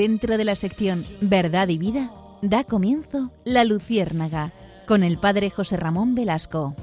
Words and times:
dentro 0.00 0.38
de 0.38 0.46
la 0.46 0.54
sección 0.54 1.04
Verdad 1.20 1.68
y 1.68 1.76
Vida, 1.76 2.10
da 2.40 2.64
comienzo 2.64 3.30
La 3.44 3.64
Luciérnaga 3.64 4.50
con 4.86 5.02
el 5.02 5.18
padre 5.18 5.50
José 5.50 5.76
Ramón 5.76 6.14
Velasco. 6.14 6.74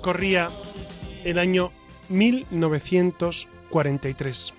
Corría 0.00 0.48
el 1.22 1.38
año 1.38 1.70
1943, 2.08 4.54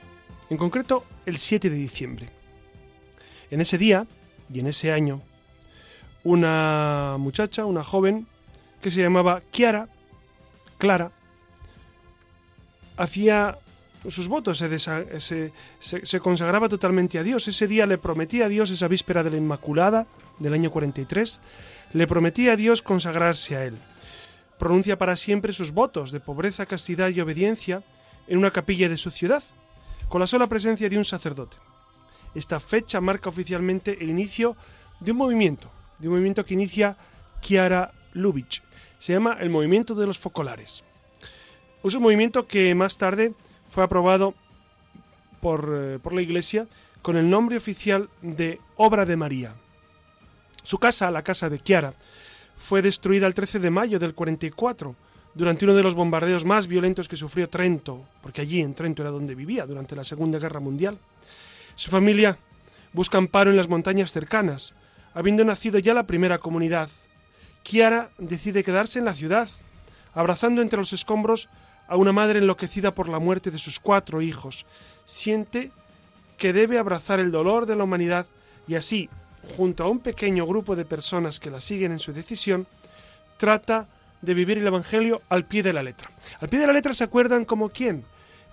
en 0.51 0.57
concreto 0.57 1.03
el 1.25 1.37
7 1.37 1.71
de 1.71 1.75
diciembre. 1.75 2.34
En 3.55 3.61
ese 3.61 3.77
día 3.77 4.05
y 4.53 4.59
en 4.59 4.67
ese 4.67 4.91
año, 4.91 5.21
una 6.25 7.15
muchacha, 7.17 7.63
una 7.63 7.85
joven, 7.85 8.27
que 8.81 8.91
se 8.91 9.01
llamaba 9.01 9.43
Kiara, 9.49 9.87
Clara, 10.77 11.13
hacía 12.97 13.57
sus 14.09 14.27
votos, 14.27 14.57
se, 14.57 15.53
se, 15.79 16.19
consagraba 16.19 16.67
totalmente 16.67 17.17
a 17.17 17.23
Dios. 17.23 17.47
Ese 17.47 17.65
día 17.65 17.85
le 17.85 17.97
prometía 17.97 18.47
a 18.47 18.49
Dios, 18.49 18.71
esa 18.71 18.89
víspera 18.89 19.23
de 19.23 19.31
la 19.31 19.37
Inmaculada 19.37 20.05
del 20.37 20.53
año 20.53 20.69
43, 20.69 21.39
le 21.93 22.07
prometía 22.07 22.51
a 22.51 22.57
Dios 22.57 22.81
consagrarse 22.81 23.55
a 23.55 23.63
Él. 23.63 23.77
Pronuncia 24.59 24.97
para 24.97 25.15
siempre 25.15 25.53
sus 25.53 25.71
votos 25.71 26.11
de 26.11 26.19
pobreza, 26.19 26.65
castidad 26.65 27.07
y 27.07 27.21
obediencia 27.21 27.83
en 28.27 28.37
una 28.37 28.51
capilla 28.51 28.89
de 28.89 28.97
su 28.97 29.11
ciudad, 29.11 29.43
con 30.09 30.19
la 30.19 30.27
sola 30.27 30.47
presencia 30.47 30.89
de 30.89 30.97
un 30.97 31.05
sacerdote. 31.05 31.55
Esta 32.35 32.59
fecha 32.59 33.01
marca 33.01 33.29
oficialmente 33.29 33.97
el 33.99 34.09
inicio 34.09 34.55
de 34.99 35.11
un 35.11 35.17
movimiento, 35.17 35.71
de 35.99 36.07
un 36.07 36.15
movimiento 36.15 36.45
que 36.45 36.53
inicia 36.53 36.97
Kiara 37.41 37.91
Lubitsch. 38.13 38.61
Se 38.99 39.13
llama 39.13 39.37
el 39.39 39.49
Movimiento 39.49 39.95
de 39.95 40.07
los 40.07 40.19
Focolares. 40.19 40.83
Es 41.83 41.95
un 41.95 42.03
movimiento 42.03 42.47
que 42.47 42.73
más 42.75 42.97
tarde 42.97 43.33
fue 43.69 43.83
aprobado 43.83 44.33
por, 45.41 45.69
eh, 45.73 45.99
por 46.01 46.13
la 46.13 46.21
Iglesia 46.21 46.67
con 47.01 47.17
el 47.17 47.29
nombre 47.29 47.57
oficial 47.57 48.09
de 48.21 48.59
Obra 48.77 49.05
de 49.05 49.15
María. 49.15 49.53
Su 50.63 50.79
casa, 50.79 51.11
la 51.11 51.23
casa 51.23 51.49
de 51.49 51.59
Chiara, 51.59 51.93
fue 52.57 52.81
destruida 52.81 53.27
el 53.27 53.35
13 53.35 53.59
de 53.59 53.69
mayo 53.69 53.99
del 53.99 54.15
44 54.15 54.95
durante 55.35 55.65
uno 55.65 55.75
de 55.75 55.83
los 55.83 55.93
bombardeos 55.93 56.45
más 56.45 56.65
violentos 56.65 57.07
que 57.07 57.17
sufrió 57.17 57.47
Trento, 57.49 58.01
porque 58.23 58.41
allí 58.41 58.61
en 58.61 58.73
Trento 58.73 59.03
era 59.03 59.11
donde 59.11 59.35
vivía 59.35 59.65
durante 59.67 59.95
la 59.95 60.03
Segunda 60.03 60.39
Guerra 60.39 60.59
Mundial. 60.59 60.97
Su 61.75 61.91
familia 61.91 62.37
busca 62.93 63.17
amparo 63.17 63.51
en 63.51 63.57
las 63.57 63.67
montañas 63.67 64.11
cercanas, 64.11 64.73
habiendo 65.13 65.43
nacido 65.43 65.79
ya 65.79 65.93
la 65.93 66.07
primera 66.07 66.37
comunidad. 66.37 66.89
Chiara 67.63 68.09
decide 68.17 68.63
quedarse 68.63 68.99
en 68.99 69.05
la 69.05 69.13
ciudad, 69.13 69.49
abrazando 70.13 70.61
entre 70.61 70.77
los 70.77 70.93
escombros 70.93 71.49
a 71.87 71.97
una 71.97 72.13
madre 72.13 72.39
enloquecida 72.39 72.91
por 72.91 73.09
la 73.09 73.19
muerte 73.19 73.51
de 73.51 73.57
sus 73.57 73.79
cuatro 73.79 74.21
hijos. 74.21 74.65
Siente 75.05 75.71
que 76.37 76.53
debe 76.53 76.77
abrazar 76.77 77.19
el 77.19 77.31
dolor 77.31 77.65
de 77.65 77.75
la 77.75 77.83
humanidad 77.83 78.25
y 78.67 78.75
así, 78.75 79.09
junto 79.57 79.83
a 79.83 79.89
un 79.89 79.99
pequeño 79.99 80.45
grupo 80.45 80.75
de 80.75 80.85
personas 80.85 81.39
que 81.39 81.51
la 81.51 81.61
siguen 81.61 81.91
en 81.91 81.99
su 81.99 82.13
decisión, 82.13 82.67
trata 83.37 83.87
de 84.21 84.33
vivir 84.33 84.57
el 84.57 84.67
Evangelio 84.67 85.21
al 85.29 85.45
pie 85.45 85.61
de 85.61 85.73
la 85.73 85.83
letra. 85.83 86.09
Al 86.39 86.49
pie 86.49 86.59
de 86.59 86.67
la 86.67 86.73
letra 86.73 86.93
se 86.93 87.03
acuerdan 87.03 87.45
como 87.45 87.69
quién? 87.69 88.03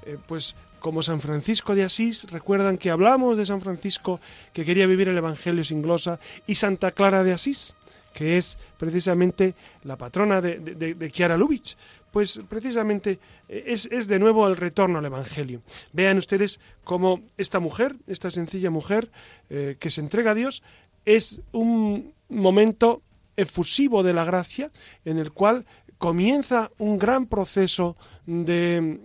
Eh, 0.04 0.18
pues 0.26 0.54
como 0.82 1.02
San 1.02 1.20
Francisco 1.20 1.74
de 1.74 1.84
Asís, 1.84 2.26
recuerdan 2.30 2.76
que 2.76 2.90
hablamos 2.90 3.38
de 3.38 3.46
San 3.46 3.60
Francisco 3.60 4.20
que 4.52 4.64
quería 4.64 4.86
vivir 4.86 5.08
el 5.08 5.16
Evangelio 5.16 5.62
sin 5.62 5.80
glosa, 5.80 6.18
y 6.46 6.56
Santa 6.56 6.90
Clara 6.90 7.22
de 7.22 7.32
Asís, 7.32 7.74
que 8.12 8.36
es 8.36 8.58
precisamente 8.78 9.54
la 9.84 9.96
patrona 9.96 10.40
de, 10.40 10.58
de, 10.58 11.10
Chiara 11.10 11.36
Lubitsch, 11.36 11.76
pues 12.10 12.42
precisamente 12.48 13.20
eh, 13.48 13.64
es, 13.68 13.88
es, 13.92 14.08
de 14.08 14.18
nuevo 14.18 14.46
el 14.48 14.56
retorno 14.56 14.98
al 14.98 15.06
Evangelio. 15.06 15.62
Vean 15.92 16.18
ustedes 16.18 16.58
cómo 16.82 17.22
esta 17.38 17.60
mujer, 17.60 17.94
esta 18.08 18.30
sencilla 18.30 18.70
mujer 18.70 19.10
eh, 19.50 19.76
que 19.78 19.90
se 19.90 20.00
entrega 20.00 20.32
a 20.32 20.34
Dios, 20.34 20.64
es 21.04 21.40
un 21.52 22.12
momento 22.28 23.02
efusivo 23.36 24.02
de 24.02 24.14
la 24.14 24.24
gracia 24.24 24.72
en 25.04 25.18
el 25.18 25.32
cual 25.32 25.64
comienza 25.98 26.72
un 26.78 26.98
gran 26.98 27.26
proceso 27.26 27.96
de, 28.26 28.98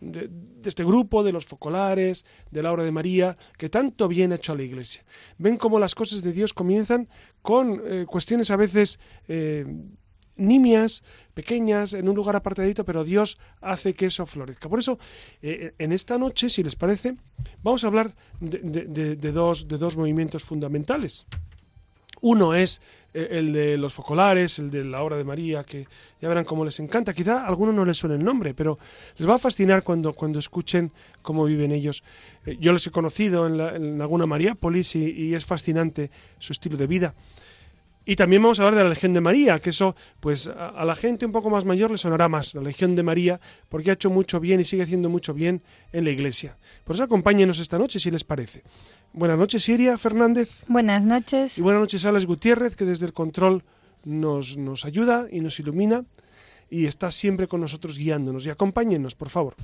de, 0.00 0.30
este 0.64 0.84
grupo, 0.84 1.22
de 1.22 1.32
los 1.32 1.46
focolares, 1.46 2.24
de 2.50 2.62
la 2.62 2.72
obra 2.72 2.84
de 2.84 2.92
María, 2.92 3.36
que 3.58 3.68
tanto 3.68 4.08
bien 4.08 4.32
ha 4.32 4.36
hecho 4.36 4.52
a 4.52 4.56
la 4.56 4.62
Iglesia. 4.62 5.04
Ven 5.38 5.56
cómo 5.56 5.78
las 5.78 5.94
cosas 5.94 6.22
de 6.22 6.32
Dios 6.32 6.52
comienzan 6.52 7.08
con 7.42 7.82
eh, 7.84 8.06
cuestiones 8.06 8.50
a 8.50 8.56
veces 8.56 8.98
eh, 9.28 9.66
nimias, 10.36 11.02
pequeñas, 11.34 11.92
en 11.92 12.08
un 12.08 12.14
lugar 12.14 12.36
apartadito, 12.36 12.84
pero 12.84 13.04
Dios 13.04 13.38
hace 13.60 13.94
que 13.94 14.06
eso 14.06 14.26
florezca. 14.26 14.68
Por 14.68 14.78
eso, 14.78 14.98
eh, 15.42 15.72
en 15.78 15.92
esta 15.92 16.18
noche, 16.18 16.50
si 16.50 16.62
les 16.62 16.76
parece, 16.76 17.16
vamos 17.62 17.84
a 17.84 17.88
hablar 17.88 18.14
de, 18.40 19.16
dos, 19.32 19.68
de 19.68 19.78
dos 19.78 19.96
movimientos 19.96 20.42
fundamentales. 20.42 21.26
Uno 22.26 22.54
es 22.54 22.80
eh, 23.14 23.28
el 23.30 23.52
de 23.52 23.78
los 23.78 23.94
focolares, 23.94 24.58
el 24.58 24.68
de 24.68 24.82
la 24.82 25.00
obra 25.00 25.16
de 25.16 25.22
María, 25.22 25.62
que 25.62 25.86
ya 26.20 26.28
verán 26.28 26.44
cómo 26.44 26.64
les 26.64 26.80
encanta. 26.80 27.14
Quizá 27.14 27.44
a 27.44 27.46
algunos 27.46 27.72
no 27.72 27.84
les 27.84 27.96
suene 27.96 28.16
el 28.16 28.24
nombre, 28.24 28.52
pero 28.52 28.80
les 29.16 29.28
va 29.28 29.36
a 29.36 29.38
fascinar 29.38 29.84
cuando, 29.84 30.12
cuando 30.12 30.40
escuchen 30.40 30.90
cómo 31.22 31.44
viven 31.44 31.70
ellos. 31.70 32.02
Eh, 32.44 32.56
yo 32.58 32.72
les 32.72 32.84
he 32.84 32.90
conocido 32.90 33.46
en, 33.46 33.60
en 33.60 34.02
alguna 34.02 34.26
Mariápolis 34.26 34.96
y 34.96 35.34
es 35.34 35.44
fascinante 35.44 36.10
su 36.40 36.52
estilo 36.52 36.76
de 36.76 36.88
vida. 36.88 37.14
Y 38.08 38.14
también 38.14 38.40
vamos 38.40 38.60
a 38.60 38.62
hablar 38.62 38.76
de 38.76 38.84
la 38.84 38.90
Legión 38.90 39.12
de 39.14 39.20
María, 39.20 39.58
que 39.58 39.70
eso, 39.70 39.96
pues 40.20 40.46
a, 40.46 40.84
la 40.84 40.94
gente 40.94 41.26
un 41.26 41.32
poco 41.32 41.50
más 41.50 41.64
mayor 41.64 41.90
le 41.90 41.98
sonará 41.98 42.28
más, 42.28 42.54
la 42.54 42.62
Legión 42.62 42.94
de 42.94 43.02
María, 43.02 43.40
porque 43.68 43.90
ha 43.90 43.94
hecho 43.94 44.10
mucho 44.10 44.38
bien 44.38 44.60
y 44.60 44.64
sigue 44.64 44.84
haciendo 44.84 45.08
mucho 45.08 45.34
bien 45.34 45.60
en 45.92 46.04
la 46.04 46.10
Iglesia. 46.10 46.56
Por 46.84 46.94
eso 46.94 47.02
acompáñenos 47.02 47.58
esta 47.58 47.78
noche, 47.78 47.98
si 47.98 48.12
les 48.12 48.22
parece. 48.22 48.62
Buenas 49.12 49.36
noches, 49.36 49.64
Siria 49.64 49.98
Fernández. 49.98 50.64
Buenas 50.68 51.04
noches. 51.04 51.58
Y 51.58 51.62
buenas 51.62 51.80
noches, 51.80 52.04
Alex 52.04 52.26
Gutiérrez, 52.26 52.76
que 52.76 52.84
desde 52.84 53.06
el 53.06 53.12
control 53.12 53.64
nos, 54.04 54.56
nos 54.56 54.84
ayuda 54.84 55.26
y 55.28 55.40
nos 55.40 55.58
ilumina 55.58 56.04
y 56.70 56.86
está 56.86 57.10
siempre 57.10 57.48
con 57.48 57.60
nosotros 57.60 57.98
guiándonos. 57.98 58.46
Y 58.46 58.50
acompáñenos, 58.50 59.16
por 59.16 59.30
favor. 59.30 59.56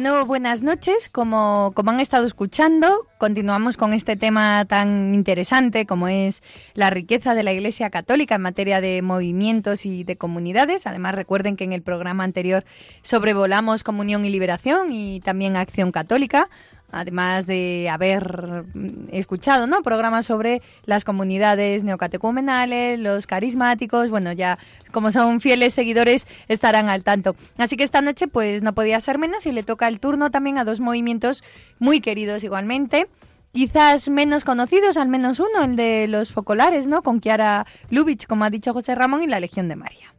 Buenas 0.00 0.62
noches. 0.62 1.10
Como, 1.10 1.72
como 1.74 1.90
han 1.90 2.00
estado 2.00 2.24
escuchando, 2.24 3.06
continuamos 3.18 3.76
con 3.76 3.92
este 3.92 4.16
tema 4.16 4.64
tan 4.64 5.12
interesante 5.14 5.84
como 5.84 6.08
es 6.08 6.42
la 6.72 6.88
riqueza 6.88 7.34
de 7.34 7.42
la 7.42 7.52
Iglesia 7.52 7.90
Católica 7.90 8.36
en 8.36 8.40
materia 8.40 8.80
de 8.80 9.02
movimientos 9.02 9.84
y 9.84 10.04
de 10.04 10.16
comunidades. 10.16 10.86
Además, 10.86 11.16
recuerden 11.16 11.54
que 11.54 11.64
en 11.64 11.74
el 11.74 11.82
programa 11.82 12.24
anterior 12.24 12.64
sobrevolamos 13.02 13.84
comunión 13.84 14.24
y 14.24 14.30
liberación 14.30 14.90
y 14.90 15.20
también 15.20 15.56
acción 15.56 15.92
católica 15.92 16.48
además 16.92 17.46
de 17.46 17.88
haber 17.90 18.64
escuchado 19.12 19.66
¿no? 19.66 19.82
programas 19.82 20.26
sobre 20.26 20.62
las 20.84 21.04
comunidades 21.04 21.84
neocatecumenales, 21.84 22.98
los 22.98 23.26
carismáticos, 23.26 24.10
bueno, 24.10 24.32
ya 24.32 24.58
como 24.92 25.12
son 25.12 25.40
fieles 25.40 25.74
seguidores 25.74 26.26
estarán 26.48 26.88
al 26.88 27.04
tanto. 27.04 27.36
Así 27.58 27.76
que 27.76 27.84
esta 27.84 28.00
noche 28.00 28.26
pues 28.28 28.62
no 28.62 28.74
podía 28.74 29.00
ser 29.00 29.18
menos 29.18 29.46
y 29.46 29.52
le 29.52 29.62
toca 29.62 29.88
el 29.88 30.00
turno 30.00 30.30
también 30.30 30.58
a 30.58 30.64
dos 30.64 30.80
movimientos 30.80 31.44
muy 31.78 32.00
queridos 32.00 32.44
igualmente 32.44 33.08
quizás 33.52 34.08
menos 34.08 34.44
conocidos, 34.44 34.96
al 34.96 35.08
menos 35.08 35.40
uno, 35.40 35.64
el 35.64 35.76
de 35.76 36.06
los 36.08 36.32
focolares, 36.32 36.86
¿no? 36.86 37.02
Con 37.02 37.20
Kiara 37.20 37.66
Lubitsch, 37.90 38.26
como 38.26 38.44
ha 38.44 38.50
dicho 38.50 38.72
José 38.72 38.94
Ramón, 38.94 39.22
y 39.22 39.26
la 39.26 39.40
Legión 39.40 39.68
de 39.68 39.76
María. 39.76 40.14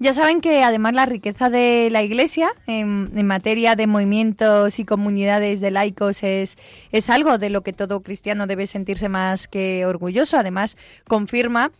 Ya 0.00 0.14
saben 0.14 0.40
que 0.40 0.62
además 0.62 0.94
la 0.94 1.06
riqueza 1.06 1.50
de 1.50 1.88
la 1.90 2.04
Iglesia 2.04 2.52
en, 2.68 3.26
materia 3.26 3.74
de 3.74 3.88
movimientos 3.88 4.78
y 4.78 4.84
comunidades 4.84 5.60
de 5.60 5.72
laicos 5.72 6.22
es, 6.22 6.56
es 6.92 7.10
algo 7.10 7.36
de 7.38 7.50
lo 7.50 7.62
que 7.62 7.72
todo 7.72 8.00
cristiano 8.00 8.46
debe 8.46 8.68
sentirse 8.68 9.08
más 9.08 9.48
que 9.48 9.84
orgulloso. 9.86 10.36
Además, 10.36 10.76
confirma 11.08 11.72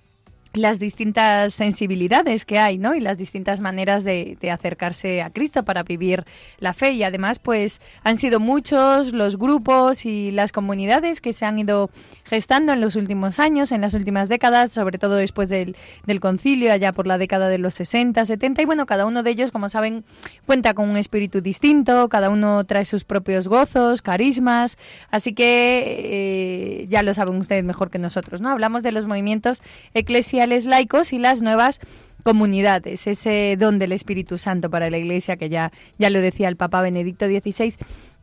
las 0.54 0.78
distintas 0.78 1.54
sensibilidades 1.54 2.44
que 2.44 2.58
hay, 2.58 2.78
¿no? 2.78 2.94
Y 2.94 3.00
las 3.00 3.18
distintas 3.18 3.60
maneras 3.60 4.04
de, 4.04 4.36
acercarse 4.50 5.20
a 5.22 5.30
Cristo 5.30 5.64
para 5.64 5.82
vivir 5.82 6.24
la 6.58 6.72
fe. 6.72 6.92
Y 6.92 7.02
además, 7.02 7.38
pues 7.38 7.80
han 8.02 8.16
sido 8.16 8.40
muchos 8.40 9.12
los 9.12 9.36
grupos 9.36 10.06
y 10.06 10.30
las 10.30 10.52
comunidades 10.52 11.20
que 11.20 11.32
se 11.32 11.44
han 11.44 11.58
ido 11.58 11.90
gestando 12.24 12.72
en 12.72 12.80
los 12.80 12.96
últimos 12.96 13.38
años, 13.38 13.72
en 13.72 13.82
las 13.82 13.94
últimas 13.94 14.28
décadas, 14.28 14.72
sobre 14.72 14.98
todo 14.98 15.16
después 15.16 15.48
del, 15.48 15.76
del 16.06 16.20
concilio, 16.20 16.72
allá 16.72 16.92
por 16.92 17.06
la 17.06 17.18
década 17.18 17.48
de 17.48 17.58
los 17.58 17.74
60, 17.74 18.24
70. 18.24 18.62
Y 18.62 18.64
bueno, 18.64 18.86
cada 18.86 19.06
uno 19.06 19.22
de 19.22 19.30
ellos, 19.30 19.52
como 19.52 19.68
saben, 19.68 20.04
cuenta 20.46 20.74
con 20.74 20.88
un 20.88 20.96
espíritu 20.96 21.40
distinto, 21.42 22.08
cada 22.08 22.30
uno 22.30 22.64
trae 22.64 22.84
sus 22.84 23.04
propios 23.04 23.48
gozos, 23.48 24.00
carismas. 24.00 24.78
Así 25.10 25.34
que 25.34 26.82
eh, 26.82 26.86
ya 26.88 27.02
lo 27.02 27.12
saben 27.12 27.36
ustedes 27.36 27.64
mejor 27.64 27.90
que 27.90 27.98
nosotros, 27.98 28.40
¿no? 28.40 28.48
Hablamos 28.48 28.82
de 28.82 28.92
los 28.92 29.06
movimientos 29.06 29.62
eclesiásticos 29.92 30.37
laicos 30.46 31.12
y 31.12 31.18
las 31.18 31.42
nuevas 31.42 31.80
comunidades, 32.24 33.06
ese 33.06 33.56
don 33.58 33.78
del 33.78 33.92
Espíritu 33.92 34.38
Santo 34.38 34.70
para 34.70 34.90
la 34.90 34.98
Iglesia 34.98 35.36
que 35.36 35.48
ya, 35.48 35.72
ya 35.98 36.10
lo 36.10 36.20
decía 36.20 36.48
el 36.48 36.56
Papa 36.56 36.82
Benedicto 36.82 37.26
XVI. 37.26 37.74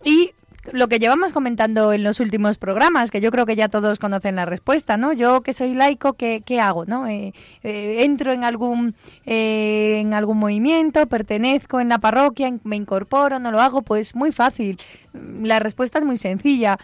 Y 0.03 0.31
lo 0.71 0.87
que 0.87 0.99
llevamos 0.99 1.31
comentando 1.31 1.93
en 1.93 2.03
los 2.03 2.19
últimos 2.19 2.57
programas, 2.57 3.11
que 3.11 3.21
yo 3.21 3.31
creo 3.31 3.45
que 3.45 3.55
ya 3.55 3.69
todos 3.69 3.99
conocen 3.99 4.35
la 4.35 4.45
respuesta, 4.45 4.97
¿no? 4.97 5.13
Yo 5.13 5.41
que 5.41 5.53
soy 5.53 5.73
laico, 5.73 6.13
¿qué, 6.13 6.41
qué 6.45 6.59
hago, 6.59 6.85
no? 6.85 7.07
Eh, 7.07 7.33
eh, 7.63 8.03
entro 8.03 8.33
en 8.33 8.43
algún 8.43 8.95
eh, 9.25 9.99
en 9.99 10.13
algún 10.13 10.37
movimiento, 10.37 11.05
pertenezco 11.07 11.79
en 11.79 11.89
la 11.89 11.99
parroquia, 11.99 12.51
me 12.63 12.75
incorporo, 12.75 13.39
no 13.39 13.51
lo 13.51 13.61
hago, 13.61 13.81
pues 13.83 14.15
muy 14.15 14.31
fácil. 14.31 14.77
La 15.13 15.59
respuesta 15.59 15.99
es 15.99 16.05
muy 16.05 16.17
sencilla 16.17 16.77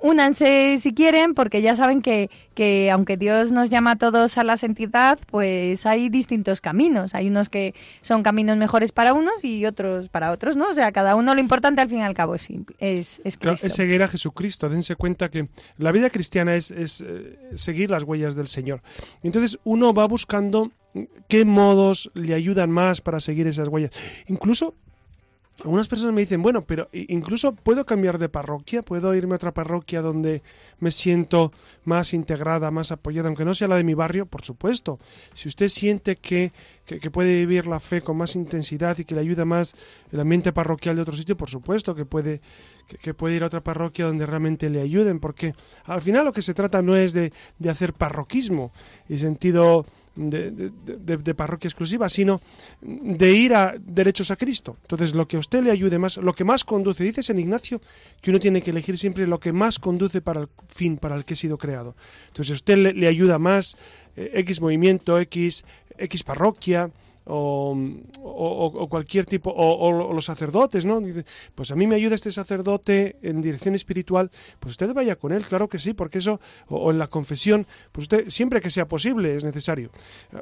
únanse 0.00 0.78
si 0.80 0.94
quieren, 0.94 1.34
porque 1.34 1.62
ya 1.62 1.76
saben 1.76 2.02
que, 2.02 2.30
que 2.54 2.90
aunque 2.90 3.16
Dios 3.16 3.52
nos 3.52 3.70
llama 3.70 3.92
a 3.92 3.96
todos 3.96 4.38
a 4.38 4.44
la 4.44 4.56
santidad, 4.56 5.18
pues 5.26 5.86
hay 5.86 6.08
distintos 6.08 6.60
caminos. 6.60 7.14
Hay 7.14 7.28
unos 7.28 7.48
que 7.48 7.74
son 8.02 8.22
caminos 8.22 8.56
mejores 8.56 8.92
para 8.92 9.14
unos 9.14 9.44
y 9.44 9.64
otros 9.66 10.08
para 10.08 10.32
otros, 10.32 10.56
¿no? 10.56 10.68
O 10.68 10.74
sea, 10.74 10.92
cada 10.92 11.16
uno 11.16 11.34
lo 11.34 11.40
importante 11.40 11.80
al 11.80 11.88
fin 11.88 11.98
y 11.98 12.02
al 12.02 12.14
cabo 12.14 12.34
es, 12.34 12.48
es, 12.78 13.20
es 13.24 13.36
Claro, 13.38 13.58
es 13.60 13.72
seguir 13.72 14.02
a 14.02 14.08
Jesucristo. 14.08 14.68
Dense 14.68 14.96
cuenta 14.96 15.30
que 15.30 15.48
la 15.78 15.92
vida 15.92 16.10
cristiana 16.10 16.54
es, 16.54 16.70
es 16.70 17.00
eh, 17.00 17.38
seguir 17.54 17.90
las 17.90 18.02
huellas 18.02 18.34
del 18.34 18.48
Señor. 18.48 18.82
Entonces 19.22 19.58
uno 19.64 19.92
va 19.92 20.06
buscando 20.06 20.70
qué 21.28 21.44
modos 21.44 22.10
le 22.14 22.34
ayudan 22.34 22.70
más 22.70 23.00
para 23.00 23.20
seguir 23.20 23.46
esas 23.46 23.68
huellas. 23.68 23.90
Incluso 24.28 24.74
algunas 25.64 25.88
personas 25.88 26.14
me 26.14 26.20
dicen, 26.20 26.42
bueno, 26.42 26.66
pero 26.66 26.88
incluso 26.92 27.54
puedo 27.54 27.86
cambiar 27.86 28.18
de 28.18 28.28
parroquia, 28.28 28.82
puedo 28.82 29.14
irme 29.14 29.34
a 29.34 29.36
otra 29.36 29.54
parroquia 29.54 30.02
donde 30.02 30.42
me 30.80 30.90
siento 30.90 31.50
más 31.84 32.12
integrada, 32.12 32.70
más 32.70 32.92
apoyada, 32.92 33.28
aunque 33.28 33.46
no 33.46 33.54
sea 33.54 33.68
la 33.68 33.76
de 33.76 33.84
mi 33.84 33.94
barrio, 33.94 34.26
por 34.26 34.44
supuesto. 34.44 34.98
Si 35.32 35.48
usted 35.48 35.68
siente 35.68 36.16
que, 36.16 36.52
que, 36.84 37.10
puede 37.10 37.34
vivir 37.36 37.66
la 37.66 37.80
fe 37.80 38.02
con 38.02 38.18
más 38.18 38.36
intensidad 38.36 38.98
y 38.98 39.06
que 39.06 39.14
le 39.14 39.22
ayuda 39.22 39.46
más 39.46 39.74
el 40.12 40.20
ambiente 40.20 40.52
parroquial 40.52 40.96
de 40.96 41.02
otro 41.02 41.16
sitio, 41.16 41.38
por 41.38 41.48
supuesto 41.48 41.94
que 41.94 42.04
puede, 42.04 42.42
que, 43.00 43.14
puede 43.14 43.36
ir 43.36 43.42
a 43.42 43.46
otra 43.46 43.62
parroquia 43.62 44.04
donde 44.04 44.26
realmente 44.26 44.68
le 44.68 44.82
ayuden, 44.82 45.20
porque 45.20 45.54
al 45.84 46.02
final 46.02 46.26
lo 46.26 46.34
que 46.34 46.42
se 46.42 46.52
trata 46.52 46.82
no 46.82 46.96
es 46.96 47.14
de, 47.14 47.32
de 47.58 47.70
hacer 47.70 47.94
parroquismo, 47.94 48.72
en 49.08 49.18
sentido 49.18 49.86
de, 50.16 50.50
de, 50.50 51.34
parroquia 51.34 51.68
exclusiva, 51.68 52.08
sino 52.08 52.40
de 52.80 53.32
ir 53.32 53.54
a 53.54 53.74
derechos 53.78 54.30
a 54.30 54.36
Cristo. 54.36 54.76
Entonces, 54.82 55.14
lo 55.14 55.28
que 55.28 55.36
a 55.36 55.40
usted 55.40 55.62
le 55.62 55.70
ayude 55.70 55.98
más, 55.98 56.16
lo 56.16 56.34
que 56.34 56.44
más 56.44 56.64
conduce, 56.64 57.04
dice 57.04 57.22
San 57.22 57.38
Ignacio, 57.38 57.80
que 58.20 58.30
uno 58.30 58.40
tiene 58.40 58.62
que 58.62 58.70
elegir 58.70 58.98
siempre 58.98 59.26
lo 59.26 59.38
que 59.38 59.52
más 59.52 59.78
conduce 59.78 60.20
para 60.20 60.40
el 60.40 60.48
fin 60.68 60.96
para 60.96 61.16
el 61.16 61.24
que 61.24 61.34
ha 61.34 61.36
sido 61.36 61.58
creado. 61.58 61.94
Entonces, 62.28 62.52
a 62.52 62.54
usted 62.54 62.76
le, 62.76 62.92
le 62.94 63.06
ayuda 63.06 63.38
más 63.38 63.76
eh, 64.16 64.30
X 64.34 64.60
movimiento, 64.60 65.18
X, 65.20 65.64
X 65.98 66.24
parroquia, 66.24 66.90
o, 67.26 67.76
o, 68.22 68.88
cualquier 68.88 69.26
tipo, 69.26 69.52
o, 69.54 70.12
los 70.12 70.24
sacerdotes, 70.24 70.84
¿no? 70.84 71.00
Dice, 71.00 71.24
pues 71.54 71.70
a 71.70 71.74
mí 71.74 71.86
me 71.86 71.96
ayuda 71.96 72.14
este 72.14 72.30
sacerdote 72.30 73.16
en 73.22 73.42
dirección 73.42 73.74
espiritual, 73.74 74.30
pues 74.60 74.72
usted 74.72 74.92
vaya 74.94 75.16
con 75.16 75.32
él, 75.32 75.44
claro 75.44 75.68
que 75.68 75.78
sí, 75.78 75.92
porque 75.92 76.18
eso, 76.18 76.40
o, 76.68 76.90
en 76.90 76.98
la 76.98 77.08
confesión, 77.08 77.66
pues 77.92 78.04
usted, 78.04 78.30
siempre 78.30 78.60
que 78.60 78.70
sea 78.70 78.86
posible, 78.86 79.36
es 79.36 79.44
necesario. 79.44 79.90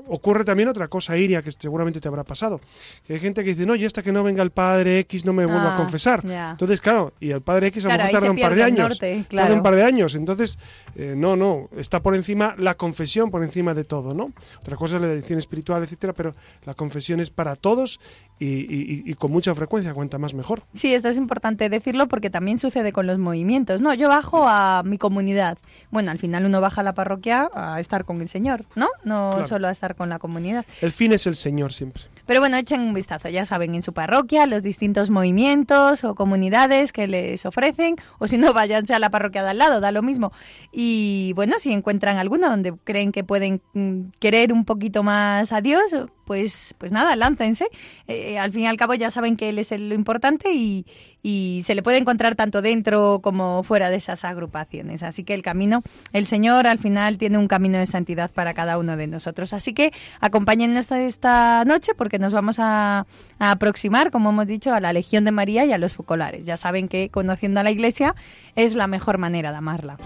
Ocurre 0.08 0.44
también 0.44 0.68
otra 0.68 0.88
cosa, 0.88 1.16
Iria, 1.16 1.42
que 1.42 1.52
seguramente 1.52 2.00
te 2.00 2.08
habrá 2.08 2.22
pasado, 2.22 2.60
que 3.06 3.14
hay 3.14 3.20
gente 3.20 3.42
que 3.42 3.50
dice, 3.50 3.66
no, 3.66 3.74
y 3.74 3.84
hasta 3.84 4.02
que 4.02 4.12
no 4.12 4.22
venga 4.22 4.42
el 4.42 4.50
padre 4.50 4.98
X 5.00 5.24
no 5.24 5.32
me 5.32 5.46
vuelvo 5.46 5.68
a 5.68 5.74
ah, 5.74 5.76
confesar. 5.76 6.22
Entonces, 6.24 6.80
claro, 6.80 7.14
y 7.18 7.30
el 7.30 7.40
padre 7.40 7.68
X 7.68 7.86
a 7.86 7.88
lo 7.88 7.96
mejor 7.96 8.12
tarda 8.12 8.30
un 8.30 8.40
par 8.40 8.54
de 8.54 8.62
años. 8.62 8.98
Tarda 8.98 9.54
un 9.54 9.62
par 9.62 9.76
de 9.76 9.82
años, 9.82 10.14
entonces, 10.14 10.58
eh, 10.96 11.14
no, 11.16 11.34
no, 11.36 11.70
está 11.76 12.00
por 12.00 12.14
encima 12.14 12.54
la 12.58 12.74
confesión, 12.74 13.30
por 13.30 13.42
encima 13.42 13.72
de 13.72 13.84
todo, 13.84 14.12
¿no? 14.12 14.32
Otra 14.60 14.76
cosa 14.76 14.96
es 14.96 15.02
la 15.02 15.08
dirección 15.08 15.38
espiritual, 15.38 15.82
etcétera, 15.82 16.12
pero 16.12 16.32
la 16.64 16.73
confesiones 16.74 17.30
para 17.30 17.56
todos 17.56 18.00
y, 18.38 19.14
con 19.14 19.30
mucha 19.30 19.54
frecuencia, 19.54 19.94
cuenta 19.94 20.18
más 20.18 20.34
mejor. 20.34 20.62
Sí, 20.74 20.92
esto 20.92 21.08
es 21.08 21.16
importante 21.16 21.68
decirlo 21.68 22.08
porque 22.08 22.30
también 22.30 22.58
sucede 22.58 22.92
con 22.92 23.06
los 23.06 23.18
movimientos. 23.18 23.80
No, 23.80 23.94
yo 23.94 24.08
bajo 24.08 24.46
a 24.48 24.82
mi 24.84 24.98
comunidad. 24.98 25.58
Bueno, 25.90 26.10
al 26.10 26.18
final 26.18 26.44
uno 26.44 26.60
baja 26.60 26.80
a 26.80 26.84
la 26.84 26.94
parroquia 26.94 27.48
a 27.54 27.80
estar 27.80 28.04
con 28.04 28.20
el 28.20 28.28
Señor, 28.28 28.64
¿no? 28.74 28.88
No 29.04 29.46
solo 29.46 29.68
a 29.68 29.70
estar 29.70 29.94
con 29.94 30.08
la 30.08 30.18
comunidad. 30.18 30.64
El 30.80 30.92
fin 30.92 31.12
es 31.12 31.26
el 31.26 31.36
Señor 31.36 31.72
siempre. 31.72 32.04
Pero 32.26 32.40
bueno, 32.40 32.56
echen 32.56 32.80
un 32.80 32.94
vistazo, 32.94 33.28
ya 33.28 33.44
saben, 33.44 33.74
en 33.74 33.82
su 33.82 33.92
parroquia, 33.92 34.46
los 34.46 34.62
distintos 34.62 35.10
movimientos 35.10 36.04
o 36.04 36.14
comunidades 36.14 36.92
que 36.92 37.06
les 37.06 37.44
ofrecen, 37.44 37.96
o 38.18 38.26
si 38.26 38.38
no, 38.38 38.52
váyanse 38.54 38.94
a 38.94 38.98
la 38.98 39.10
parroquia 39.10 39.42
de 39.42 39.50
al 39.50 39.58
lado, 39.58 39.80
da 39.80 39.92
lo 39.92 40.02
mismo. 40.02 40.32
Y 40.72 41.32
bueno, 41.34 41.58
si 41.58 41.72
encuentran 41.72 42.16
alguna 42.16 42.48
donde 42.48 42.72
creen 42.84 43.12
que 43.12 43.24
pueden 43.24 43.60
mm, 43.74 44.10
querer 44.20 44.52
un 44.52 44.64
poquito 44.64 45.02
más 45.02 45.52
a 45.52 45.60
Dios, 45.60 45.94
pues, 46.24 46.74
pues 46.78 46.92
nada, 46.92 47.16
láncense. 47.16 47.66
Eh, 48.08 48.38
al 48.38 48.52
fin 48.52 48.62
y 48.62 48.66
al 48.66 48.76
cabo 48.76 48.94
ya 48.94 49.10
saben 49.10 49.36
que 49.36 49.48
Él 49.48 49.58
es 49.58 49.70
lo 49.78 49.94
importante 49.94 50.52
y, 50.52 50.86
y 51.22 51.62
se 51.64 51.74
le 51.74 51.82
puede 51.82 51.98
encontrar 51.98 52.34
tanto 52.34 52.62
dentro 52.62 53.20
como 53.22 53.62
fuera 53.62 53.90
de 53.90 53.96
esas 53.96 54.24
agrupaciones. 54.24 55.02
Así 55.02 55.24
que 55.24 55.34
el 55.34 55.42
camino, 55.42 55.82
el 56.12 56.26
Señor 56.26 56.66
al 56.66 56.78
final 56.78 57.18
tiene 57.18 57.38
un 57.38 57.48
camino 57.48 57.78
de 57.78 57.86
santidad 57.86 58.30
para 58.30 58.54
cada 58.54 58.78
uno 58.78 58.96
de 58.96 59.06
nosotros. 59.06 59.52
Así 59.54 59.72
que 59.72 59.92
acompáñennos 60.20 60.92
esta 60.92 61.64
noche 61.64 61.92
porque 61.96 62.18
nos 62.18 62.32
vamos 62.32 62.58
a, 62.58 63.06
a 63.38 63.50
aproximar, 63.50 64.10
como 64.10 64.30
hemos 64.30 64.46
dicho, 64.46 64.74
a 64.74 64.80
la 64.80 64.92
Legión 64.92 65.24
de 65.24 65.32
María 65.32 65.64
y 65.64 65.72
a 65.72 65.78
los 65.78 65.94
focolares. 65.94 66.44
Ya 66.44 66.56
saben 66.56 66.88
que 66.88 67.08
conociendo 67.08 67.60
a 67.60 67.62
la 67.62 67.70
Iglesia 67.70 68.14
es 68.54 68.74
la 68.74 68.86
mejor 68.86 69.18
manera 69.18 69.50
de 69.50 69.56
amarla. 69.56 69.96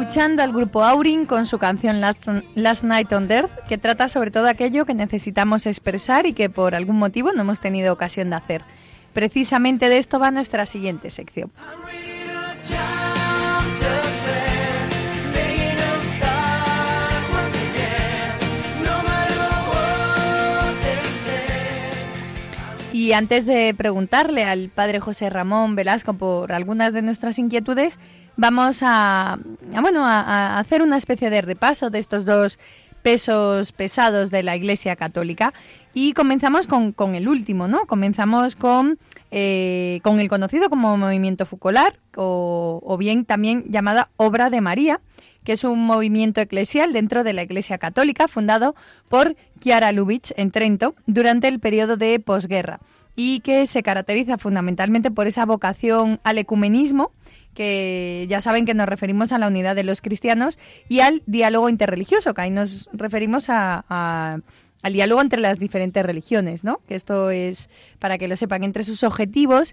Escuchando 0.00 0.44
al 0.44 0.52
grupo 0.52 0.84
Aurin 0.84 1.26
con 1.26 1.44
su 1.44 1.58
canción 1.58 2.00
Last, 2.00 2.28
Last, 2.54 2.84
Night 2.84 3.12
on 3.12 3.28
Earth, 3.32 3.50
que 3.68 3.78
trata 3.78 4.08
sobre 4.08 4.30
todo 4.30 4.46
aquello 4.46 4.86
que 4.86 4.94
necesitamos 4.94 5.66
expresar 5.66 6.24
y 6.24 6.34
que 6.34 6.48
por 6.48 6.76
algún 6.76 7.00
motivo 7.00 7.32
no 7.32 7.40
hemos 7.40 7.60
tenido 7.60 7.92
ocasión 7.92 8.30
de 8.30 8.36
hacer. 8.36 8.62
Precisamente 9.12 9.88
de 9.88 9.98
esto 9.98 10.20
va 10.20 10.30
nuestra 10.30 10.66
siguiente 10.66 11.10
sección. 11.10 11.50
Y 22.92 23.12
antes 23.14 23.46
de 23.46 23.74
preguntarle 23.74 24.44
al 24.44 24.68
padre 24.68 25.00
José 25.00 25.28
Ramón 25.28 25.74
Velasco 25.74 26.14
por 26.14 26.52
algunas 26.52 26.92
de 26.92 27.02
nuestras 27.02 27.38
inquietudes, 27.38 27.98
vamos 28.38 28.78
a, 28.82 29.36
bueno, 29.82 30.06
a, 30.06 30.58
hacer 30.58 30.80
una 30.80 30.96
especie 30.96 31.28
de 31.28 31.42
repaso 31.42 31.90
de 31.90 31.98
estos 31.98 32.24
dos 32.24 32.58
pesos 33.02 33.72
pesados 33.72 34.30
de 34.30 34.42
la 34.42 34.56
Iglesia 34.56 34.96
Católica 34.96 35.52
y 35.92 36.12
comenzamos 36.12 36.66
con, 36.66 37.14
el 37.14 37.28
último, 37.28 37.68
¿no? 37.68 37.86
Comenzamos 37.86 38.54
con, 38.54 38.98
eh, 39.30 40.00
con 40.02 40.20
el 40.20 40.28
conocido 40.28 40.70
como 40.70 40.96
movimiento 40.96 41.46
Fucolar 41.46 41.98
o, 42.16 42.80
o 42.84 42.96
bien 42.96 43.24
también 43.24 43.64
llamada 43.68 44.10
Obra 44.16 44.50
de 44.50 44.60
María, 44.60 45.00
que 45.42 45.52
es 45.52 45.64
un 45.64 45.84
movimiento 45.84 46.40
eclesial 46.40 46.92
dentro 46.92 47.24
de 47.24 47.32
la 47.32 47.42
Iglesia 47.42 47.78
Católica 47.78 48.28
fundado 48.28 48.76
por 49.08 49.36
Chiara 49.58 49.90
Lubitsch 49.90 50.32
en 50.36 50.52
Trento 50.52 50.94
durante 51.06 51.48
el 51.48 51.58
periodo 51.58 51.96
de 51.96 52.20
posguerra 52.20 52.78
y 53.16 53.40
que 53.40 53.66
se 53.66 53.82
caracteriza 53.82 54.38
fundamentalmente 54.38 55.10
por 55.10 55.26
esa 55.26 55.44
vocación 55.44 56.20
al 56.22 56.38
ecumenismo 56.38 57.10
que 57.58 58.24
ya 58.30 58.40
saben 58.40 58.64
que 58.64 58.72
nos 58.72 58.86
referimos 58.86 59.32
a 59.32 59.38
la 59.38 59.48
unidad 59.48 59.74
de 59.74 59.82
los 59.82 60.00
cristianos 60.00 60.60
y 60.88 61.00
al 61.00 61.24
diálogo 61.26 61.68
interreligioso, 61.68 62.32
que 62.32 62.42
ahí 62.42 62.50
nos 62.50 62.88
referimos 62.92 63.46
a, 63.48 64.38
al 64.80 64.92
diálogo 64.92 65.20
entre 65.20 65.40
las 65.40 65.58
diferentes 65.58 66.06
religiones, 66.06 66.62
¿no? 66.62 66.80
Que 66.86 66.94
esto 66.94 67.30
es, 67.30 67.68
para 67.98 68.16
que 68.16 68.28
lo 68.28 68.36
sepan, 68.36 68.62
entre 68.62 68.84
sus 68.84 69.02
objetivos 69.02 69.72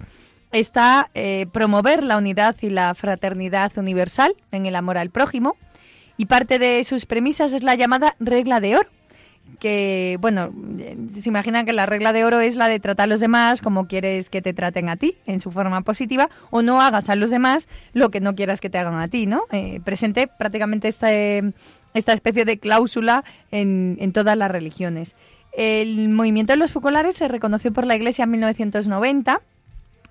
está 0.51 1.11
eh, 1.13 1.45
promover 1.51 2.03
la 2.03 2.17
unidad 2.17 2.55
y 2.59 2.71
la 2.71 2.95
fraternidad 2.95 3.71
universal 3.77 4.33
en 4.51 4.65
el 4.65 4.75
amor 4.75 4.97
al 4.97 5.11
prójimo 5.11 5.55
y 6.17 6.25
parte 6.25 6.57
de 6.57 6.83
sus 6.85 7.05
premisas 7.05 7.53
es 7.53 7.61
la 7.61 7.75
llamada 7.75 8.15
regla 8.19 8.61
de 8.61 8.77
oro, 8.77 8.89
que, 9.59 10.17
bueno, 10.21 10.53
se 11.13 11.29
imaginan 11.29 11.65
que 11.65 11.73
la 11.73 11.85
regla 11.85 12.13
de 12.13 12.25
oro 12.25 12.39
es 12.39 12.55
la 12.55 12.67
de 12.67 12.79
tratar 12.79 13.05
a 13.05 13.07
los 13.07 13.19
demás 13.19 13.61
como 13.61 13.87
quieres 13.87 14.29
que 14.29 14.41
te 14.41 14.53
traten 14.53 14.89
a 14.89 14.97
ti, 14.97 15.15
en 15.25 15.39
su 15.39 15.51
forma 15.51 15.81
positiva, 15.81 16.29
o 16.51 16.61
no 16.61 16.81
hagas 16.81 17.09
a 17.09 17.15
los 17.15 17.29
demás 17.29 17.67
lo 17.93 18.09
que 18.11 18.19
no 18.19 18.35
quieras 18.35 18.61
que 18.61 18.69
te 18.69 18.77
hagan 18.77 18.99
a 18.99 19.07
ti, 19.07 19.25
¿no? 19.25 19.43
Eh, 19.51 19.79
presente 19.83 20.27
prácticamente 20.27 20.87
esta, 20.87 21.11
esta 21.11 22.13
especie 22.13 22.45
de 22.45 22.59
cláusula 22.59 23.23
en, 23.51 23.97
en 23.99 24.13
todas 24.13 24.37
las 24.37 24.51
religiones. 24.51 25.15
El 25.57 26.09
movimiento 26.09 26.53
de 26.53 26.57
los 26.57 26.71
focolares 26.71 27.15
se 27.15 27.27
reconoció 27.27 27.71
por 27.71 27.85
la 27.85 27.95
Iglesia 27.95 28.23
en 28.23 28.31
1990 28.31 29.41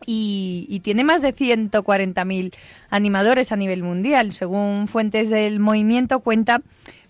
y, 0.06 0.66
y, 0.68 0.80
tiene 0.80 1.04
más 1.04 1.22
de 1.22 1.34
140.000 1.34 2.54
animadores 2.90 3.52
a 3.52 3.56
nivel 3.56 3.82
mundial. 3.82 4.32
Según 4.32 4.86
fuentes 4.88 5.30
del 5.30 5.60
movimiento, 5.60 6.20
cuenta 6.20 6.60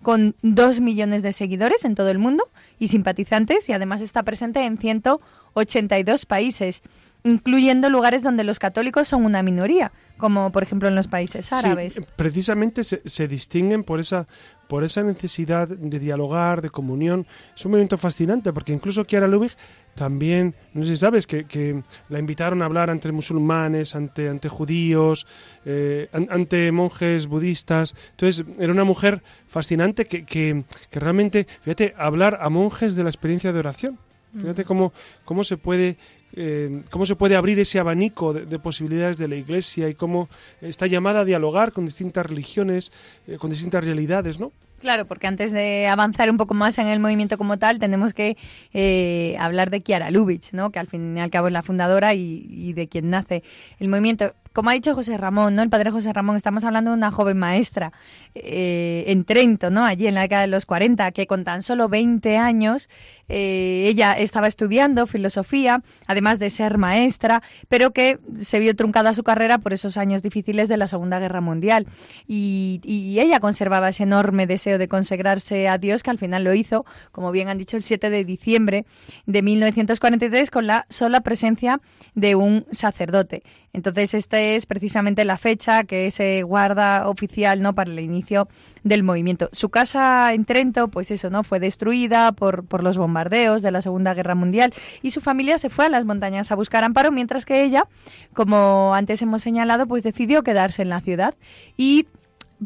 con 0.04 0.36
dos 0.42 0.80
millones 0.80 1.24
de 1.24 1.32
seguidores 1.32 1.84
en 1.84 1.96
todo 1.96 2.10
el 2.10 2.18
mundo 2.18 2.48
y 2.78 2.86
simpatizantes 2.88 3.68
y 3.68 3.72
además 3.72 4.02
está 4.02 4.22
presente 4.22 4.64
en 4.64 4.78
182 4.78 6.26
países, 6.26 6.82
incluyendo 7.24 7.90
lugares 7.90 8.22
donde 8.22 8.44
los 8.44 8.60
católicos 8.60 9.08
son 9.08 9.24
una 9.24 9.42
minoría, 9.42 9.90
como 10.16 10.52
por 10.52 10.62
ejemplo 10.62 10.88
en 10.88 10.94
los 10.94 11.08
países 11.08 11.52
árabes. 11.52 12.00
precisamente 12.14 12.84
se, 12.84 13.02
se 13.04 13.26
distinguen 13.26 13.82
por 13.82 13.98
esa 13.98 14.28
por 14.68 14.84
esa 14.84 15.02
necesidad 15.02 15.68
de 15.68 15.98
dialogar, 15.98 16.62
de 16.62 16.70
comunión. 16.70 17.26
Es 17.54 17.64
un 17.64 17.72
movimiento 17.72 17.98
fascinante 17.98 18.52
porque 18.52 18.72
incluso 18.72 19.04
Kiara 19.04 19.26
Lubig 19.26 19.52
también, 19.94 20.54
no 20.72 20.84
sé 20.84 20.90
si 20.90 20.96
sabes, 20.96 21.26
que, 21.26 21.82
la 22.08 22.18
invitaron 22.18 22.62
a 22.62 22.66
hablar 22.66 22.90
ante 22.90 23.10
musulmanes, 23.12 23.94
ante, 23.94 24.28
ante 24.28 24.48
judíos, 24.48 25.26
eh, 25.64 26.08
ante 26.12 26.72
monjes 26.72 27.26
budistas. 27.26 27.94
Entonces, 28.10 28.44
era 28.58 28.72
una 28.72 28.84
mujer 28.84 29.22
fascinante 29.46 30.06
que, 30.06 30.24
que, 30.24 30.64
que, 30.90 31.00
realmente, 31.00 31.46
fíjate, 31.62 31.94
hablar 31.96 32.38
a 32.40 32.48
monjes 32.50 32.94
de 32.94 33.02
la 33.02 33.10
experiencia 33.10 33.52
de 33.52 33.58
oración. 33.58 33.98
Fíjate 34.36 34.64
cómo, 34.64 34.92
cómo 35.24 35.44
se 35.44 35.56
puede 35.56 35.96
eh, 36.36 36.82
cómo 36.90 37.06
se 37.06 37.14
puede 37.14 37.36
abrir 37.36 37.60
ese 37.60 37.78
abanico 37.78 38.32
de, 38.32 38.58
posibilidades 38.58 39.18
de 39.18 39.28
la 39.28 39.36
Iglesia 39.36 39.88
y 39.88 39.94
cómo 39.94 40.28
está 40.60 40.88
llamada 40.88 41.20
a 41.20 41.24
dialogar 41.24 41.70
con 41.70 41.84
distintas 41.84 42.26
religiones, 42.26 42.90
eh, 43.28 43.38
con 43.38 43.50
distintas 43.50 43.84
realidades, 43.84 44.40
¿no? 44.40 44.50
Claro, 44.84 45.06
porque 45.06 45.26
antes 45.26 45.50
de 45.50 45.86
avanzar 45.86 46.28
un 46.28 46.36
poco 46.36 46.52
más 46.52 46.76
en 46.76 46.88
el 46.88 47.00
movimiento 47.00 47.38
como 47.38 47.58
tal, 47.58 47.78
tenemos 47.78 48.12
que 48.12 48.36
eh, 48.74 49.34
hablar 49.40 49.70
de 49.70 49.80
Kiara 49.80 50.10
Lubitsch, 50.10 50.52
¿no? 50.52 50.70
que 50.70 50.78
al 50.78 50.88
fin 50.88 51.16
y 51.16 51.20
al 51.22 51.30
cabo 51.30 51.46
es 51.46 51.54
la 51.54 51.62
fundadora 51.62 52.12
y, 52.12 52.44
y 52.50 52.74
de 52.74 52.86
quien 52.86 53.08
nace 53.08 53.42
el 53.78 53.88
movimiento 53.88 54.34
como 54.54 54.70
ha 54.70 54.72
dicho 54.72 54.94
José 54.94 55.16
Ramón, 55.16 55.56
¿no? 55.56 55.62
El 55.62 55.68
padre 55.68 55.90
José 55.90 56.12
Ramón, 56.12 56.36
estamos 56.36 56.62
hablando 56.62 56.92
de 56.92 56.96
una 56.96 57.10
joven 57.10 57.36
maestra 57.36 57.92
eh, 58.36 59.04
en 59.08 59.24
Trento, 59.24 59.68
¿no? 59.68 59.84
Allí 59.84 60.06
en 60.06 60.14
la 60.14 60.22
década 60.22 60.42
de 60.42 60.48
los 60.48 60.64
40, 60.64 61.10
que 61.10 61.26
con 61.26 61.42
tan 61.44 61.62
solo 61.62 61.88
20 61.88 62.36
años 62.36 62.88
eh, 63.28 63.84
ella 63.88 64.12
estaba 64.12 64.46
estudiando 64.46 65.08
filosofía, 65.08 65.82
además 66.06 66.38
de 66.38 66.50
ser 66.50 66.78
maestra, 66.78 67.42
pero 67.68 67.90
que 67.92 68.20
se 68.38 68.60
vio 68.60 68.76
truncada 68.76 69.12
su 69.12 69.24
carrera 69.24 69.58
por 69.58 69.72
esos 69.72 69.96
años 69.96 70.22
difíciles 70.22 70.68
de 70.68 70.76
la 70.76 70.86
Segunda 70.86 71.18
Guerra 71.18 71.40
Mundial. 71.40 71.88
Y, 72.28 72.80
y 72.84 73.18
ella 73.18 73.40
conservaba 73.40 73.88
ese 73.88 74.04
enorme 74.04 74.46
deseo 74.46 74.78
de 74.78 74.86
consagrarse 74.86 75.68
a 75.68 75.78
Dios, 75.78 76.04
que 76.04 76.10
al 76.10 76.18
final 76.18 76.44
lo 76.44 76.54
hizo, 76.54 76.86
como 77.10 77.32
bien 77.32 77.48
han 77.48 77.58
dicho, 77.58 77.76
el 77.76 77.82
7 77.82 78.08
de 78.08 78.24
diciembre 78.24 78.86
de 79.26 79.42
1943, 79.42 80.52
con 80.52 80.68
la 80.68 80.86
sola 80.90 81.22
presencia 81.22 81.80
de 82.14 82.36
un 82.36 82.66
sacerdote. 82.70 83.42
Entonces, 83.74 84.14
esta 84.14 84.40
es 84.40 84.66
precisamente 84.66 85.24
la 85.24 85.36
fecha 85.36 85.82
que 85.82 86.12
se 86.12 86.44
guarda 86.44 87.08
oficial 87.08 87.60
¿no? 87.60 87.74
para 87.74 87.90
el 87.90 87.98
inicio 87.98 88.48
del 88.84 89.02
movimiento. 89.02 89.48
Su 89.50 89.68
casa 89.68 90.32
en 90.32 90.44
Trento, 90.44 90.86
pues 90.86 91.10
eso, 91.10 91.28
¿no? 91.28 91.42
Fue 91.42 91.58
destruida 91.58 92.30
por, 92.30 92.64
por 92.64 92.84
los 92.84 92.96
bombardeos 92.96 93.62
de 93.62 93.72
la 93.72 93.82
Segunda 93.82 94.14
Guerra 94.14 94.36
Mundial 94.36 94.72
y 95.02 95.10
su 95.10 95.20
familia 95.20 95.58
se 95.58 95.70
fue 95.70 95.86
a 95.86 95.88
las 95.88 96.04
montañas 96.04 96.52
a 96.52 96.54
buscar 96.54 96.84
amparo, 96.84 97.10
mientras 97.10 97.44
que 97.44 97.64
ella, 97.64 97.88
como 98.32 98.94
antes 98.94 99.20
hemos 99.22 99.42
señalado, 99.42 99.88
pues 99.88 100.04
decidió 100.04 100.44
quedarse 100.44 100.82
en 100.82 100.90
la 100.90 101.00
ciudad 101.00 101.34
y 101.76 102.06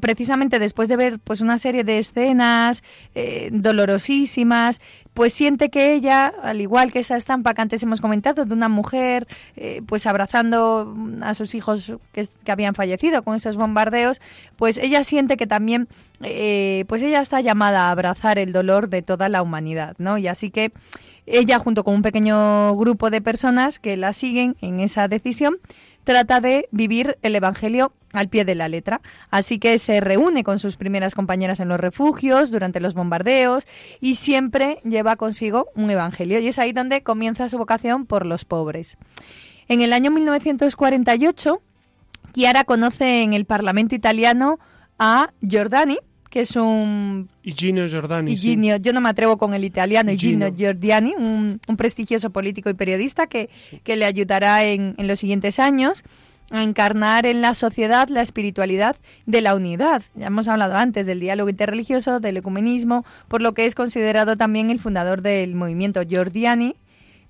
precisamente 0.00 0.58
después 0.58 0.88
de 0.88 0.96
ver 0.96 1.18
pues 1.18 1.40
una 1.40 1.58
serie 1.58 1.84
de 1.84 1.98
escenas 1.98 2.82
eh, 3.14 3.48
dolorosísimas 3.52 4.80
pues 5.18 5.32
siente 5.32 5.68
que 5.68 5.94
ella, 5.94 6.32
al 6.44 6.60
igual 6.60 6.92
que 6.92 7.00
esa 7.00 7.16
estampa 7.16 7.52
que 7.52 7.60
antes 7.60 7.82
hemos 7.82 8.00
comentado, 8.00 8.44
de 8.44 8.54
una 8.54 8.68
mujer 8.68 9.26
eh, 9.56 9.82
pues 9.84 10.06
abrazando 10.06 10.94
a 11.22 11.34
sus 11.34 11.56
hijos 11.56 11.92
que, 12.12 12.28
habían 12.46 12.76
fallecido 12.76 13.24
con 13.24 13.34
esos 13.34 13.56
bombardeos, 13.56 14.20
pues 14.54 14.78
ella 14.78 15.02
siente 15.02 15.36
que 15.36 15.48
también, 15.48 15.88
eh, 16.22 16.84
pues 16.86 17.02
ella 17.02 17.20
está 17.20 17.40
llamada 17.40 17.88
a 17.88 17.90
abrazar 17.90 18.38
el 18.38 18.52
dolor 18.52 18.90
de 18.90 19.02
toda 19.02 19.28
la 19.28 19.42
humanidad, 19.42 19.96
¿no? 19.98 20.18
Y 20.18 20.28
así 20.28 20.50
que 20.50 20.70
ella, 21.26 21.58
junto 21.58 21.82
con 21.82 21.94
un 21.94 22.02
pequeño 22.02 22.76
grupo 22.76 23.10
de 23.10 23.20
personas 23.20 23.80
que 23.80 23.96
la 23.96 24.12
siguen 24.12 24.54
en 24.60 24.78
esa 24.78 25.08
decisión, 25.08 25.56
trata 26.08 26.40
de 26.40 26.70
vivir 26.70 27.18
el 27.20 27.36
Evangelio 27.36 27.92
al 28.14 28.30
pie 28.30 28.46
de 28.46 28.54
la 28.54 28.66
letra. 28.66 29.02
Así 29.30 29.58
que 29.58 29.76
se 29.76 30.00
reúne 30.00 30.42
con 30.42 30.58
sus 30.58 30.78
primeras 30.78 31.14
compañeras 31.14 31.60
en 31.60 31.68
los 31.68 31.78
refugios 31.78 32.50
durante 32.50 32.80
los 32.80 32.94
bombardeos 32.94 33.66
y 34.00 34.14
siempre 34.14 34.80
lleva 34.84 35.16
consigo 35.16 35.66
un 35.74 35.90
Evangelio. 35.90 36.40
Y 36.40 36.48
es 36.48 36.58
ahí 36.58 36.72
donde 36.72 37.02
comienza 37.02 37.50
su 37.50 37.58
vocación 37.58 38.06
por 38.06 38.24
los 38.24 38.46
pobres. 38.46 38.96
En 39.68 39.82
el 39.82 39.92
año 39.92 40.10
1948, 40.10 41.60
Chiara 42.32 42.64
conoce 42.64 43.20
en 43.20 43.34
el 43.34 43.44
Parlamento 43.44 43.94
italiano 43.94 44.58
a 44.98 45.34
Giordani, 45.46 45.98
que 46.38 46.42
es 46.42 46.54
un... 46.54 47.28
Higino 47.42 47.88
Giordani. 47.88 48.36
Yo 48.36 48.92
no 48.92 49.00
me 49.00 49.08
atrevo 49.08 49.38
con 49.38 49.54
el 49.54 49.64
italiano. 49.64 50.12
Higino 50.12 50.54
Giordani, 50.54 51.16
un, 51.18 51.58
prestigioso 51.76 52.30
político 52.30 52.70
y 52.70 52.74
periodista 52.74 53.26
que, 53.26 53.50
que 53.82 53.96
le 53.96 54.04
ayudará 54.04 54.64
en, 54.64 54.94
en, 54.98 55.08
los 55.08 55.18
siguientes 55.18 55.58
años 55.58 56.04
a 56.52 56.62
encarnar 56.62 57.26
en 57.26 57.40
la 57.40 57.54
sociedad 57.54 58.08
la 58.08 58.22
espiritualidad 58.22 58.94
de 59.26 59.40
la 59.40 59.56
unidad. 59.56 60.04
Ya 60.14 60.28
hemos 60.28 60.46
hablado 60.46 60.76
antes 60.76 61.06
del 61.06 61.18
diálogo 61.18 61.50
interreligioso, 61.50 62.20
del 62.20 62.36
ecumenismo, 62.36 63.04
por 63.26 63.42
lo 63.42 63.52
que 63.52 63.66
es 63.66 63.74
considerado 63.74 64.36
también 64.36 64.70
el 64.70 64.78
fundador 64.78 65.20
del 65.20 65.56
movimiento 65.56 66.02
Giordani, 66.04 66.76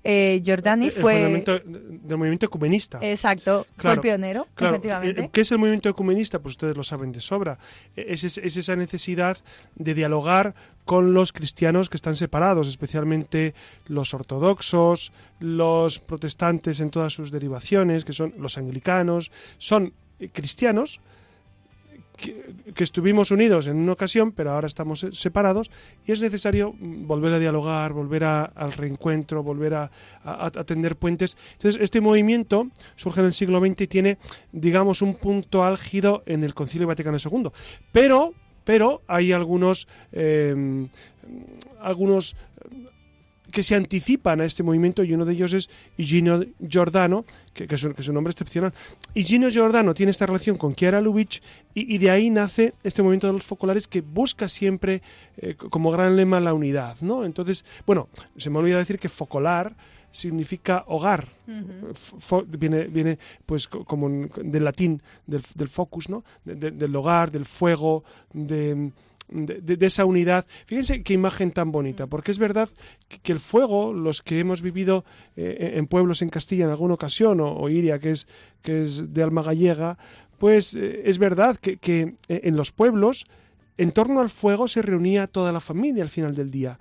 eh, 0.03 0.41
Giordani 0.43 0.91
fue... 0.91 1.43
del 1.55 2.17
movimiento 2.17 2.45
ecumenista. 2.45 2.99
Exacto, 3.01 3.67
fue 3.77 3.93
el 3.93 3.99
pionero, 3.99 4.47
efectivamente. 4.57 5.21
Eh, 5.21 5.29
¿Qué 5.31 5.41
es 5.41 5.51
el 5.51 5.57
movimiento 5.57 5.89
ecumenista? 5.89 6.39
Pues 6.39 6.53
ustedes 6.53 6.77
lo 6.77 6.83
saben 6.83 7.11
de 7.11 7.21
sobra. 7.21 7.59
Es, 7.95 8.23
es, 8.23 8.37
esa 8.37 8.75
necesidad 8.75 9.37
de 9.75 9.93
dialogar 9.93 10.55
con 10.85 11.13
los 11.13 11.33
cristianos 11.33 11.89
que 11.89 11.97
están 11.97 12.15
separados, 12.15 12.67
especialmente 12.67 13.53
los 13.87 14.13
ortodoxos, 14.13 15.11
los 15.39 15.99
protestantes 15.99 16.79
en 16.79 16.89
todas 16.89 17.13
sus 17.13 17.31
derivaciones, 17.31 18.05
que 18.05 18.13
son 18.13 18.33
los 18.37 18.57
anglicanos, 18.57 19.31
son 19.57 19.93
cristianos, 20.33 21.01
que, 22.19 22.83
estuvimos 22.83 23.31
unidos 23.31 23.67
en 23.67 23.77
una 23.77 23.93
ocasión, 23.93 24.31
pero 24.31 24.51
ahora 24.51 24.67
estamos 24.67 25.05
separados 25.11 25.71
y 26.05 26.11
es 26.11 26.21
necesario 26.21 26.73
volver 26.79 27.33
a 27.33 27.39
dialogar, 27.39 27.93
volver 27.93 28.23
al 28.23 28.71
reencuentro, 28.73 29.43
volver 29.43 29.73
a, 29.73 29.91
a, 30.23 30.51
tender 30.51 30.95
puentes. 30.95 31.37
Entonces, 31.53 31.81
este 31.81 32.01
movimiento 32.01 32.67
surge 32.95 33.21
en 33.21 33.27
el 33.27 33.33
siglo 33.33 33.59
XX 33.59 33.81
y 33.81 33.87
tiene, 33.87 34.17
digamos, 34.51 35.01
un 35.01 35.15
punto 35.15 35.63
álgido 35.63 36.23
en 36.25 36.43
el 36.43 36.53
Concilio 36.53 36.87
Vaticano 36.87 37.17
II. 37.17 37.49
Pero, 37.91 38.33
pero 38.63 39.01
hay 39.07 39.31
algunos, 39.31 39.87
eh, 40.11 40.87
algunos 41.79 42.35
que 43.49 43.63
se 43.63 43.75
anticipan 43.75 44.41
a 44.41 44.45
este 44.45 44.63
movimiento 44.63 45.03
y 45.03 45.13
uno 45.13 45.25
de 45.25 45.33
ellos 45.33 45.53
es 45.53 45.69
Gino 45.97 46.41
Giordano, 46.67 47.25
que, 47.53 47.67
que, 47.67 47.75
es, 47.75 47.83
un, 47.83 47.93
que, 47.93 48.01
es, 48.01 48.07
un, 48.07 48.15
nombre 48.15 48.31
excepcional. 48.31 48.73
Y 49.13 49.23
Gino 49.23 49.49
Giordano 49.49 49.93
tiene 49.93 50.11
esta 50.11 50.25
relación 50.25 50.57
con 50.57 50.75
Chiara 50.75 51.01
Lubitsch 51.01 51.41
y, 51.73 51.95
y 51.95 51.97
de 51.97 52.11
ahí 52.11 52.29
nace 52.29 52.73
este 52.83 53.01
movimiento 53.01 53.27
de 53.27 53.33
los 53.33 53.45
focolares 53.45 53.87
que 53.87 54.01
busca 54.01 54.47
siempre 54.49 55.01
eh, 55.37 55.55
como 55.55 55.91
gran 55.91 56.15
lema 56.15 56.39
la 56.39 56.53
unidad, 56.53 56.97
¿no? 57.01 57.25
Entonces, 57.25 57.65
bueno, 57.85 58.09
se 58.37 58.49
me 58.49 58.59
olvida 58.59 58.77
decir 58.77 58.99
que 58.99 59.09
focolar 59.09 59.75
significa 60.11 60.83
hogar. 60.87 61.27
Uh 61.47 61.51
-huh. 61.51 61.95
Fo, 61.95 62.43
viene, 62.43 62.85
viene, 62.85 63.19
pues, 63.45 63.67
como 63.67 64.09
del 64.09 64.63
latín, 64.63 65.01
del, 65.27 65.43
del 65.55 65.69
focus, 65.69 66.09
¿no? 66.09 66.23
De, 66.43 66.55
de, 66.55 66.71
del 66.71 66.95
hogar, 66.95 67.31
del 67.31 67.45
fuego, 67.45 68.03
de, 68.33 68.91
de, 69.29 69.77
de, 69.77 69.85
esa 69.85 70.05
unidad. 70.05 70.45
Fíjense 70.65 71.03
qué 71.03 71.13
imagen 71.13 71.51
tan 71.51 71.71
bonita, 71.71 72.07
porque 72.07 72.31
es 72.31 72.39
verdad 72.39 72.69
que, 73.07 73.19
que 73.19 73.31
el 73.31 73.39
fuego, 73.39 73.93
los 73.93 74.21
que 74.21 74.39
hemos 74.39 74.61
vivido 74.61 75.05
eh, 75.35 75.73
en 75.75 75.87
pueblos 75.87 76.21
en 76.21 76.29
Castilla 76.29 76.65
en 76.65 76.71
alguna 76.71 76.95
ocasión, 76.95 77.39
o, 77.39 77.53
o, 77.53 77.69
Iria, 77.69 77.99
que 77.99 78.11
es, 78.11 78.27
que 78.61 78.83
es 78.83 79.13
de 79.13 79.23
alma 79.23 79.43
gallega, 79.43 79.97
pues 80.37 80.75
eh, 80.75 81.03
es 81.05 81.19
verdad 81.19 81.57
que, 81.57 81.77
que 81.77 82.15
en 82.27 82.55
los 82.55 82.71
pueblos, 82.71 83.25
en 83.77 83.91
torno 83.91 84.21
al 84.21 84.29
fuego 84.29 84.67
se 84.67 84.81
reunía 84.81 85.27
toda 85.27 85.51
la 85.51 85.59
familia 85.59 86.03
al 86.03 86.09
final 86.09 86.35
del 86.35 86.51
día 86.51 86.79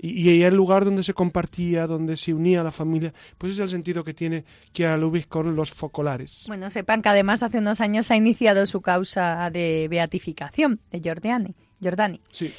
y, 0.00 0.30
y 0.30 0.42
el 0.42 0.54
lugar 0.54 0.84
donde 0.84 1.02
se 1.02 1.14
compartía, 1.14 1.86
donde 1.86 2.16
se 2.16 2.32
unía 2.32 2.62
la 2.62 2.72
familia, 2.72 3.12
pues 3.38 3.52
es 3.52 3.58
el 3.58 3.68
sentido 3.68 4.02
que 4.02 4.14
tiene 4.14 4.44
Chiara 4.72 4.96
Lubitsch 4.96 5.28
con 5.28 5.54
los 5.54 5.70
focolares. 5.72 6.44
Bueno, 6.48 6.70
sepan 6.70 7.02
que 7.02 7.10
además 7.10 7.42
hace 7.42 7.58
unos 7.58 7.80
años 7.80 8.10
ha 8.10 8.16
iniciado 8.16 8.64
su 8.66 8.80
causa 8.80 9.50
de 9.50 9.88
beatificación 9.90 10.80
de 10.90 11.00
Giordani. 11.00 11.54
Giordani. 11.80 12.20
Sí. 12.30 12.52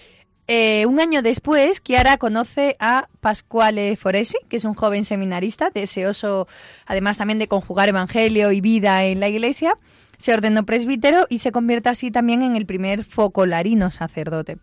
Eh, 0.48 0.86
un 0.86 1.00
año 1.00 1.22
después, 1.22 1.82
Chiara 1.82 2.18
conoce 2.18 2.76
a 2.80 3.08
Pasquale 3.22 3.96
Foresi, 3.96 4.38
que 4.50 4.58
es 4.58 4.66
un 4.66 4.74
joven 4.74 5.06
seminarista, 5.06 5.70
deseoso 5.70 6.48
además 6.86 7.18
también 7.18 7.40
de 7.40 7.48
conjugar 7.48 7.88
evangelio 7.88 8.52
y 8.52 8.60
vida 8.60 9.06
en 9.06 9.20
la 9.20 9.30
iglesia. 9.30 9.78
Se 10.18 10.34
ordenó 10.34 10.66
presbítero 10.66 11.26
y 11.30 11.40
se 11.40 11.52
convierte 11.52 11.90
así 11.90 12.12
también 12.12 12.42
en 12.42 12.56
el 12.56 12.66
primer 12.66 13.06
focolarino 13.06 13.92
sacerdote. 13.92 14.58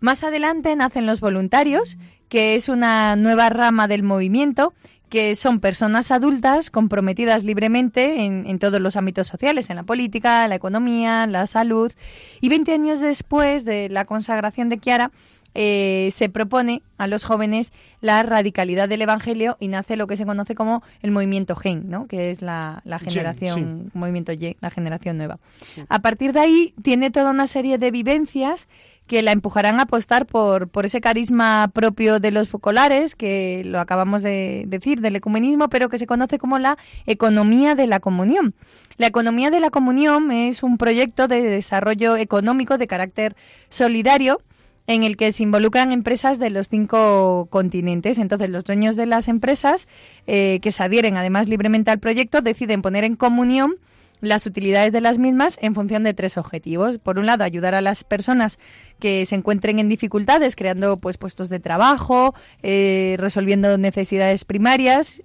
Más 0.00 0.24
adelante 0.24 0.74
nacen 0.74 1.06
los 1.06 1.20
voluntarios, 1.20 1.96
que 2.28 2.54
es 2.54 2.68
una 2.68 3.14
nueva 3.16 3.50
rama 3.50 3.86
del 3.86 4.02
movimiento, 4.02 4.72
que 5.10 5.34
son 5.34 5.60
personas 5.60 6.10
adultas 6.10 6.70
comprometidas 6.70 7.44
libremente 7.44 8.24
en, 8.24 8.46
en, 8.46 8.58
todos 8.58 8.80
los 8.80 8.96
ámbitos 8.96 9.26
sociales, 9.26 9.68
en 9.68 9.76
la 9.76 9.82
política, 9.82 10.48
la 10.48 10.54
economía, 10.54 11.26
la 11.26 11.46
salud. 11.46 11.92
Y 12.40 12.48
20 12.48 12.72
años 12.72 13.00
después 13.00 13.64
de 13.64 13.90
la 13.90 14.06
consagración 14.06 14.70
de 14.70 14.78
Chiara, 14.78 15.10
eh, 15.54 16.10
se 16.12 16.28
propone 16.28 16.82
a 16.96 17.08
los 17.08 17.24
jóvenes 17.24 17.72
la 18.00 18.22
radicalidad 18.22 18.88
del 18.88 19.02
Evangelio 19.02 19.56
y 19.58 19.66
nace 19.66 19.96
lo 19.96 20.06
que 20.06 20.16
se 20.16 20.24
conoce 20.24 20.54
como 20.54 20.84
el 21.02 21.10
movimiento 21.10 21.56
Gen, 21.56 21.90
¿no? 21.90 22.06
que 22.06 22.30
es 22.30 22.40
la, 22.40 22.82
la 22.84 23.00
generación, 23.00 23.88
sí. 23.90 23.98
movimiento 23.98 24.32
Y, 24.32 24.56
la 24.60 24.70
generación 24.70 25.16
nueva. 25.16 25.40
Sí. 25.74 25.82
A 25.88 25.98
partir 26.00 26.32
de 26.32 26.40
ahí 26.40 26.74
tiene 26.82 27.10
toda 27.10 27.30
una 27.30 27.48
serie 27.48 27.78
de 27.78 27.90
vivencias 27.90 28.68
que 29.10 29.22
la 29.22 29.32
empujarán 29.32 29.80
a 29.80 29.82
apostar 29.82 30.24
por, 30.24 30.68
por 30.68 30.86
ese 30.86 31.00
carisma 31.00 31.68
propio 31.74 32.20
de 32.20 32.30
los 32.30 32.48
focolares, 32.48 33.16
que 33.16 33.62
lo 33.64 33.80
acabamos 33.80 34.22
de 34.22 34.62
decir, 34.68 35.00
del 35.00 35.16
ecumenismo, 35.16 35.68
pero 35.68 35.88
que 35.88 35.98
se 35.98 36.06
conoce 36.06 36.38
como 36.38 36.60
la 36.60 36.78
economía 37.06 37.74
de 37.74 37.88
la 37.88 37.98
comunión. 37.98 38.54
La 38.98 39.08
economía 39.08 39.50
de 39.50 39.58
la 39.58 39.70
comunión 39.70 40.30
es 40.30 40.62
un 40.62 40.78
proyecto 40.78 41.26
de 41.26 41.42
desarrollo 41.42 42.16
económico 42.16 42.78
de 42.78 42.86
carácter 42.86 43.34
solidario 43.68 44.42
en 44.86 45.02
el 45.02 45.16
que 45.16 45.32
se 45.32 45.42
involucran 45.42 45.90
empresas 45.90 46.38
de 46.38 46.50
los 46.50 46.68
cinco 46.68 47.48
continentes. 47.50 48.16
Entonces, 48.16 48.48
los 48.48 48.62
dueños 48.62 48.94
de 48.94 49.06
las 49.06 49.26
empresas 49.26 49.88
eh, 50.28 50.60
que 50.62 50.70
se 50.70 50.84
adhieren 50.84 51.16
además 51.16 51.48
libremente 51.48 51.90
al 51.90 51.98
proyecto 51.98 52.42
deciden 52.42 52.80
poner 52.80 53.02
en 53.02 53.16
comunión 53.16 53.74
las 54.20 54.46
utilidades 54.46 54.92
de 54.92 55.00
las 55.00 55.18
mismas 55.18 55.58
en 55.60 55.74
función 55.74 56.04
de 56.04 56.14
tres 56.14 56.36
objetivos. 56.36 56.98
Por 56.98 57.18
un 57.18 57.26
lado, 57.26 57.44
ayudar 57.44 57.74
a 57.74 57.80
las 57.80 58.04
personas 58.04 58.58
que 58.98 59.24
se 59.26 59.34
encuentren 59.34 59.78
en 59.78 59.88
dificultades, 59.88 60.56
creando 60.56 60.98
pues 60.98 61.18
puestos 61.18 61.48
de 61.48 61.60
trabajo, 61.60 62.34
eh, 62.62 63.16
resolviendo 63.18 63.78
necesidades 63.78 64.44
primarias. 64.44 65.22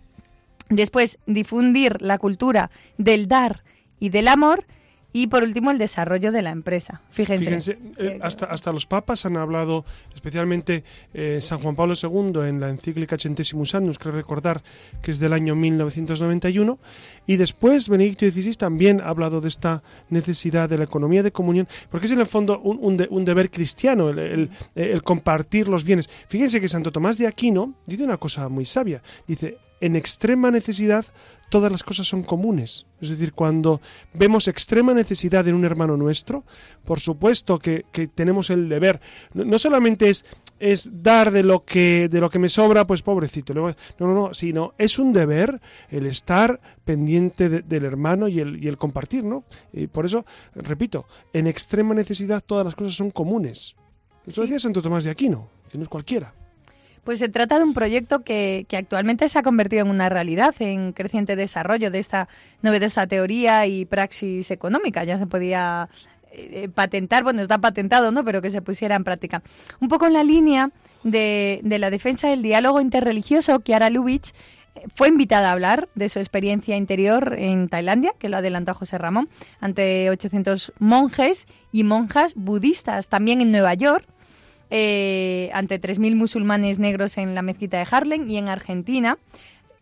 Después, 0.69 1.19
difundir 1.25 2.01
la 2.01 2.17
cultura 2.17 2.71
del 2.97 3.27
dar 3.27 3.63
y 3.99 4.09
del 4.09 4.27
amor 4.27 4.65
y 5.17 5.27
por 5.27 5.43
último, 5.43 5.71
el 5.71 5.77
desarrollo 5.77 6.33
de 6.33 6.41
la 6.41 6.49
empresa. 6.49 7.01
Fíjense. 7.09 7.45
Fíjense 7.45 7.77
eh, 7.97 8.19
hasta, 8.21 8.47
hasta 8.47 8.73
los 8.73 8.85
papas 8.85 9.25
han 9.25 9.37
hablado, 9.37 9.85
especialmente 10.13 10.83
eh, 11.13 11.39
San 11.39 11.59
Juan 11.59 11.73
Pablo 11.73 11.93
II 11.95 12.41
en 12.45 12.59
la 12.59 12.69
encíclica 12.69 13.17
Centesimus 13.17 13.75
Annus, 13.75 13.97
creo 13.97 14.13
recordar 14.13 14.61
que 15.01 15.11
es 15.11 15.19
del 15.19 15.31
año 15.31 15.55
1991, 15.55 16.77
y 17.27 17.37
después 17.37 17.87
Benedicto 17.87 18.25
XVI 18.29 18.55
también 18.55 18.99
ha 18.99 19.07
hablado 19.07 19.39
de 19.39 19.47
esta 19.47 19.83
necesidad 20.09 20.67
de 20.67 20.79
la 20.79 20.83
economía 20.83 21.23
de 21.23 21.31
comunión, 21.31 21.69
porque 21.89 22.07
es 22.07 22.11
en 22.11 22.19
el 22.19 22.27
fondo 22.27 22.59
un, 22.59 22.79
un, 22.81 22.97
de, 22.97 23.07
un 23.09 23.23
deber 23.23 23.49
cristiano 23.49 24.09
el, 24.09 24.19
el, 24.19 24.49
el 24.75 25.01
compartir 25.01 25.69
los 25.69 25.85
bienes. 25.85 26.09
Fíjense 26.27 26.59
que 26.59 26.67
Santo 26.67 26.91
Tomás 26.91 27.17
de 27.17 27.27
Aquino 27.27 27.75
dice 27.85 28.03
una 28.03 28.17
cosa 28.17 28.49
muy 28.49 28.65
sabia. 28.65 29.01
Dice, 29.25 29.59
en 29.79 29.95
extrema 29.95 30.51
necesidad 30.51 31.05
todas 31.55 31.71
las 31.71 31.83
cosas 31.83 32.05
son 32.05 32.21
comunes. 32.21 32.85
Es 32.99 33.07
decir, 33.07 33.31
cuando 33.31 33.79
vemos 34.13 34.49
extrema 34.49 34.93
necesidad 34.93 35.47
en 35.47 35.55
un 35.55 35.63
hermano 35.63 35.95
nuestro, 35.95 36.43
por 36.83 36.99
supuesto 36.99 37.59
que, 37.59 37.85
que 37.93 38.09
tenemos 38.09 38.49
el 38.49 38.67
deber. 38.67 38.99
No, 39.33 39.45
no, 39.45 39.57
solamente 39.57 40.09
es, 40.09 40.25
es 40.59 40.89
dar 41.01 41.31
de 41.31 41.43
lo 41.43 41.63
que 41.63 42.09
de 42.09 42.19
lo 42.19 42.29
que 42.29 42.39
me 42.39 42.49
sobra, 42.49 42.85
pues 42.85 43.03
pobrecito. 43.03 43.53
No, 43.53 43.73
no, 43.99 44.13
no, 44.13 44.33
sino 44.33 44.73
es 44.77 44.99
un 44.99 45.13
deber 45.13 45.61
el 45.89 46.07
estar 46.07 46.59
pendiente 46.83 47.47
de, 47.47 47.61
del 47.61 47.85
hermano 47.85 48.27
y 48.27 48.41
el, 48.41 48.61
y 48.61 48.67
el 48.67 48.77
compartir, 48.77 49.23
¿no? 49.23 49.45
Y 49.71 49.87
por 49.87 50.05
eso, 50.05 50.25
repito, 50.55 51.05
en 51.31 51.47
extrema 51.47 51.93
necesidad 51.93 52.43
todas 52.45 52.65
las 52.65 52.75
cosas 52.75 52.95
son 52.95 53.11
comunes. 53.11 53.77
Eso 54.27 54.41
sí. 54.41 54.47
decía 54.47 54.59
Santo 54.59 54.81
Tomás 54.81 55.05
de 55.05 55.11
Aquino, 55.11 55.47
que 55.71 55.77
no 55.77 55.85
es 55.85 55.89
cualquiera. 55.89 56.33
Pues 57.05 57.19
se 57.19 57.29
trata 57.29 57.57
de 57.57 57.63
un 57.63 57.73
proyecto 57.73 58.23
que, 58.23 58.65
que, 58.67 58.75
actualmente 58.75 59.29
se 59.29 59.39
ha 59.39 59.43
convertido 59.43 59.83
en 59.83 59.89
una 59.89 60.09
realidad, 60.09 60.53
en 60.59 60.91
creciente 60.91 61.37
desarrollo 61.37 61.91
de 61.91 61.99
esta 61.99 62.27
novedosa 62.61 63.07
teoría 63.07 63.65
y 63.67 63.85
praxis 63.85 64.51
económica. 64.51 65.05
Ya 65.05 65.17
se 65.17 65.27
podía 65.27 65.87
eh, 66.37 66.67
patentar, 66.67 67.23
bueno, 67.23 67.41
está 67.41 67.59
patentado, 67.59 68.11
¿no? 68.11 68.25
Pero 68.25 68.41
que 68.41 68.49
se 68.49 68.61
pusiera 68.61 68.95
en 68.95 69.05
práctica. 69.05 69.41
Un 69.79 69.87
poco 69.87 70.05
en 70.05 70.13
la 70.13 70.23
línea 70.23 70.71
de, 71.03 71.61
de 71.63 71.79
la 71.79 71.89
defensa 71.89 72.27
del 72.27 72.41
diálogo 72.41 72.81
interreligioso, 72.81 73.61
Kiara 73.61 73.89
Lubitsch 73.89 74.33
eh, 74.75 74.81
fue 74.95 75.07
invitada 75.07 75.49
a 75.49 75.53
hablar 75.53 75.87
de 75.95 76.09
su 76.09 76.19
experiencia 76.19 76.75
interior 76.75 77.35
en 77.37 77.69
Tailandia, 77.69 78.13
que 78.19 78.27
lo 78.27 78.37
adelantó 78.37 78.73
José 78.73 78.97
Ramón, 78.97 79.29
ante 79.61 80.09
800 80.09 80.73
monjes 80.79 81.47
y 81.71 81.85
monjas 81.85 82.33
budistas, 82.35 83.07
también 83.07 83.39
en 83.39 83.51
Nueva 83.51 83.73
York, 83.73 84.05
eh, 84.69 85.49
ante 85.53 85.79
3.000 85.79 86.15
musulmanes 86.15 86.79
negros 86.79 87.17
en 87.17 87.35
la 87.35 87.41
mezquita 87.41 87.77
de 87.77 87.87
Harlem 87.89 88.29
y 88.29 88.37
en 88.37 88.49
Argentina. 88.49 89.17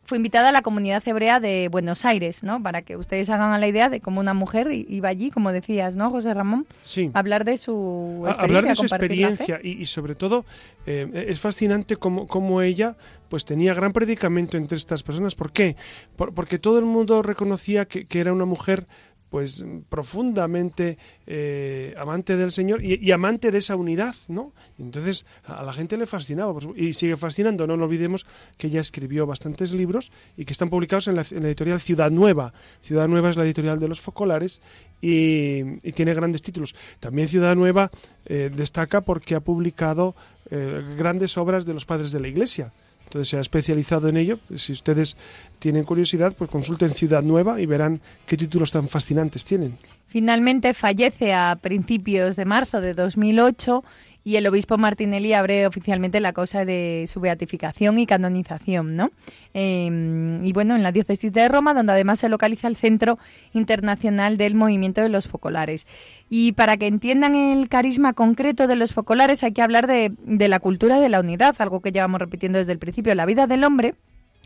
Fue 0.06 0.18
invitada 0.18 0.50
a 0.50 0.52
la 0.52 0.62
comunidad 0.62 1.02
hebrea 1.08 1.40
de 1.40 1.70
Buenos 1.72 2.04
Aires, 2.04 2.44
¿no? 2.44 2.62
Para 2.62 2.82
que 2.82 2.98
ustedes 2.98 3.30
hagan 3.30 3.58
la 3.62 3.68
idea 3.68 3.90
de 3.90 4.02
cómo 4.02 4.20
una 4.20 4.34
mujer 4.34 4.70
iba 4.70 5.08
allí, 5.08 5.32
como 5.32 5.54
decías, 5.54 5.96
¿no, 5.96 6.12
José 6.12 6.34
Ramón? 6.34 6.68
Sí. 6.84 7.10
Hablar 7.14 7.46
de 7.46 7.58
su 7.58 8.26
experiencia. 8.28 8.44
Hablar 8.44 8.64
de 8.66 8.76
su 8.76 8.84
experiencia 8.84 9.60
y, 9.64 9.82
y, 9.82 9.86
sobre 9.86 10.16
todo 10.16 10.44
eh, 10.86 11.26
es 11.30 11.40
fascinante 11.40 11.96
cómo, 11.96 12.28
cómo 12.28 12.62
ella 12.62 12.98
pues 13.30 13.46
tenía 13.46 13.74
gran 13.74 13.94
predicamento 13.94 14.58
entre 14.58 14.78
estas 14.78 15.04
personas. 15.04 15.36
¿Por 15.36 15.54
qué? 15.54 15.78
Por, 16.18 16.34
porque 16.34 16.60
todo 16.60 16.80
el 16.80 16.86
mundo 16.86 17.24
reconocía 17.24 17.86
que, 17.86 18.06
que 18.06 18.20
era 18.20 18.34
una 18.34 18.46
mujer 18.46 18.88
pues 19.34 19.66
profundamente 19.90 21.00
eh, 21.26 21.96
amante 21.98 22.38
del 22.38 22.52
Señor 22.52 22.86
y, 22.86 23.10
amante 23.10 23.50
de 23.50 23.58
esa 23.58 23.76
unidad, 23.76 24.14
¿no? 24.28 24.54
Entonces 24.78 25.26
a 25.44 25.64
la 25.64 25.74
gente 25.74 25.98
le 25.98 26.06
fascinaba 26.06 26.54
y 26.76 26.94
sigue 26.94 27.18
fascinando. 27.18 27.66
No 27.66 27.76
lo 27.76 27.86
olvidemos 27.86 28.28
que 28.60 28.68
ella 28.68 28.80
escribió 28.80 29.26
bastantes 29.26 29.72
libros 29.72 30.12
y 30.38 30.46
que 30.46 30.54
están 30.54 30.70
publicados 30.70 31.08
en 31.08 31.16
la, 31.16 31.24
editorial 31.24 31.82
Ciudad 31.82 32.12
Nueva. 32.12 32.54
Ciudad 32.84 33.08
Nueva 33.08 33.32
es 33.32 33.36
la 33.36 33.44
editorial 33.44 33.80
de 33.80 33.88
los 33.88 34.02
focolares 34.02 34.62
y, 35.02 35.64
y 35.82 35.94
tiene 35.94 36.14
grandes 36.14 36.44
títulos. 36.44 36.76
También 37.00 37.28
Ciudad 37.28 37.56
Nueva 37.56 37.90
eh, 38.28 38.52
destaca 38.56 39.02
porque 39.02 39.34
ha 39.34 39.40
publicado 39.40 40.16
eh, 40.52 40.94
grandes 40.96 41.40
obras 41.40 41.66
de 41.66 41.74
los 41.74 41.86
padres 41.86 42.12
de 42.12 42.20
la 42.20 42.28
Iglesia. 42.28 42.72
Entonces 43.14 43.30
se 43.30 43.38
ha 43.38 43.42
especializado 43.42 44.10
en 44.10 44.18
ello. 44.18 44.40
Si 44.56 44.72
ustedes 44.72 45.16
tienen 45.60 45.84
curiosidad, 45.84 46.34
pues 46.36 46.50
consulten 46.50 46.96
Ciudad 46.96 47.22
Nueva 47.22 47.62
y 47.62 47.68
verán 47.68 48.02
qué 48.26 48.36
títulos 48.36 48.72
tan 48.72 48.90
fascinantes 48.90 49.46
tienen. 49.46 49.78
Finalmente 50.08 50.74
fallece 50.74 51.32
a 51.32 51.56
principios 51.62 52.36
de 52.36 52.46
marzo 52.46 52.82
de 52.82 52.94
2008 52.94 53.84
y 54.24 54.38
el 54.38 54.48
obispo 54.48 54.78
Martinelli 54.78 55.34
abre 55.34 55.68
oficialmente 55.68 56.20
la 56.20 56.34
causa 56.34 56.66
de 56.66 57.06
su 57.12 57.20
beatificación 57.20 58.00
y 58.00 58.06
canonización, 58.06 58.96
¿no? 58.96 59.12
Em, 59.54 60.46
y 60.46 60.54
bueno, 60.54 60.76
en 60.76 60.84
la 60.84 60.92
diócesis 60.92 61.32
de 61.34 61.48
Roma, 61.50 61.74
donde 61.74 61.92
además 61.92 62.20
se 62.20 62.30
localiza 62.30 62.68
el 62.68 62.78
Centro 62.78 63.20
Internacional 63.54 64.38
del 64.38 64.56
Movimiento 64.56 65.02
de 65.02 65.10
los 65.10 65.28
Focolares. 65.28 65.86
Y 66.30 66.54
para 66.54 66.78
que 66.78 66.88
entiendan 66.88 67.36
el 67.36 67.68
carisma 67.68 68.14
concreto 68.14 68.68
de 68.68 68.76
los 68.76 68.94
focolares 68.94 69.44
hay 69.44 69.52
que 69.52 69.62
hablar 69.62 69.88
de, 69.88 70.14
de 70.26 70.48
la 70.48 70.60
cultura 70.60 71.00
de 71.00 71.10
la 71.10 71.20
unidad, 71.20 71.56
algo 71.60 71.82
que 71.82 71.92
llevamos 71.92 72.20
repitiendo 72.20 72.60
desde 72.60 72.72
el 72.72 72.80
principio. 72.80 73.14
La 73.16 73.26
vida 73.26 73.46
del 73.46 73.64
hombre 73.64 73.96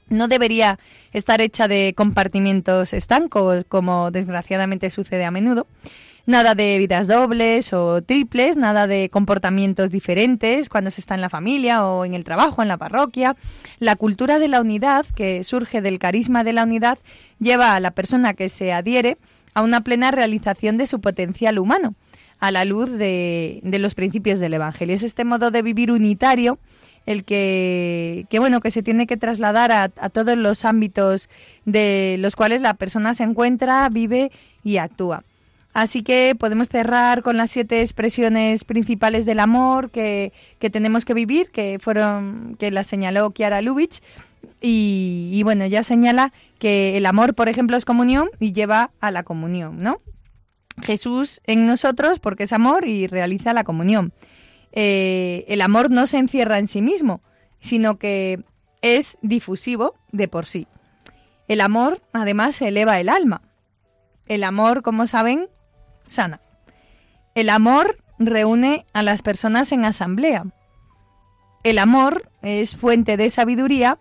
no 0.09 0.27
debería 0.27 0.79
estar 1.11 1.41
hecha 1.41 1.67
de 1.67 1.93
compartimientos 1.95 2.93
estancos, 2.93 3.65
como 3.67 4.11
desgraciadamente 4.11 4.89
sucede 4.89 5.25
a 5.25 5.31
menudo. 5.31 5.67
Nada 6.27 6.55
de 6.55 6.77
vidas 6.77 7.07
dobles 7.07 7.71
o 7.71 8.01
triples, 8.01 8.57
nada 8.57 8.85
de 8.85 9.07
comportamientos 9.09 9.91
diferentes 9.91 10.67
cuando 10.67 10.91
se 10.91 10.99
está 10.99 11.15
en 11.15 11.21
la 11.21 11.29
familia 11.29 11.87
o 11.87 12.03
en 12.03 12.15
el 12.15 12.25
trabajo, 12.25 12.61
en 12.61 12.67
la 12.67 12.75
parroquia. 12.75 13.37
La 13.79 13.95
cultura 13.95 14.37
de 14.37 14.49
la 14.49 14.59
unidad, 14.59 15.05
que 15.05 15.45
surge 15.45 15.81
del 15.81 15.99
carisma 15.99 16.43
de 16.43 16.51
la 16.51 16.63
unidad, 16.63 16.99
lleva 17.39 17.75
a 17.75 17.79
la 17.79 17.91
persona 17.91 18.33
que 18.33 18.49
se 18.49 18.73
adhiere 18.73 19.17
a 19.53 19.63
una 19.63 19.85
plena 19.85 20.11
realización 20.11 20.77
de 20.77 20.85
su 20.87 20.99
potencial 20.99 21.59
humano, 21.59 21.95
a 22.39 22.51
la 22.51 22.65
luz 22.65 22.91
de, 22.91 23.61
los 23.63 23.95
principios 23.95 24.41
del 24.41 24.53
Evangelio. 24.53 24.95
Es 24.95 25.03
este 25.03 25.23
modo 25.23 25.49
de 25.49 25.61
vivir 25.61 25.91
unitario 25.91 26.59
el 27.05 27.23
que, 27.23 28.27
bueno 28.37 28.59
que 28.59 28.69
se 28.69 28.83
tiene 28.83 29.07
que 29.07 29.15
trasladar 29.15 29.71
a, 29.71 30.09
todos 30.09 30.37
los 30.37 30.65
ámbitos 30.65 31.29
de 31.63 32.17
los 32.19 32.35
cuales 32.35 32.59
la 32.59 32.73
persona 32.73 33.13
se 33.13 33.23
encuentra, 33.23 33.87
vive 33.87 34.29
y 34.61 34.75
actúa. 34.75 35.23
Así 35.77 36.01
que 36.01 36.33
podemos 36.33 36.69
cerrar 36.69 37.21
con 37.21 37.37
las 37.37 37.51
siete 37.51 37.81
expresiones 37.81 38.65
principales 38.65 39.27
del 39.27 39.39
amor 39.39 39.91
que, 39.91 40.33
tenemos 40.59 41.05
que 41.05 41.13
vivir, 41.13 41.51
que 41.51 41.77
fueron 41.79 42.55
que 42.57 42.71
las 42.71 42.87
señaló 42.87 43.29
Kiara 43.29 43.61
Lubitsch. 43.61 44.01
Y, 44.59 45.39
bueno, 45.43 45.67
ya 45.67 45.83
señala 45.83 46.33
que 46.57 46.97
el 46.97 47.05
amor, 47.05 47.35
por 47.35 47.47
ejemplo, 47.47 47.77
es 47.77 47.85
comunión 47.85 48.31
y 48.39 48.53
lleva 48.53 48.89
a 49.01 49.11
la 49.11 49.21
comunión, 49.21 49.83
¿no? 49.83 50.01
Jesús 50.81 51.41
en 51.43 51.67
nosotros 51.67 52.19
porque 52.19 52.45
es 52.45 52.53
amor 52.53 52.87
y 52.87 53.05
realiza 53.05 53.53
la 53.53 53.63
comunión. 53.63 54.13
Eh, 54.71 55.45
el 55.47 55.61
amor 55.61 55.91
no 55.91 56.07
se 56.07 56.17
encierra 56.17 56.57
en 56.57 56.65
sí 56.65 56.81
mismo, 56.81 57.21
sino 57.59 57.99
que 57.99 58.39
es 58.81 59.19
difusivo 59.21 59.93
de 60.11 60.27
por 60.27 60.47
sí. 60.47 60.65
El 61.47 61.61
amor, 61.61 62.01
además, 62.13 62.59
eleva 62.63 62.99
el 62.99 63.09
alma. 63.09 63.43
El 64.25 64.43
amor, 64.43 64.81
como 64.81 65.05
saben, 65.05 65.47
sana. 66.07 66.41
El 67.35 67.49
amor 67.49 67.97
reúne 68.19 68.85
a 68.93 69.03
las 69.03 69.21
personas 69.21 69.71
en 69.71 69.85
asamblea. 69.85 70.45
El 71.63 71.79
amor 71.79 72.29
es 72.41 72.75
fuente 72.75 73.17
de 73.17 73.29
sabiduría. 73.29 73.99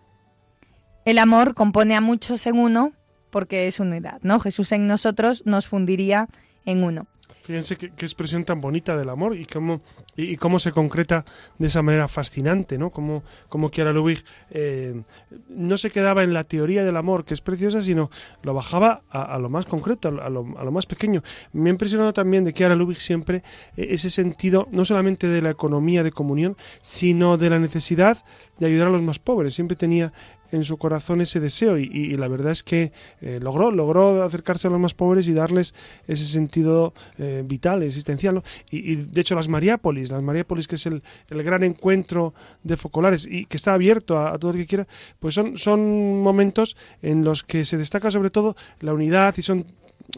El 1.05 1.19
amor 1.19 1.55
compone 1.55 1.95
a 1.95 2.01
muchos 2.01 2.47
en 2.47 2.59
uno 2.59 2.93
porque 3.31 3.67
es 3.67 3.81
unidad, 3.81 4.21
¿no? 4.23 4.41
Jesús 4.41 4.73
en 4.73 4.87
nosotros 4.87 5.43
nos 5.45 5.67
fundiría 5.67 6.29
en 6.65 6.83
uno. 6.83 7.07
Fíjense 7.47 7.77
qué, 7.77 7.87
expresión 8.05 8.45
tan 8.45 8.61
bonita 8.61 8.97
del 8.97 9.09
amor 9.09 9.37
y 9.37 9.47
cómo, 9.47 9.81
y, 10.17 10.37
cómo 10.37 10.59
se 10.59 10.73
concreta 10.73 11.25
de 11.59 11.69
esa 11.69 11.81
manera 11.81 12.09
fascinante, 12.09 12.77
¿no? 12.77 12.91
Como, 12.91 13.23
como 13.49 13.71
Kiara 13.71 13.93
Lubig 13.93 14.25
eh, 14.51 15.01
no 15.49 15.77
se 15.77 15.93
quedaba 15.93 16.25
en 16.25 16.35
la 16.35 16.43
teoría 16.43 16.85
del 16.85 16.97
amor, 16.97 17.25
que 17.25 17.35
es 17.35 17.41
preciosa, 17.41 17.85
sino 17.85 18.11
lo 18.43 18.53
bajaba 18.53 19.05
a, 19.11 19.39
lo 19.39 19.49
más 19.49 19.65
concreto, 19.65 20.09
a 20.09 20.11
lo, 20.11 20.21
a 20.59 20.65
lo, 20.65 20.73
más 20.73 20.87
pequeño. 20.87 21.23
Me 21.53 21.71
ha 21.71 21.73
impresionado 21.73 22.13
también 22.13 22.43
de 22.43 22.53
Kiara 22.53 22.75
Lubig 22.75 23.01
siempre 23.01 23.45
eh, 23.77 23.87
ese 23.91 24.11
sentido, 24.11 24.67
no 24.73 24.85
solamente 24.85 25.29
de 25.29 25.41
la 25.41 25.51
economía 25.51 26.03
de 26.03 26.11
comunión, 26.11 26.57
sino 26.81 27.39
de 27.39 27.49
la 27.49 27.61
necesidad 27.61 28.25
de 28.59 28.67
ayudar 28.67 28.89
a 28.89 28.91
los 28.91 29.03
más 29.03 29.21
pobres. 29.21 29.55
Siempre 29.55 29.77
tenía 29.77 30.13
en 30.53 30.65
su 30.65 30.77
corazón 30.77 31.21
ese 31.21 31.41
deseo 31.41 31.79
y, 31.79 32.17
la 32.17 32.29
verdad 32.29 32.53
es 32.53 32.63
que 32.63 32.93
eh, 33.21 33.39
logró, 33.43 33.71
logró 33.71 34.23
acercarse 34.23 34.69
a 34.69 34.71
los 34.71 34.81
más 34.81 34.95
pobres 34.95 35.29
y 35.29 35.33
darles 35.33 35.75
ese 36.07 36.25
sentido 36.25 36.95
eh, 37.19 37.43
vital, 37.45 37.83
existencial. 37.83 38.43
Y, 38.71 38.97
de 38.97 39.21
hecho 39.21 39.35
las 39.35 39.49
Mariápolis, 39.49 40.11
las 40.11 40.23
Mariápolis 40.23 40.69
que 40.69 40.77
es 40.77 40.87
el, 40.87 41.03
gran 41.29 41.63
encuentro 41.63 42.35
de 42.63 42.77
focolares 42.77 43.27
y 43.31 43.47
que 43.47 43.57
está 43.57 43.75
abierto 43.75 44.19
a, 44.19 44.39
todo 44.39 44.53
el 44.53 44.59
que 44.59 44.67
quiera, 44.67 44.87
pues 45.21 45.35
son, 45.35 45.57
son 45.57 46.21
momentos 46.21 46.77
en 47.03 47.25
los 47.25 47.43
que 47.43 47.65
se 47.65 47.77
destaca 47.77 48.11
sobre 48.11 48.31
todo 48.31 48.57
la 48.81 48.93
unidad 48.93 49.35
y 49.37 49.43
son 49.43 49.67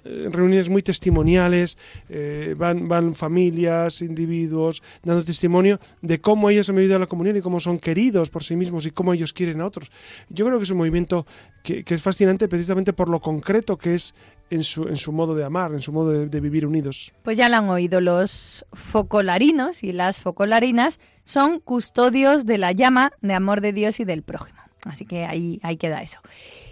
reuniones 0.05 0.69
muy 0.69 0.83
testimoniales, 0.83 1.79
eh, 2.09 2.55
van, 2.57 2.89
van 2.89 3.15
familias, 3.15 4.03
individuos, 4.03 4.83
dando 5.03 5.25
testimonio 5.25 5.81
de 6.03 6.21
cómo 6.21 6.51
ellos 6.51 6.69
han 6.69 6.77
vivido 6.77 6.99
la 6.99 7.07
comunión 7.07 7.37
y 7.37 7.41
cómo 7.41 7.61
son 7.61 7.79
queridos 7.79 8.31
por 8.31 8.45
sí 8.45 8.57
mismos 8.57 8.87
y 8.87 8.91
cómo 8.91 9.13
ellos 9.13 9.33
quieren 9.33 9.61
a 9.61 9.67
otros. 9.67 9.91
Yo 10.29 10.45
creo 10.47 10.59
que 10.59 10.65
es 10.65 10.71
un 10.71 10.79
movimiento 10.79 11.27
que, 11.63 11.85
es 11.87 12.03
fascinante 12.03 12.49
precisamente 12.49 12.93
por 12.93 13.09
lo 13.09 13.21
concreto 13.21 13.77
que 13.77 13.95
es 13.95 14.15
en 14.51 14.65
su, 14.65 14.89
en 14.89 14.97
su 14.97 15.13
modo 15.13 15.35
de 15.35 15.45
amar, 15.45 15.73
en 15.73 15.83
su 15.83 15.93
modo 15.93 16.11
de, 16.11 16.27
de, 16.27 16.41
vivir 16.41 16.67
unidos. 16.67 17.13
Pues 17.23 17.37
ya 17.37 17.49
lo 17.49 17.57
han 17.57 17.69
oído, 17.69 18.01
los 18.01 18.65
focolarinos 18.73 19.83
y 19.83 19.93
las 19.93 20.21
focolarinas 20.21 21.01
son 21.25 21.61
custodios 21.61 22.47
de 22.47 22.57
la 22.57 22.73
llama 22.73 23.13
de 23.21 23.35
amor 23.35 23.61
de 23.61 23.73
Dios 23.73 24.01
y 24.01 24.05
del 24.05 24.23
prójimo. 24.23 24.59
Así 24.85 25.05
que 25.05 25.25
ahí, 25.25 25.61
ahí 25.63 25.77
queda 25.77 26.03
eso. 26.03 26.19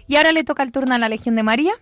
Y 0.07 0.15
ahora 0.15 0.31
le 0.31 0.43
toca 0.43 0.63
el 0.63 0.71
turno 0.71 0.95
a 0.95 0.97
la 0.97 1.09
Legión 1.09 1.35
de 1.35 1.43
María, 1.43 1.73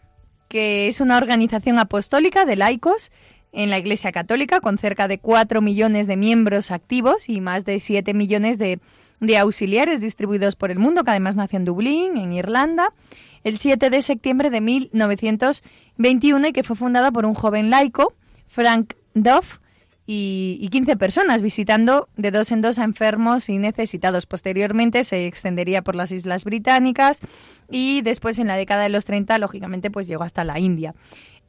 que 0.47 0.87
es 0.87 1.01
una 1.01 1.17
organización 1.17 1.79
apostólica 1.79 2.45
de 2.45 2.55
laicos 2.55 3.11
en 3.55 3.69
la 3.69 3.79
Iglesia 3.79 4.11
Católica 4.11 4.59
con 4.59 4.77
cerca 4.77 5.07
de 5.07 5.17
4 5.17 5.61
millones 5.61 6.07
de 6.07 6.17
miembros 6.17 6.71
activos 6.71 7.29
y 7.29 7.41
más 7.41 7.65
de 7.65 7.79
7 7.79 8.13
millones 8.13 8.57
de, 8.59 8.79
auxiliares 9.39 10.01
distribuidos 10.01 10.55
por 10.55 10.71
el 10.71 10.77
mundo, 10.77 11.03
que 11.03 11.11
además 11.11 11.35
nació 11.35 11.57
en 11.57 11.65
Dublín, 11.65 12.17
en 12.17 12.33
Irlanda, 12.33 12.93
el 13.43 13.57
7 13.57 13.89
de 13.89 14.01
septiembre 14.01 14.49
de 14.49 14.61
1921 14.61 16.47
y 16.47 16.51
que 16.51 16.63
fue 16.63 16.75
fundada 16.75 17.11
por 17.11 17.25
un 17.25 17.33
joven 17.33 17.69
laico, 17.69 18.13
Frank 18.47 18.93
Duff, 19.13 19.59
y, 20.07 20.67
15 20.71 20.97
personas 20.97 21.41
visitando 21.41 22.09
de 22.15 22.31
dos 22.31 22.51
en 22.51 22.61
dos 22.61 22.77
a 22.77 22.83
enfermos 22.83 23.49
y 23.49 23.57
necesitados. 23.57 24.25
Posteriormente 24.25 25.03
se 25.03 25.25
extendería 25.25 25.81
por 25.81 25.95
las 25.95 26.11
Islas 26.11 26.43
Británicas 26.43 27.21
y 27.71 28.01
después 28.01 28.37
en 28.39 28.47
la 28.47 28.55
década 28.55 28.83
de 28.83 28.89
los 28.89 29.05
30, 29.05 29.37
lógicamente, 29.39 29.89
pues 29.89 30.07
llegó 30.07 30.23
hasta 30.23 30.43
la 30.43 30.59
India. 30.59 30.93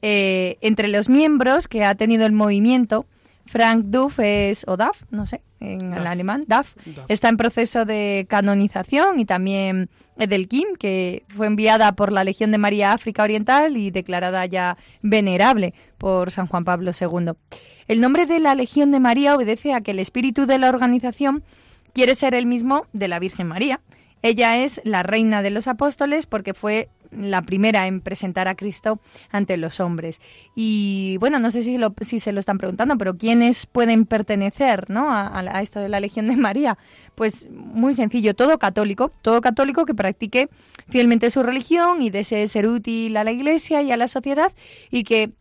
Eh, 0.02 0.58
entre 0.60 0.88
los 0.88 1.08
miembros 1.08 1.68
que 1.68 1.84
ha 1.84 1.94
tenido 1.94 2.26
el 2.26 2.32
movimiento, 2.32 3.06
Frank 3.46 3.86
Duff 3.86 4.18
es, 4.20 4.64
o 4.66 4.76
Duff, 4.76 5.04
no 5.10 5.26
sé, 5.26 5.42
en 5.60 5.94
el 5.94 6.06
alemán, 6.06 6.44
Duff, 6.46 6.74
está 7.08 7.28
en 7.28 7.36
proceso 7.36 7.84
de 7.84 8.26
canonización 8.28 9.18
y 9.18 9.24
también 9.24 9.88
Edelkim, 10.18 10.76
que 10.78 11.24
fue 11.28 11.46
enviada 11.46 11.92
por 11.92 12.12
la 12.12 12.24
Legión 12.24 12.50
de 12.50 12.58
María 12.58 12.92
África 12.92 13.22
Oriental 13.22 13.76
y 13.76 13.90
declarada 13.90 14.44
ya 14.46 14.76
venerable 15.02 15.74
por 15.98 16.30
San 16.30 16.46
Juan 16.46 16.64
Pablo 16.64 16.92
II. 16.98 17.32
El 17.88 18.00
nombre 18.00 18.26
de 18.26 18.40
la 18.40 18.54
Legión 18.54 18.90
de 18.90 19.00
María 19.00 19.34
obedece 19.34 19.72
a 19.72 19.80
que 19.80 19.92
el 19.92 20.00
espíritu 20.00 20.46
de 20.46 20.58
la 20.58 20.68
organización 20.68 21.44
quiere 21.92 22.14
ser 22.14 22.34
el 22.34 22.46
mismo 22.46 22.86
de 22.92 23.08
la 23.08 23.18
Virgen 23.18 23.46
María. 23.46 23.80
Ella 24.22 24.58
es 24.58 24.80
la 24.84 25.02
reina 25.02 25.42
de 25.42 25.50
los 25.50 25.68
apóstoles 25.68 26.26
porque 26.26 26.52
fue 26.52 26.88
la 27.16 27.42
primera 27.42 27.86
en 27.86 28.00
presentar 28.00 28.48
a 28.48 28.54
Cristo 28.54 29.00
ante 29.30 29.56
los 29.56 29.80
hombres. 29.80 30.20
Y 30.54 31.16
bueno, 31.18 31.38
no 31.38 31.50
sé 31.50 31.62
si, 31.62 31.78
si 32.00 32.20
se 32.20 32.32
lo 32.32 32.40
están 32.40 32.58
preguntando, 32.58 32.96
pero 32.98 33.16
¿quiénes 33.16 33.66
pueden 33.66 34.06
pertenecer 34.06 34.90
¿no? 34.90 35.10
a, 35.10 35.38
a, 35.38 35.62
esto 35.62 35.80
de 35.80 35.88
la 35.88 36.00
Legión 36.00 36.28
de 36.28 36.36
María? 36.36 36.78
Pues 37.14 37.48
muy 37.50 37.94
sencillo, 37.94 38.34
todo 38.34 38.58
católico, 38.58 39.10
todo 39.22 39.40
católico 39.40 39.86
que 39.86 39.94
practique 39.94 40.48
fielmente 40.88 41.30
su 41.30 41.42
religión 41.42 42.02
y 42.02 42.10
desee 42.10 42.46
ser 42.48 42.68
útil 42.68 43.16
a 43.16 43.24
la 43.24 43.32
Iglesia 43.32 43.82
y 43.82 43.90
a 43.90 43.96
la 43.96 44.08
sociedad 44.08 44.52
y 44.90 45.04
que 45.04 45.32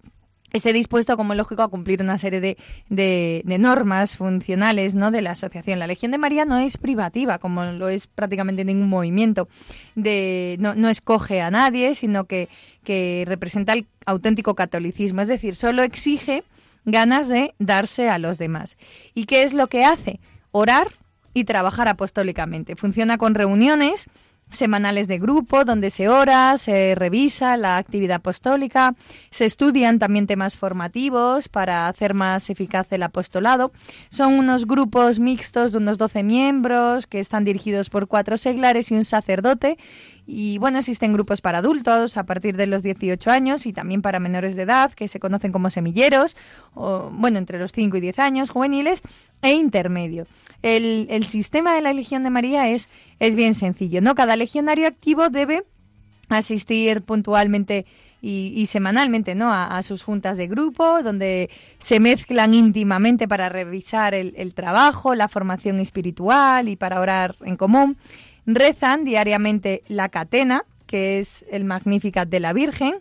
esté 0.57 0.73
dispuesto, 0.73 1.17
como 1.17 1.33
lógico, 1.35 1.63
a 1.63 1.67
cumplir 1.67 2.01
una 2.01 2.17
serie 2.17 2.39
de, 2.41 2.57
de, 2.89 3.57
normas 3.57 4.17
funcionales 4.17 4.95
¿no? 4.95 5.11
de 5.11 5.21
la 5.21 5.31
asociación. 5.31 5.79
La 5.79 5.87
Legión 5.87 6.11
de 6.11 6.17
María 6.17 6.45
no 6.45 6.57
es 6.57 6.77
privativa, 6.77 7.39
como 7.39 7.63
lo 7.63 7.89
es 7.89 8.07
prácticamente 8.07 8.65
ningún 8.65 8.89
movimiento. 8.89 9.47
De, 9.95 10.57
no, 10.59 10.75
no 10.75 10.89
escoge 10.89 11.41
a 11.41 11.51
nadie, 11.51 11.95
sino 11.95 12.25
que, 12.25 12.49
que 12.83 13.23
representa 13.27 13.73
el 13.73 13.87
auténtico 14.05 14.55
catolicismo. 14.55 15.21
Es 15.21 15.27
decir, 15.27 15.55
solo 15.55 15.83
exige 15.83 16.43
ganas 16.85 17.27
de 17.27 17.53
darse 17.59 18.09
a 18.09 18.19
los 18.19 18.37
demás. 18.37 18.77
¿Y 19.13 19.25
qué 19.25 19.43
es 19.43 19.53
lo 19.53 19.67
que 19.67 19.85
hace? 19.85 20.19
Orar 20.51 20.87
y 21.33 21.43
trabajar 21.43 21.87
apostólicamente. 21.87 22.75
Funciona 22.75 23.17
con 23.17 23.35
reuniones 23.35 24.07
semanales 24.51 25.08
de 25.08 25.19
grupo 25.19 25.65
donde 25.65 25.89
se 25.89 26.08
ora, 26.08 26.58
se 26.58 26.95
revisa 26.95 27.58
la 27.58 27.77
actividad 27.77 28.17
apostólica, 28.17 28.95
se 29.29 29.45
estudian 29.45 29.99
también 29.99 30.27
temas 30.27 30.58
formativos 30.58 31.49
para 31.49 31.88
hacer 31.88 32.13
más 32.13 32.49
eficaz 32.49 32.88
el 32.91 33.03
apostolado. 33.03 33.71
Son 34.10 34.34
unos 34.34 34.65
grupos 34.65 35.19
mixtos 35.19 35.71
de 35.71 35.77
unos 35.79 35.97
12 35.97 36.23
miembros 36.23 37.08
que 37.08 37.19
están 37.19 37.43
dirigidos 37.43 37.89
por 37.89 38.08
cuatro 38.08 38.38
seglares 38.38 38.91
y 38.91 38.95
un 38.95 39.05
sacerdote 39.05 39.77
Y 40.27 40.57
bueno, 40.57 40.79
existen 40.79 41.13
grupos 41.13 41.41
para 41.41 41.59
adultos 41.59 42.17
a 42.17 42.25
partir 42.25 42.57
de 42.57 42.67
los 42.67 42.81
18 42.81 43.29
años 43.29 43.65
y 43.65 43.73
también 43.73 44.01
para 44.01 44.19
menores 44.19 44.55
de 44.55 44.63
edad, 44.63 44.91
que 44.91 45.07
se 45.07 45.19
conocen 45.19 45.51
como 45.51 45.69
semilleros, 45.69 46.35
o, 46.73 47.09
bueno, 47.11 47.38
entre 47.38 47.59
los 47.59 47.71
5 47.71 47.97
y 47.97 48.01
10 48.01 48.19
años, 48.19 48.49
juveniles 48.49 49.01
e 49.41 49.53
intermedio. 49.53 50.25
El, 50.63 51.07
el 51.09 51.25
sistema 51.25 51.75
de 51.75 51.81
la 51.81 51.93
Legión 51.93 52.23
de 52.23 52.31
María 52.31 52.69
es, 52.69 52.89
es 53.19 53.35
bien 53.35 53.53
sencillo, 53.53 54.01
¿no? 54.01 54.15
Cada 54.15 54.35
legionario 54.35 54.88
activo 54.88 55.29
debe 55.29 55.63
asistir 56.29 57.01
puntualmente 57.03 57.85
y, 58.27 58.65
semanalmente 58.65 59.35
¿no? 59.35 59.53
A, 59.53 59.83
sus 59.83 60.01
juntas 60.01 60.38
de 60.38 60.47
grupo, 60.47 61.03
donde 61.03 61.51
se 61.77 61.99
mezclan 61.99 62.55
íntimamente 62.55 63.27
para 63.27 63.49
revisar 63.49 64.15
el, 64.15 64.33
el, 64.35 64.55
trabajo, 64.55 65.13
la 65.13 65.27
formación 65.27 65.79
espiritual 65.79 66.67
y 66.67 66.75
para 66.75 66.99
orar 66.99 67.35
en 67.41 67.55
común. 67.55 67.97
Rezan 68.45 69.05
diariamente 69.05 69.84
la 69.88 70.10
catena, 70.10 70.65
que 70.86 71.19
es 71.19 71.45
el 71.49 71.65
Magnificat 71.65 72.29
de 72.29 72.39
la 72.39 72.53
Virgen, 72.53 72.95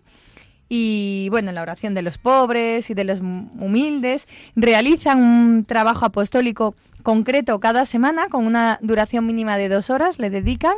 y 0.68 1.28
bueno, 1.30 1.52
la 1.52 1.62
oración 1.62 1.94
de 1.94 2.02
los 2.02 2.18
pobres 2.18 2.90
y 2.90 2.94
de 2.94 3.04
los 3.04 3.20
humildes. 3.20 4.26
Realizan 4.57 5.22
un 5.22 5.64
trabajo 5.64 6.07
apostólico 6.07 6.74
concreto 7.02 7.61
cada 7.61 7.85
semana 7.85 8.28
con 8.28 8.46
una 8.46 8.78
duración 8.83 9.26
mínima 9.26 9.59
de 9.59 9.68
dos 9.68 9.90
horas, 9.90 10.18
le 10.18 10.30
dedican 10.30 10.74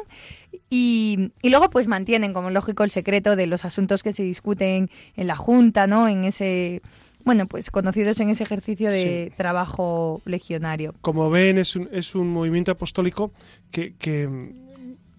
y, 0.68 1.30
luego 1.42 1.70
pues 1.70 1.86
mantienen 1.86 2.34
como 2.34 2.50
lógico 2.50 2.82
el 2.82 2.90
secreto 2.90 3.36
de 3.36 3.46
los 3.46 3.64
asuntos 3.64 4.02
que 4.02 4.12
se 4.12 4.24
discuten 4.24 4.90
en 5.14 5.26
la 5.28 5.36
Junta, 5.36 5.86
¿no? 5.86 6.08
En 6.08 6.24
ese 6.24 6.82
bueno, 7.26 7.46
pues 7.46 7.70
conocidos 7.72 8.20
en 8.20 8.30
ese 8.30 8.44
ejercicio 8.44 8.88
de 8.88 9.32
trabajo 9.36 10.22
legionario. 10.24 10.94
Como 11.00 11.28
ven, 11.28 11.58
es 11.58 11.74
un, 11.74 11.88
es 11.92 12.14
un 12.14 12.30
movimiento 12.30 12.70
apostólico 12.70 13.32
que, 13.72 13.94
que 13.96 14.30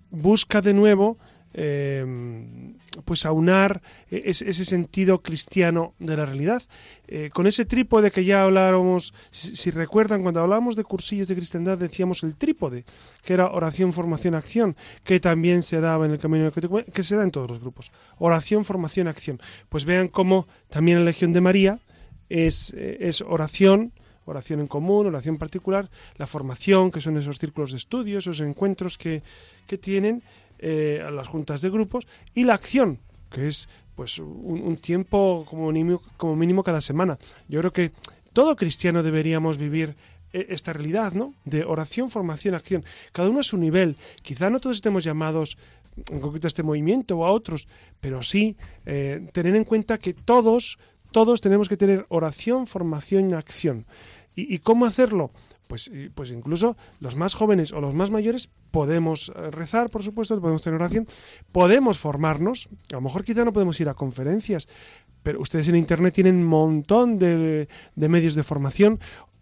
busca 0.10 0.62
de 0.62 0.74
nuevo 0.74 1.18
eh, 1.54 2.06
pues 3.04 3.26
aunar 3.26 3.82
ese, 4.10 4.64
sentido 4.64 5.22
cristiano 5.22 5.96
de 6.00 6.16
la 6.16 6.26
realidad. 6.26 6.64
Eh, 7.08 7.30
con 7.34 7.46
ese 7.46 7.66
trípode 7.66 8.12
que 8.12 8.24
ya 8.24 8.44
hablábamos, 8.44 9.14
si, 9.32 9.70
recuerdan, 9.72 10.22
cuando 10.22 10.40
hablábamos 10.40 10.76
de 10.76 10.86
cursillos 10.86 11.28
de 11.28 11.36
cristiandad 11.36 11.78
decíamos 11.78 12.24
el 12.24 12.36
trípode, 12.36 12.86
que 13.24 13.34
era 13.34 13.52
oración, 13.52 13.92
formación, 13.92 14.34
acción, 14.34 14.78
que 15.04 15.20
también 15.20 15.62
se 15.62 15.82
daba 15.82 16.06
en 16.06 16.14
el 16.14 16.20
camino 16.20 16.50
de 16.50 16.86
que 16.86 17.04
se 17.04 17.16
da 17.18 17.24
en 17.24 17.32
todos 17.32 17.50
los 17.50 17.60
grupos. 17.60 17.92
Oración, 18.18 18.64
formación, 18.64 19.08
acción. 19.08 19.42
Pues 19.68 19.84
vean 19.84 20.08
cómo 20.08 20.48
también 20.70 21.00
la 21.00 21.06
Legión 21.06 21.34
de 21.34 21.42
María 21.42 21.80
es, 22.30 22.74
es 22.74 23.22
oración, 23.22 23.92
oración 24.26 24.60
en 24.60 24.68
común, 24.68 25.08
oración 25.08 25.38
particular, 25.38 25.90
la 26.18 26.28
formación, 26.28 26.92
que 26.92 27.02
son 27.02 27.18
esos 27.18 27.40
círculos 27.40 27.72
de 27.72 27.78
estudio, 27.78 28.20
esos 28.20 28.40
encuentros 28.40 28.98
que, 28.98 29.24
que 29.68 29.78
tienen, 29.78 30.22
eh, 30.60 31.06
las 31.12 31.28
juntas 31.28 31.62
de 31.62 31.70
grupos 31.70 32.08
y 32.34 32.44
la 32.44 32.56
acción, 32.56 33.00
que 33.30 33.48
es 33.48 33.70
pues 33.96 34.18
un, 34.20 34.78
tiempo 34.78 35.46
como 35.50 35.72
mínimo, 35.72 36.02
como 36.18 36.36
mínimo 36.36 36.64
cada 36.64 36.82
semana. 36.82 37.18
Yo 37.48 37.60
creo 37.60 37.74
que 37.74 37.92
todo 38.34 38.56
cristiano 38.56 39.04
deberíamos 39.04 39.58
vivir 39.58 39.96
eh, 40.34 40.48
esta 40.50 40.74
realidad, 40.74 41.14
¿no? 41.14 41.34
De 41.46 41.64
oración, 41.64 42.10
formación, 42.10 42.56
acción. 42.56 42.84
Cada 43.12 43.30
uno 43.30 43.40
a 43.40 43.44
su 43.44 43.58
nivel. 43.58 43.98
Quizá 44.22 44.50
no 44.50 44.60
todos 44.60 44.78
estemos 44.78 45.04
llamados 45.04 45.58
en 46.12 46.20
concreto 46.20 46.48
a 46.48 46.50
este 46.50 46.64
movimiento 46.64 47.18
o 47.18 47.26
a 47.26 47.32
otros, 47.32 47.68
pero 48.00 48.22
sí 48.22 48.56
eh, 48.86 49.28
tener 49.34 49.56
en 49.56 49.64
cuenta 49.64 49.98
que 49.98 50.14
todos, 50.14 50.78
todos 51.12 51.42
tenemos 51.42 51.70
que 51.70 51.78
tener 51.78 52.06
oración, 52.10 52.68
formación 52.68 53.32
y 53.32 53.34
acción. 53.34 53.86
y 54.36 54.60
cómo 54.60 54.86
hacerlo? 54.86 55.32
pues, 55.68 55.92
pues 56.16 56.32
incluso 56.32 56.76
los 57.00 57.16
más 57.16 57.34
jóvenes 57.34 57.74
o 57.74 57.82
los 57.82 57.94
más 57.94 58.10
mayores 58.10 58.50
podemos 58.72 59.32
eh, 59.36 59.52
rezar, 59.52 59.90
por 59.90 60.04
supuesto, 60.04 60.40
podemos 60.42 60.62
tener 60.62 60.80
oración, 60.80 61.08
podemos 61.52 62.00
formarnos, 62.00 62.70
a 62.92 62.96
lo 62.96 63.02
mejor 63.02 63.24
quizá 63.24 63.46
no 63.46 63.54
podemos 63.54 63.80
ir 63.80 63.90
a 63.90 63.94
conferencias, 63.94 64.68
pero 65.24 65.42
ustedes 65.42 65.68
en 65.68 65.76
Internet 65.76 66.14
tienen 66.14 66.38
un 66.38 66.46
montón 66.46 67.20
de, 67.20 67.68
de 67.96 68.10
medios 68.10 68.34
de 68.36 68.44
formación, 68.44 69.00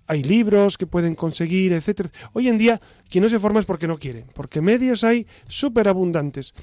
hay 0.08 0.24
libros 0.24 0.78
que 0.78 0.86
pueden 0.86 1.16
conseguir, 1.16 1.74
etcétera. 1.74 2.10
Hoy 2.34 2.48
en 2.48 2.60
día, 2.60 2.80
quien 3.10 3.24
no 3.24 3.30
se 3.30 3.40
forma 3.40 3.60
es 3.60 3.66
porque 3.66 3.88
no 3.88 3.98
quiere, 3.98 4.26
porque 4.34 4.62
medios 4.62 5.04
hay 5.04 5.26
súper 5.48 5.88
abundantes. 5.88 6.54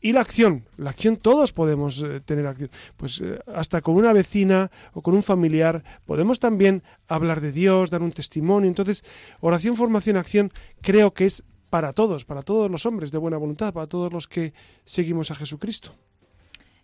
Y 0.00 0.12
la 0.12 0.20
acción, 0.20 0.64
la 0.76 0.90
acción 0.90 1.16
todos 1.16 1.52
podemos 1.52 2.02
eh, 2.02 2.20
tener 2.20 2.46
acción. 2.46 2.70
Pues 2.96 3.20
eh, 3.20 3.40
hasta 3.52 3.80
con 3.80 3.96
una 3.96 4.12
vecina 4.12 4.70
o 4.92 5.02
con 5.02 5.14
un 5.14 5.24
familiar 5.24 5.82
podemos 6.06 6.38
también 6.38 6.84
hablar 7.08 7.40
de 7.40 7.50
Dios, 7.50 7.90
dar 7.90 8.02
un 8.02 8.12
testimonio. 8.12 8.68
Entonces, 8.68 9.02
oración, 9.40 9.76
formación, 9.76 10.16
acción 10.16 10.52
creo 10.82 11.12
que 11.12 11.26
es 11.26 11.42
para 11.68 11.92
todos, 11.92 12.24
para 12.24 12.42
todos 12.42 12.70
los 12.70 12.86
hombres 12.86 13.10
de 13.10 13.18
buena 13.18 13.36
voluntad, 13.38 13.72
para 13.72 13.86
todos 13.86 14.12
los 14.12 14.28
que 14.28 14.52
seguimos 14.84 15.32
a 15.32 15.34
Jesucristo. 15.34 15.94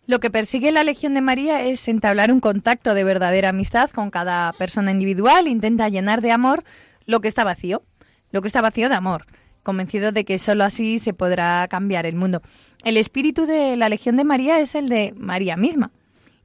Lo 0.07 0.21
que 0.21 0.29
persigue 0.29 0.73
la 0.73 0.85
Legión 0.85 1.15
de 1.15 1.23
María 1.23 1.65
es 1.65 1.89
entablar 1.89 2.31
un 2.31 2.41
contacto 2.41 2.95
de 2.95 3.05
verdadera 3.05 3.51
amistad 3.51 3.91
con 3.91 4.11
cada 4.11 4.53
persona 4.53 4.91
individual, 4.91 5.47
intenta 5.47 5.89
llenar 5.89 6.21
de 6.21 6.33
amor 6.33 6.65
lo 7.07 7.21
que 7.21 7.29
está 7.29 7.45
vacío, 7.45 7.83
lo 8.31 8.43
que 8.43 8.49
está 8.49 8.61
vacío 8.61 8.89
de 8.89 8.97
amor 8.97 9.25
convencido 9.65 10.13
de 10.13 10.25
que 10.25 10.39
sólo 10.39 10.63
así 10.63 11.01
se 11.01 11.13
podrá 11.13 11.67
cambiar 11.69 12.07
el 12.07 12.15
mundo. 12.15 12.41
El 12.85 12.97
espíritu 12.97 13.47
de 13.47 13.77
la 13.77 13.89
Legión 13.89 14.17
de 14.17 14.23
María 14.23 14.61
es 14.61 14.77
el 14.77 14.89
de 14.89 15.13
María 15.17 15.57
misma. 15.57 15.91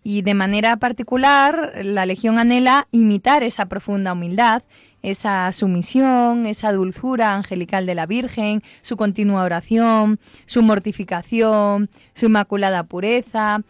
Y 0.04 0.22
de 0.22 0.34
manera 0.34 0.78
particular, 0.78 1.74
la 1.84 2.06
Legión 2.06 2.40
anhela 2.40 2.88
imitar 2.92 3.44
esa 3.44 3.68
profunda 3.68 4.14
humildad, 4.14 4.64
esa 5.02 5.52
sumisión, 5.52 6.46
esa 6.46 6.72
dulzura 6.72 7.36
angelical 7.36 7.86
de 7.86 7.96
la 7.96 8.06
Virgen, 8.06 8.64
su 8.82 8.98
continua 8.98 9.44
oración, 9.44 10.20
su 10.46 10.64
mortificación, 10.64 11.90
su 12.16 12.28
inmaculada 12.28 12.84
pureza, 12.84 13.62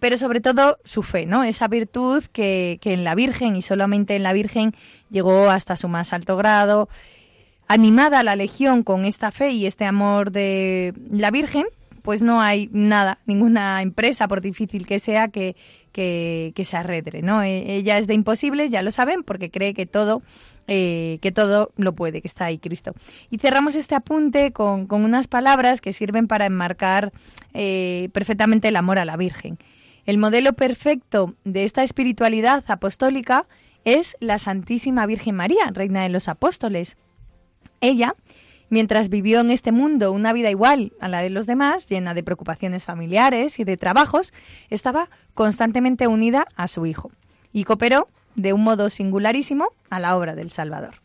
pero 0.00 0.18
sobre 0.18 0.40
todo 0.40 0.78
su 0.84 1.02
fe, 1.02 1.26
¿no? 1.26 1.44
Esa 1.44 1.68
virtud 1.68 2.24
que, 2.32 2.78
que 2.80 2.92
en 2.92 3.04
la 3.04 3.14
Virgen 3.14 3.56
y 3.56 3.62
solamente 3.62 4.16
en 4.16 4.22
la 4.22 4.32
Virgen 4.32 4.74
llegó 5.10 5.50
hasta 5.50 5.76
su 5.76 5.88
más 5.88 6.12
alto 6.12 6.36
grado 6.36 6.88
animada 7.70 8.24
la 8.24 8.34
legión 8.34 8.82
con 8.82 9.04
esta 9.04 9.30
fe 9.30 9.52
y 9.52 9.64
este 9.64 9.84
amor 9.84 10.32
de 10.32 10.92
la 11.08 11.30
Virgen, 11.30 11.66
pues 12.02 12.20
no 12.20 12.40
hay 12.40 12.68
nada, 12.72 13.20
ninguna 13.26 13.80
empresa, 13.80 14.26
por 14.26 14.40
difícil 14.40 14.88
que 14.88 14.98
sea, 14.98 15.28
que, 15.28 15.54
que, 15.92 16.52
se 16.64 16.76
arredre, 16.76 17.22
¿no? 17.22 17.44
E, 17.44 17.76
ella 17.76 17.98
es 17.98 18.08
de 18.08 18.14
imposibles, 18.14 18.72
ya 18.72 18.82
lo 18.82 18.90
saben, 18.90 19.22
porque 19.22 19.52
cree 19.52 19.72
que 19.72 19.86
todo, 19.86 20.20
eh, 20.66 21.20
que 21.22 21.30
todo 21.30 21.70
lo 21.76 21.94
puede, 21.94 22.20
que 22.20 22.26
está 22.26 22.46
ahí 22.46 22.58
Cristo. 22.58 22.92
Y 23.30 23.38
cerramos 23.38 23.76
este 23.76 23.94
apunte 23.94 24.50
con, 24.50 24.88
unas 24.90 25.28
palabras 25.28 25.80
que 25.80 25.92
sirven 25.92 26.26
para 26.26 26.46
enmarcar 26.46 27.12
eh, 27.54 28.08
perfectamente 28.12 28.66
el 28.66 28.74
amor 28.74 28.98
a 28.98 29.04
la 29.04 29.16
Virgen. 29.16 29.58
El 30.06 30.18
modelo 30.18 30.54
perfecto 30.54 31.36
de 31.44 31.62
esta 31.62 31.84
espiritualidad 31.84 32.64
apostólica 32.66 33.46
es 33.84 34.16
la 34.18 34.40
Santísima 34.40 35.06
Virgen 35.06 35.36
María, 35.36 35.70
Reina 35.72 36.02
de 36.02 36.08
los 36.08 36.26
Apóstoles. 36.26 36.96
Ella, 37.80 38.14
mientras 38.68 39.08
vivió 39.08 39.40
en 39.40 39.50
este 39.50 39.72
mundo 39.72 40.12
una 40.12 40.32
vida 40.32 40.50
igual 40.50 40.92
a 41.00 41.08
la 41.08 41.20
de 41.20 41.30
los 41.30 41.46
demás, 41.46 41.86
llena 41.88 42.14
de 42.14 42.22
preocupaciones 42.22 42.84
familiares 42.84 43.58
y 43.58 43.64
de 43.64 43.76
trabajos, 43.76 44.32
estaba 44.68 45.08
constantemente 45.34 46.06
unida 46.06 46.46
a 46.56 46.68
su 46.68 46.86
hijo 46.86 47.10
y 47.52 47.64
cooperó 47.64 48.08
de 48.34 48.52
un 48.52 48.62
modo 48.62 48.90
singularísimo 48.90 49.68
a 49.90 50.00
la 50.00 50.16
obra 50.16 50.34
del 50.34 50.50
Salvador. 50.50 50.96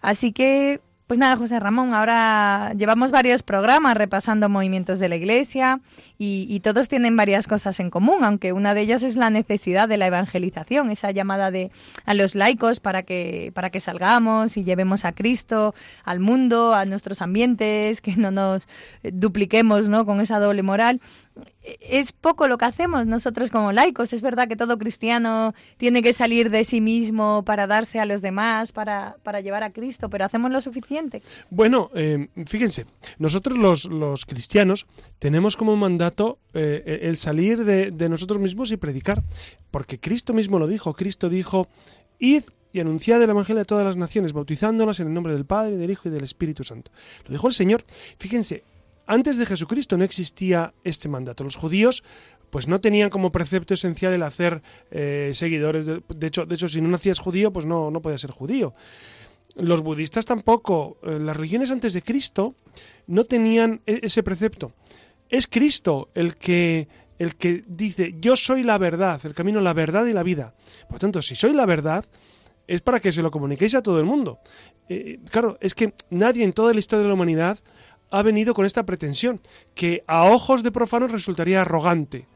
Así 0.00 0.32
que 0.32 0.80
pues 1.10 1.18
nada, 1.18 1.36
José 1.36 1.58
Ramón, 1.58 1.92
ahora 1.92 2.72
llevamos 2.78 3.10
varios 3.10 3.42
programas 3.42 3.96
repasando 3.96 4.48
movimientos 4.48 5.00
de 5.00 5.08
la 5.08 5.16
Iglesia 5.16 5.80
y, 6.18 6.60
todos 6.60 6.88
tienen 6.88 7.16
varias 7.16 7.48
cosas 7.48 7.80
en 7.80 7.90
común, 7.90 8.22
aunque 8.22 8.52
una 8.52 8.74
de 8.74 8.82
ellas 8.82 9.02
es 9.02 9.16
la 9.16 9.28
necesidad 9.28 9.88
de 9.88 9.96
la 9.96 10.06
evangelización, 10.06 10.88
esa 10.90 11.10
llamada 11.10 11.50
de 11.50 11.72
a 12.04 12.14
los 12.14 12.36
laicos 12.36 12.78
para 12.78 13.02
que 13.02 13.50
para 13.56 13.70
que 13.70 13.80
salgamos 13.80 14.56
y 14.56 14.62
llevemos 14.62 15.04
a 15.04 15.10
Cristo 15.10 15.74
al 16.04 16.20
mundo, 16.20 16.74
a 16.74 16.84
nuestros 16.84 17.22
ambientes, 17.22 18.00
que 18.02 18.14
no 18.14 18.30
nos 18.30 18.68
dupliquemos, 19.02 19.88
¿no? 19.88 20.06
Con 20.06 20.20
esa 20.20 20.38
doble 20.38 20.62
moral 20.62 21.00
es 21.62 22.12
poco 22.12 22.48
lo 22.48 22.58
que 22.58 22.64
hacemos 22.64 23.06
nosotros 23.06 23.50
como 23.50 23.72
laicos. 23.72 24.12
Es 24.12 24.22
verdad 24.22 24.48
que 24.48 24.56
todo 24.56 24.78
cristiano 24.78 25.54
tiene 25.76 26.02
que 26.02 26.12
salir 26.12 26.50
de 26.50 26.64
sí 26.64 26.80
mismo 26.80 27.44
para 27.44 27.66
darse 27.66 28.00
a 28.00 28.06
los 28.06 28.22
demás, 28.22 28.72
para, 28.72 29.16
para 29.22 29.40
llevar 29.40 29.62
a 29.62 29.72
Cristo, 29.72 30.08
pero 30.10 30.24
¿hacemos 30.24 30.50
lo 30.50 30.60
suficiente? 30.60 31.22
Bueno, 31.50 31.90
eh, 31.94 32.28
fíjense, 32.46 32.86
nosotros 33.18 33.58
los, 33.58 33.84
los, 33.86 34.26
cristianos 34.26 34.86
tenemos 35.18 35.56
como 35.56 35.76
mandato 35.76 36.38
eh, 36.54 37.00
el 37.02 37.16
salir 37.16 37.64
de, 37.64 37.90
de 37.90 38.08
nosotros 38.08 38.38
mismos 38.38 38.70
y 38.72 38.76
predicar, 38.76 39.22
porque 39.70 39.98
Cristo 39.98 40.32
mismo 40.32 40.58
lo 40.58 40.66
dijo. 40.66 40.94
Cristo 40.94 41.28
dijo, 41.28 41.68
id 42.18 42.44
y 42.72 42.80
anunciad 42.80 43.22
el 43.22 43.30
Evangelio 43.30 43.62
a 43.62 43.64
todas 43.64 43.84
las 43.84 43.96
naciones, 43.96 44.32
bautizándolas 44.32 45.00
en 45.00 45.08
el 45.08 45.14
nombre 45.14 45.32
del 45.32 45.44
Padre, 45.44 45.76
del 45.76 45.90
Hijo 45.90 46.08
y 46.08 46.12
del 46.12 46.24
Espíritu 46.24 46.62
Santo. 46.62 46.90
Lo 47.24 47.32
dijo 47.32 47.48
el 47.48 47.54
Señor. 47.54 47.84
Fíjense, 48.18 48.62
antes 49.10 49.36
de 49.38 49.44
Jesucristo 49.44 49.98
no 49.98 50.04
existía 50.04 50.72
este 50.84 51.08
mandato. 51.08 51.42
Los 51.42 51.56
judíos 51.56 52.04
pues 52.50 52.68
no 52.68 52.80
tenían 52.80 53.10
como 53.10 53.32
precepto 53.32 53.74
esencial 53.74 54.12
el 54.12 54.22
hacer 54.22 54.62
eh, 54.90 55.32
seguidores. 55.34 55.86
De, 55.86 56.26
hecho, 56.26 56.46
de 56.46 56.54
hecho, 56.54 56.68
si 56.68 56.80
no 56.80 56.88
nacías 56.88 57.18
judío, 57.18 57.52
pues 57.52 57.66
no, 57.66 57.90
no 57.90 58.00
podías 58.00 58.20
ser 58.20 58.30
judío. 58.30 58.72
los 59.56 59.82
budistas 59.82 60.26
tampoco, 60.26 60.98
eh, 61.02 61.18
las 61.18 61.36
religiones 61.36 61.72
antes 61.72 61.92
de 61.92 62.02
Cristo 62.02 62.54
no 63.08 63.24
tenían 63.24 63.80
e-, 63.84 64.00
ese 64.02 64.22
precepto. 64.22 64.72
Es 65.28 65.48
Cristo 65.48 66.10
el 66.14 66.36
que 66.36 66.88
el 67.18 67.36
que 67.36 67.64
dice, 67.66 68.14
yo 68.18 68.34
soy 68.34 68.62
la 68.62 68.78
verdad, 68.78 69.20
el 69.24 69.34
camino, 69.34 69.60
la 69.60 69.74
verdad 69.74 70.06
y 70.06 70.12
la 70.12 70.22
vida. 70.22 70.54
Por 70.88 70.98
tanto, 70.98 71.20
si 71.20 71.34
soy 71.34 71.52
la 71.52 71.66
verdad, 71.66 72.06
es 72.66 72.80
para 72.80 73.00
que 73.00 73.12
se 73.12 73.20
lo 73.20 73.30
comuniquéis 73.30 73.74
a 73.74 73.82
todo 73.82 73.98
el 73.98 74.06
mundo. 74.06 74.38
Eh, 74.88 75.18
claro, 75.30 75.58
es 75.60 75.74
que 75.74 75.92
nadie 76.08 76.44
en 76.44 76.52
toda 76.52 76.72
la 76.72 76.78
historia 76.78 77.02
de 77.02 77.08
la 77.08 77.14
humanidad 77.14 77.58
ha 78.10 78.22
venido 78.22 78.54
con 78.54 78.66
esta 78.66 78.84
pretensión, 78.84 79.40
que 79.74 80.04
a 80.06 80.24
ojos 80.24 80.62
de 80.62 80.72
profanos 80.72 81.12
resultaría 81.12 81.62
arrogante. 81.62 82.26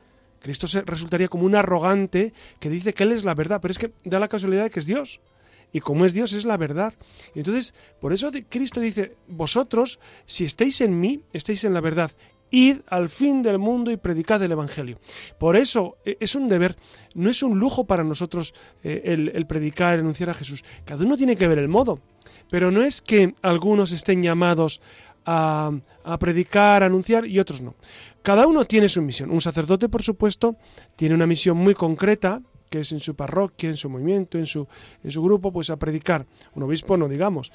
Cristo 0.40 0.68
se, 0.68 0.82
resultaría 0.82 1.28
como 1.28 1.46
un 1.46 1.54
arrogante 1.54 2.32
que 2.60 2.70
dice 2.70 2.92
que 2.92 3.04
Él 3.04 3.12
es 3.12 3.24
la 3.24 3.34
verdad, 3.34 3.60
pero 3.60 3.72
es 3.72 3.78
que 3.78 3.92
da 4.04 4.18
la 4.18 4.28
casualidad 4.28 4.64
de 4.64 4.70
que 4.70 4.80
es 4.80 4.86
Dios. 4.86 5.20
Y 5.72 5.80
como 5.80 6.04
es 6.04 6.14
Dios, 6.14 6.32
es 6.34 6.44
la 6.44 6.56
verdad. 6.56 6.94
Entonces, 7.34 7.74
por 8.00 8.12
eso 8.12 8.30
Cristo 8.48 8.80
dice, 8.80 9.16
vosotros, 9.26 9.98
si 10.24 10.44
estáis 10.44 10.80
en 10.80 11.00
mí, 11.00 11.22
estáis 11.32 11.64
en 11.64 11.74
la 11.74 11.80
verdad. 11.80 12.12
Id 12.50 12.82
al 12.86 13.08
fin 13.08 13.42
del 13.42 13.58
mundo 13.58 13.90
y 13.90 13.96
predicad 13.96 14.40
el 14.42 14.52
Evangelio. 14.52 15.00
Por 15.36 15.56
eso 15.56 15.96
e, 16.04 16.16
es 16.20 16.36
un 16.36 16.46
deber, 16.46 16.76
no 17.14 17.28
es 17.28 17.42
un 17.42 17.58
lujo 17.58 17.86
para 17.86 18.04
nosotros 18.04 18.54
eh, 18.84 19.02
el, 19.06 19.32
el 19.34 19.46
predicar, 19.46 19.94
el 19.94 20.00
anunciar 20.00 20.30
a 20.30 20.34
Jesús. 20.34 20.62
Cada 20.84 21.04
uno 21.04 21.16
tiene 21.16 21.34
que 21.34 21.48
ver 21.48 21.58
el 21.58 21.68
modo. 21.68 22.00
Pero 22.50 22.70
no 22.70 22.84
es 22.84 23.02
que 23.02 23.34
algunos 23.42 23.90
estén 23.90 24.22
llamados 24.22 24.80
a, 25.24 25.72
predicar, 26.18 26.82
a 26.82 26.86
anunciar 26.86 27.26
y 27.26 27.38
otros 27.38 27.60
no. 27.60 27.74
Cada 28.22 28.46
uno 28.46 28.64
tiene 28.64 28.88
su 28.88 29.02
misión. 29.02 29.30
Un 29.30 29.40
sacerdote, 29.40 29.88
por 29.88 30.02
supuesto, 30.02 30.56
tiene 30.96 31.14
una 31.14 31.26
misión 31.26 31.56
muy 31.56 31.74
concreta, 31.74 32.42
que 32.70 32.80
es 32.80 32.92
en 32.92 33.00
su 33.00 33.14
parroquia, 33.14 33.68
en 33.68 33.76
su 33.76 33.90
movimiento, 33.90 34.38
en 34.38 34.46
su, 34.46 34.66
en 35.02 35.10
su 35.10 35.22
grupo, 35.22 35.52
pues 35.52 35.70
a 35.70 35.76
predicar. 35.76 36.26
Un 36.54 36.62
obispo 36.62 36.96
no, 36.96 37.08
digamos. 37.08 37.52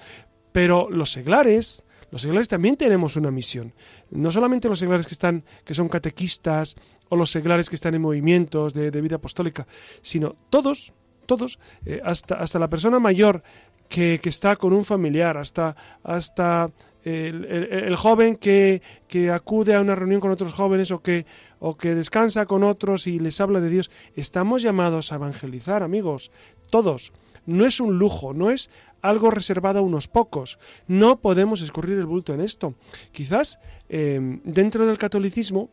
Pero 0.52 0.90
los 0.90 1.12
seglares, 1.12 1.84
los 2.12 2.22
seglares 2.22 2.48
también 2.48 2.78
tenemos 2.78 3.16
una 3.16 3.32
misión. 3.32 3.74
No 4.12 4.32
solamente 4.32 4.70
los 4.70 4.80
seglares 4.80 5.08
que 5.08 5.14
están, 5.14 5.44
que 5.66 5.74
son 5.74 5.90
catequistas, 5.90 6.76
o 7.10 7.16
los 7.16 7.32
seglares 7.32 7.70
que 7.70 7.76
están 7.76 7.96
en 7.96 8.02
movimientos 8.02 8.74
de, 8.74 8.92
de 8.92 9.02
vida 9.02 9.18
apostólica, 9.18 9.68
sino 10.02 10.36
todos, 10.50 10.94
todos, 11.26 11.60
eh, 11.86 12.02
hasta, 12.04 12.36
hasta 12.36 12.60
la 12.60 12.70
persona 12.70 13.00
mayor 13.00 13.44
que, 13.90 14.20
está 14.24 14.56
con 14.56 14.72
un 14.72 14.86
familiar, 14.86 15.38
hasta, 15.38 15.76
hasta 16.04 16.72
el 17.04 17.96
joven 17.96 18.36
que, 18.36 18.82
que, 19.08 19.32
acude 19.32 19.74
a 19.74 19.82
una 19.82 19.96
reunión 19.96 20.22
con 20.22 20.32
otros 20.32 20.54
jóvenes 20.54 20.92
o 20.92 21.02
que, 21.02 21.26
o 21.60 21.76
que 21.76 21.96
descansa 21.96 22.46
con 22.46 22.64
otros 22.64 23.08
y 23.08 23.20
les 23.20 23.42
habla 23.42 23.60
de 23.60 23.70
Dios. 23.70 23.92
Estamos 24.16 24.62
llamados 24.62 25.12
a 25.12 25.16
evangelizar, 25.16 25.84
amigos, 25.84 26.32
todos. 26.70 27.12
No 27.46 27.66
es 27.66 27.80
un 27.80 27.98
lujo, 27.98 28.34
no 28.34 28.52
es 28.52 28.70
algo 29.02 29.32
reservado 29.32 29.80
a 29.80 29.82
unos 29.82 30.08
pocos. 30.08 30.60
No 30.88 31.20
podemos 31.20 31.62
escurrir 31.62 31.98
el 31.98 32.06
bulto 32.06 32.34
en 32.34 32.42
esto. 32.42 32.76
Quizás 33.12 33.60
eh, 33.90 34.40
dentro 34.44 34.86
del 34.86 34.98
catolicismo 34.98 35.70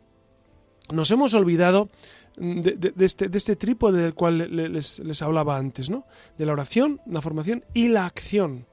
nos 0.92 1.11
hemos 1.11 1.35
olvidado 1.35 1.90
de, 2.37 2.92
este, 2.99 3.29
de, 3.29 3.38
este, 3.38 3.57
trípode 3.57 4.03
del 4.03 4.14
cual 4.14 4.55
les, 4.72 4.99
les, 4.99 5.22
hablaba 5.22 5.57
antes, 5.57 5.90
¿no? 5.90 6.07
De 6.37 6.46
la 6.46 6.53
oración, 6.53 7.01
la 7.07 7.20
formación 7.20 7.64
y 7.75 7.88
la 7.88 8.07
acción. 8.07 8.66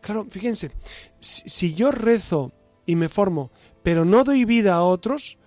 Claro, 0.00 0.26
fíjense, 0.30 0.70
si, 1.18 1.74
yo 1.74 1.90
rezo 1.90 2.52
y 2.86 2.96
me 2.96 3.08
formo, 3.08 3.50
pero 3.82 4.04
no 4.04 4.24
doy 4.24 4.44
vida 4.44 4.74
a 4.74 4.84
otros, 4.84 5.38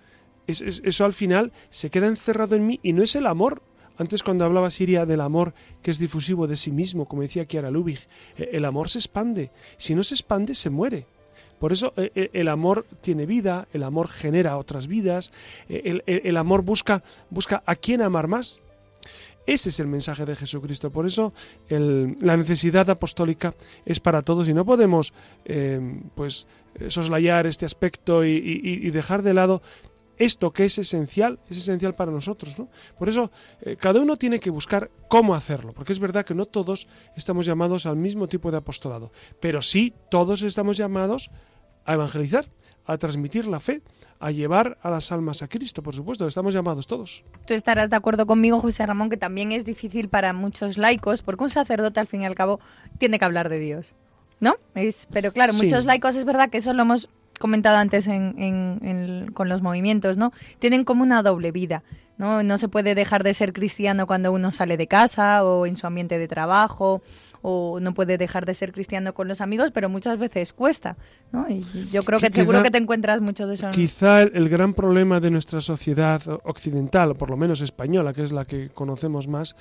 es, 0.46 0.60
es, 0.60 0.82
eso 0.84 1.04
al 1.04 1.12
final 1.12 1.52
se 1.70 1.90
queda 1.90 2.08
encerrado 2.08 2.56
en 2.56 2.66
mí 2.66 2.80
y 2.82 2.92
no 2.92 3.02
es 3.02 3.16
el 3.16 3.26
amor. 3.26 3.62
Antes 3.96 4.22
cuando 4.22 4.44
hablaba 4.44 4.70
Siria 4.70 5.06
del 5.06 5.20
amor 5.20 5.54
que 5.82 5.90
es 5.90 5.98
difusivo 5.98 6.46
de 6.46 6.56
sí 6.56 6.72
mismo, 6.72 7.06
como 7.06 7.22
decía 7.22 7.46
Kiara 7.46 7.70
Lubig, 7.70 8.00
eh, 8.36 8.50
el 8.52 8.64
amor 8.64 8.88
se 8.88 8.98
expande. 8.98 9.50
Si 9.76 9.94
no 9.94 10.02
se 10.02 10.14
expande, 10.14 10.54
se 10.54 10.70
muere. 10.70 11.06
Por 11.62 11.72
eso 11.72 11.92
eh, 11.96 12.28
el 12.32 12.48
amor 12.48 12.86
tiene 13.02 13.24
vida, 13.24 13.68
el 13.72 13.84
amor 13.84 14.08
genera 14.08 14.56
otras 14.56 14.88
vidas, 14.88 15.30
eh, 15.68 15.82
el, 15.84 16.02
el, 16.06 16.36
amor 16.36 16.62
busca, 16.62 17.04
busca 17.30 17.62
a 17.64 17.76
quién 17.76 18.02
amar 18.02 18.26
más. 18.26 18.60
Ese 19.46 19.68
es 19.68 19.78
el 19.78 19.86
mensaje 19.86 20.24
de 20.24 20.34
Jesucristo. 20.34 20.90
Por 20.90 21.06
eso 21.06 21.32
la 21.68 22.36
necesidad 22.36 22.90
apostólica 22.90 23.54
es 23.86 24.00
para 24.00 24.22
todos 24.22 24.48
y 24.48 24.54
no 24.54 24.64
podemos 24.64 25.14
eh, 25.44 26.00
pues 26.16 26.48
soslayar 26.88 27.46
este 27.46 27.64
aspecto 27.64 28.24
y, 28.24 28.90
dejar 28.90 29.22
de 29.22 29.34
lado 29.34 29.62
esto 30.18 30.52
que 30.52 30.64
es 30.64 30.78
esencial, 30.78 31.38
es 31.50 31.58
esencial 31.58 31.94
para 31.94 32.12
nosotros. 32.12 32.58
¿no? 32.58 32.68
Por 32.98 33.08
eso 33.08 33.30
eh, 33.60 33.76
cada 33.76 34.00
uno 34.00 34.16
tiene 34.16 34.40
que 34.40 34.50
buscar 34.50 34.90
cómo 35.08 35.34
hacerlo, 35.34 35.72
porque 35.72 35.92
es 35.92 35.98
verdad 35.98 36.24
que 36.24 36.34
no 36.34 36.46
todos 36.46 36.86
estamos 37.16 37.46
llamados 37.46 37.86
al 37.86 37.96
mismo 37.96 38.28
tipo 38.28 38.50
de 38.50 38.58
apostolado, 38.58 39.12
pero 39.40 39.62
sí 39.62 39.94
todos 40.10 40.42
estamos 40.42 40.76
llamados 40.76 41.30
a 41.84 41.94
evangelizar, 41.94 42.46
a 42.86 42.98
transmitir 42.98 43.46
la 43.46 43.60
fe, 43.60 43.82
a 44.18 44.30
llevar 44.30 44.78
a 44.82 44.90
las 44.90 45.10
almas 45.10 45.42
a 45.42 45.48
Cristo, 45.48 45.82
por 45.82 45.94
supuesto, 45.94 46.26
estamos 46.26 46.54
llamados 46.54 46.86
todos. 46.86 47.24
Tú 47.46 47.54
estarás 47.54 47.90
de 47.90 47.96
acuerdo 47.96 48.26
conmigo, 48.26 48.60
José 48.60 48.86
Ramón, 48.86 49.10
que 49.10 49.16
también 49.16 49.52
es 49.52 49.64
difícil 49.64 50.08
para 50.08 50.32
muchos 50.32 50.78
laicos, 50.78 51.22
porque 51.22 51.44
un 51.44 51.50
sacerdote 51.50 52.00
al 52.00 52.06
fin 52.06 52.22
y 52.22 52.26
al 52.26 52.34
cabo 52.34 52.60
tiene 52.98 53.18
que 53.18 53.24
hablar 53.24 53.48
de 53.48 53.58
Dios, 53.58 53.92
¿no? 54.40 54.56
Es, 54.74 55.08
pero 55.12 55.32
claro, 55.32 55.52
sí. 55.52 55.64
muchos 55.64 55.84
laicos 55.86 56.16
es 56.16 56.24
verdad 56.24 56.50
que 56.50 56.58
eso 56.58 56.72
lo 56.72 56.82
hemos 56.82 57.08
comentado 57.40 57.78
antes 57.78 58.06
en, 58.06 58.34
en, 58.38 58.78
en, 58.82 59.32
con 59.32 59.48
los 59.48 59.62
movimientos, 59.62 60.16
¿no? 60.16 60.32
Tienen 60.60 60.84
como 60.84 61.02
una 61.02 61.24
doble 61.24 61.50
vida, 61.50 61.82
¿no? 62.16 62.44
No 62.44 62.58
se 62.58 62.68
puede 62.68 62.94
dejar 62.94 63.24
de 63.24 63.34
ser 63.34 63.52
cristiano 63.52 64.06
cuando 64.06 64.30
uno 64.30 64.52
sale 64.52 64.76
de 64.76 64.86
casa 64.86 65.44
o 65.44 65.66
en 65.66 65.76
su 65.76 65.88
ambiente 65.88 66.18
de 66.20 66.28
trabajo 66.28 67.02
o 67.42 67.80
no 67.80 67.92
puede 67.92 68.16
dejar 68.18 68.46
de 68.46 68.54
ser 68.54 68.72
cristiano 68.72 69.14
con 69.14 69.28
los 69.28 69.40
amigos, 69.40 69.70
pero 69.72 69.88
muchas 69.88 70.18
veces 70.18 70.52
cuesta, 70.52 70.96
¿no? 71.32 71.48
Y 71.48 71.64
yo 71.90 72.04
creo 72.04 72.20
que 72.20 72.28
quizá, 72.28 72.40
seguro 72.40 72.62
que 72.62 72.70
te 72.70 72.78
encuentras 72.78 73.20
mucho 73.20 73.46
de 73.46 73.54
eso. 73.54 73.70
Quizá 73.72 74.22
el 74.22 74.48
gran 74.48 74.74
problema 74.74 75.20
de 75.20 75.30
nuestra 75.30 75.60
sociedad 75.60 76.22
occidental, 76.44 77.10
o 77.10 77.14
por 77.16 77.30
lo 77.30 77.36
menos 77.36 77.60
española, 77.60 78.12
que 78.12 78.22
es 78.22 78.32
la 78.32 78.44
que 78.44 78.70
conocemos 78.70 79.28
más, 79.28 79.56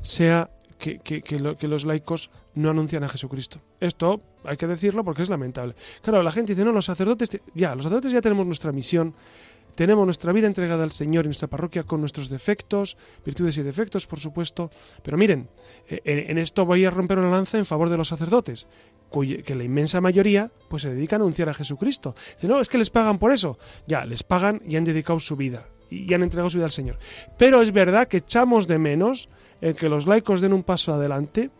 sea 0.00 0.50
que, 0.78 0.98
que, 0.98 1.22
que, 1.22 1.38
lo, 1.38 1.56
que, 1.56 1.68
los 1.68 1.84
laicos 1.84 2.30
no 2.54 2.70
anuncian 2.70 3.04
a 3.04 3.08
Jesucristo. 3.08 3.60
Esto 3.80 4.20
hay 4.44 4.56
que 4.56 4.66
decirlo 4.66 5.04
porque 5.04 5.22
es 5.22 5.28
lamentable. 5.28 5.74
Claro, 6.02 6.22
la 6.22 6.32
gente 6.32 6.54
dice, 6.54 6.64
no, 6.64 6.72
los 6.72 6.84
sacerdotes, 6.84 7.30
ya, 7.54 7.74
los 7.74 7.84
sacerdotes 7.84 8.12
ya 8.12 8.20
tenemos 8.20 8.46
nuestra 8.46 8.72
misión, 8.72 9.14
tenemos 9.76 10.04
nuestra 10.04 10.32
vida 10.32 10.48
entregada 10.48 10.82
al 10.82 10.90
Señor 10.90 11.24
y 11.24 11.28
nuestra 11.28 11.48
parroquia 11.48 11.84
con 11.84 12.00
nuestros 12.00 12.28
defectos, 12.28 12.96
virtudes 13.24 13.56
y 13.58 13.62
defectos, 13.62 14.06
por 14.06 14.18
supuesto. 14.18 14.70
Pero 15.02 15.16
miren, 15.16 15.48
eh, 15.88 16.00
en 16.28 16.38
esto 16.38 16.66
voy 16.66 16.84
a 16.84 16.90
romper 16.90 17.18
una 17.18 17.30
lanza 17.30 17.58
en 17.58 17.66
favor 17.66 17.88
de 17.90 17.96
los 17.96 18.08
sacerdotes, 18.08 18.66
que 19.44 19.54
la 19.54 19.64
inmensa 19.64 20.00
mayoría 20.00 20.50
pues 20.68 20.82
se 20.82 20.92
dedican 20.92 21.20
a 21.20 21.24
anunciar 21.24 21.48
a 21.50 21.54
Jesucristo. 21.54 22.16
Dice, 22.34 22.48
no, 22.48 22.60
es 22.60 22.68
que 22.68 22.78
les 22.78 22.90
pagan 22.90 23.18
por 23.18 23.32
eso. 23.32 23.58
Ya, 23.86 24.04
les 24.04 24.22
pagan 24.22 24.62
y 24.66 24.76
han 24.76 24.84
dedicado 24.84 25.20
su 25.20 25.36
vida 25.36 25.68
y 25.90 26.12
han 26.12 26.22
entregado 26.22 26.50
su 26.50 26.58
vida 26.58 26.66
al 26.66 26.72
Señor. 26.72 26.98
Pero 27.36 27.62
es 27.62 27.72
verdad 27.72 28.08
que 28.08 28.18
echamos 28.18 28.66
de 28.66 28.78
menos 28.78 29.28
el 29.60 29.74
que 29.74 29.88
los 29.88 30.06
laicos 30.06 30.40
den 30.40 30.52
un 30.52 30.62
paso 30.62 30.94
adelante, 30.94 31.50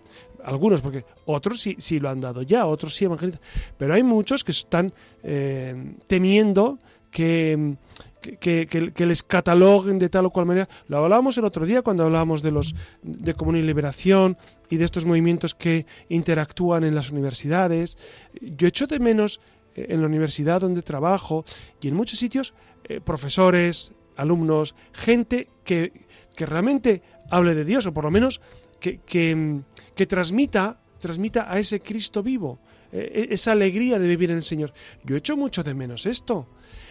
algunos, 0.44 0.80
porque 0.80 1.04
otros 1.24 1.60
sí, 1.60 1.76
sí 1.78 1.98
lo 1.98 2.08
han 2.08 2.20
dado 2.20 2.42
ya, 2.42 2.66
otros 2.66 2.94
sí 2.94 3.04
evangelizan, 3.04 3.40
pero 3.78 3.94
hay 3.94 4.02
muchos 4.02 4.44
que 4.44 4.52
están 4.52 4.92
eh, 5.22 5.94
temiendo 6.06 6.78
que, 7.16 7.76
que, 8.20 8.92
que, 8.92 9.06
les 9.06 9.22
cataloguen 9.22 9.98
de 9.98 10.10
tal 10.10 10.26
o 10.26 10.30
cual 10.30 10.44
manera. 10.44 10.68
Lo 10.86 10.98
hablábamos 10.98 11.38
el 11.38 11.46
otro 11.46 11.64
día 11.64 11.80
cuando 11.80 12.04
hablábamos 12.04 12.42
de 12.42 12.50
los 12.50 12.74
de 13.02 13.32
comunión 13.32 13.64
y 13.64 13.66
liberación 13.66 14.36
y 14.68 14.76
de 14.76 14.84
estos 14.84 15.06
movimientos 15.06 15.54
que 15.54 15.86
interactúan 16.10 16.84
en 16.84 16.94
las 16.94 17.10
universidades. 17.10 17.96
Yo 18.42 18.68
echo 18.68 18.86
de 18.86 19.00
menos 19.00 19.40
eh, 19.74 19.86
en 19.88 20.02
la 20.02 20.08
universidad 20.08 20.60
donde 20.60 20.82
trabajo 20.82 21.46
y 21.80 21.88
en 21.88 21.94
muchos 21.94 22.18
sitios 22.18 22.52
eh, 22.84 23.00
profesores, 23.00 23.92
alumnos, 24.16 24.74
gente 24.92 25.48
que, 25.64 25.92
que 26.36 26.44
realmente 26.44 27.00
hable 27.30 27.54
de 27.54 27.64
Dios, 27.64 27.86
o 27.86 27.94
por 27.94 28.04
lo 28.04 28.10
menos 28.10 28.42
que, 28.78 29.00
que, 29.06 30.06
transmita, 30.06 30.78
transmita 30.98 31.50
a 31.50 31.58
ese 31.58 31.80
Cristo 31.80 32.22
vivo, 32.22 32.58
eh, 32.92 33.28
esa 33.30 33.52
alegría 33.52 33.98
de 33.98 34.06
vivir 34.06 34.30
en 34.30 34.36
el 34.36 34.42
Señor. 34.42 34.74
Yo 35.02 35.16
echo 35.16 35.34
mucho 35.34 35.64
de 35.64 35.72
menos 35.72 36.04
esto. 36.04 36.46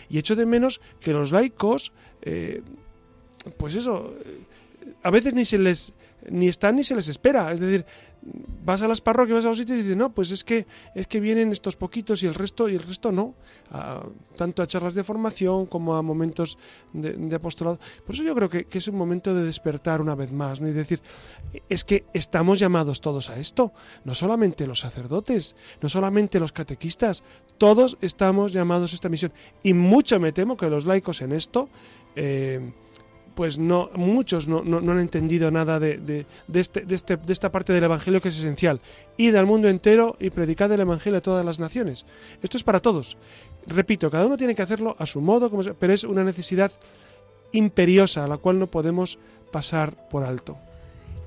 Y 0.09 0.17
echo 0.17 0.35
de 0.35 0.45
menos 0.45 0.81
que 0.99 1.13
los 1.13 1.31
laicos, 1.31 1.91
eh, 2.21 2.61
pues 3.57 3.75
eso, 3.75 4.13
a 5.03 5.09
veces 5.09 5.33
ni 5.33 5.45
se 5.45 5.57
les 5.57 5.93
ni 6.29 6.47
están 6.47 6.75
ni 6.75 6.83
se 6.83 6.95
les 6.95 7.07
espera. 7.07 7.51
Es 7.51 7.59
decir, 7.59 7.85
vas 8.63 8.81
a 8.81 8.87
las 8.87 9.01
parroquias, 9.01 9.37
vas 9.37 9.45
a 9.45 9.49
los 9.49 9.57
sitios 9.57 9.79
y 9.79 9.81
dices, 9.83 9.97
no, 9.97 10.13
pues 10.13 10.31
es 10.31 10.43
que, 10.43 10.65
es 10.95 11.07
que 11.07 11.19
vienen 11.19 11.51
estos 11.51 11.75
poquitos 11.75 12.23
y 12.23 12.27
el 12.27 12.33
resto, 12.33 12.67
y 12.69 12.75
el 12.75 12.83
resto 12.83 13.11
no. 13.11 13.35
Tanto 14.35 14.63
a 14.63 14.67
charlas 14.67 14.95
de 14.95 15.03
formación 15.03 15.65
como 15.65 15.95
a 15.95 16.01
momentos 16.01 16.57
de, 16.93 17.35
apostolado. 17.35 17.79
Por 18.05 18.15
eso 18.15 18.23
yo 18.23 18.35
creo 18.35 18.49
que, 18.49 18.65
que, 18.65 18.79
es 18.79 18.87
un 18.87 18.95
momento 18.95 19.33
de 19.33 19.43
despertar 19.43 20.01
una 20.01 20.15
vez 20.15 20.31
más, 20.31 20.61
¿no? 20.61 20.67
Y 20.67 20.73
decir, 20.73 21.01
es 21.69 21.83
que 21.83 22.05
estamos 22.13 22.59
llamados 22.59 23.01
todos 23.01 23.29
a 23.29 23.39
esto. 23.39 23.71
No 24.03 24.15
solamente 24.15 24.67
los 24.67 24.79
sacerdotes, 24.79 25.55
no 25.81 25.89
solamente 25.89 26.39
los 26.39 26.51
catequistas, 26.51 27.23
todos 27.57 27.97
estamos 28.01 28.51
llamados 28.51 28.91
a 28.91 28.95
esta 28.95 29.09
misión. 29.09 29.31
Y 29.63 29.73
mucho 29.73 30.19
me 30.19 30.31
temo 30.31 30.57
que 30.57 30.69
los 30.69 30.85
laicos 30.85 31.21
en 31.21 31.31
esto, 31.31 31.69
eh, 32.15 32.73
pues 33.35 33.57
no, 33.57 33.89
muchos 33.95 34.47
no, 34.47 34.63
no, 34.63 34.91
han 34.91 34.99
entendido 34.99 35.51
nada 35.51 35.79
de, 35.79 35.97
de, 35.97 36.25
de, 36.47 36.59
este, 36.59 36.81
de, 36.81 36.95
este, 36.95 37.17
de 37.17 37.33
esta 37.33 37.51
parte 37.51 37.73
del 37.73 37.83
Evangelio 37.83 38.21
que 38.21 38.29
es 38.29 38.39
esencial. 38.39 38.79
Id 39.17 39.35
al 39.35 39.45
mundo 39.45 39.67
entero 39.67 40.15
y 40.19 40.29
predicad 40.29 40.71
el 40.71 40.79
Evangelio 40.79 41.19
a 41.19 41.21
todas 41.21 41.45
las 41.45 41.59
naciones. 41.59 42.05
Esto 42.41 42.57
es 42.57 42.63
para 42.63 42.79
todos. 42.79 43.17
Repito, 43.67 44.09
cada 44.09 44.25
uno 44.25 44.37
tiene 44.37 44.55
que 44.55 44.61
hacerlo 44.61 44.95
a 44.97 45.05
su 45.05 45.21
modo, 45.21 45.49
como 45.49 45.63
pero 45.63 45.93
es 45.93 46.03
una 46.03 46.23
necesidad 46.23 46.71
imperiosa 47.51 48.23
a 48.23 48.27
la 48.27 48.37
cual 48.37 48.57
no 48.59 48.67
podemos 48.67 49.19
pasar 49.51 50.07
por 50.09 50.23
alto. 50.23 50.57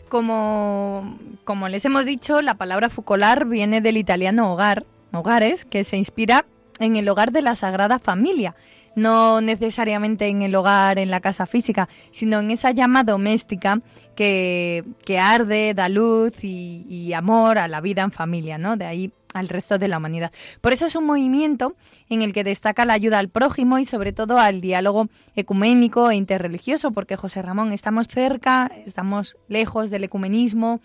Como, 0.09 1.18
como 1.44 1.68
les 1.68 1.84
hemos 1.84 2.06
dicho, 2.06 2.40
la 2.40 2.54
palabra 2.54 2.88
fucolar 2.88 3.46
viene 3.46 3.80
del 3.80 3.98
italiano 3.98 4.52
hogar, 4.52 4.86
hogares, 5.12 5.64
que 5.66 5.84
se 5.84 5.96
inspira 5.96 6.46
en 6.78 6.96
el 6.96 7.09
hogar 7.09 7.32
de 7.32 7.42
la 7.42 7.56
Sagrada 7.56 7.98
Familia, 7.98 8.54
no 8.95 9.41
necesariamente 9.41 10.26
en 10.26 10.43
el 10.43 10.55
hogar, 10.55 10.99
en 10.99 11.11
la 11.11 11.20
casa 11.20 11.47
física, 11.47 11.89
sino 12.11 12.41
en 12.41 12.51
esa 12.51 12.70
llama 12.72 13.05
doméstica 13.05 13.80
que, 14.14 14.84
que 15.05 15.18
arde, 15.18 15.74
da 15.74 15.89
luz 15.89 16.32
y, 16.43 17.12
amor 17.12 17.59
a 17.59 17.68
la 17.68 17.80
vida 17.80 18.03
en 18.03 18.12
familia, 18.12 18.59
¿no? 18.59 18.76
De 18.76 18.84
ahí 18.84 19.12
al 19.34 19.49
resto 19.49 19.78
de 19.78 19.89
la 19.89 19.99
humanidad. 19.99 20.32
Por 20.61 20.72
eso 20.72 20.86
es 20.86 20.97
un 20.97 21.05
movimiento 21.05 21.76
en 22.09 22.22
el 22.22 22.32
que 22.32 22.45
destaca 22.45 22.84
la 22.84 22.95
ayuda 22.95 23.18
al 23.18 23.28
prójimo 23.28 23.78
y 23.78 23.84
sobre 23.84 24.12
todo 24.12 24.39
al 24.39 24.61
diálogo 24.61 25.09
ecuménico 25.36 26.11
e 26.11 26.16
interreligioso, 26.16 26.93
porque 26.93 27.16
José 27.16 27.43
Ramón, 27.43 27.72
estamos 27.72 28.09
cerca, 28.09 28.70
estamos 28.86 29.36
lejos 29.49 29.91
del 29.91 30.05
ecumenismo, 30.05 30.80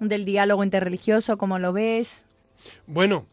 del 0.00 0.24
diálogo 0.24 0.62
interreligioso, 0.62 1.38
¿cómo 1.38 1.58
lo 1.58 1.72
ves? 1.72 2.12
Bueno, 2.86 3.26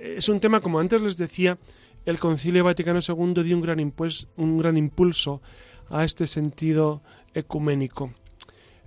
es 0.00 0.28
un 0.28 0.40
tema, 0.40 0.60
como 0.60 0.78
antes 0.78 1.00
les 1.00 1.16
decía, 1.16 1.58
el 2.06 2.20
Concilio 2.20 2.64
Vaticano 2.64 3.00
II 3.06 3.42
dio 3.42 3.56
un 3.56 3.62
gran, 4.58 4.76
impulso, 4.78 5.42
a 5.90 6.04
este 6.04 6.26
sentido 6.26 7.02
ecuménico. 7.34 8.12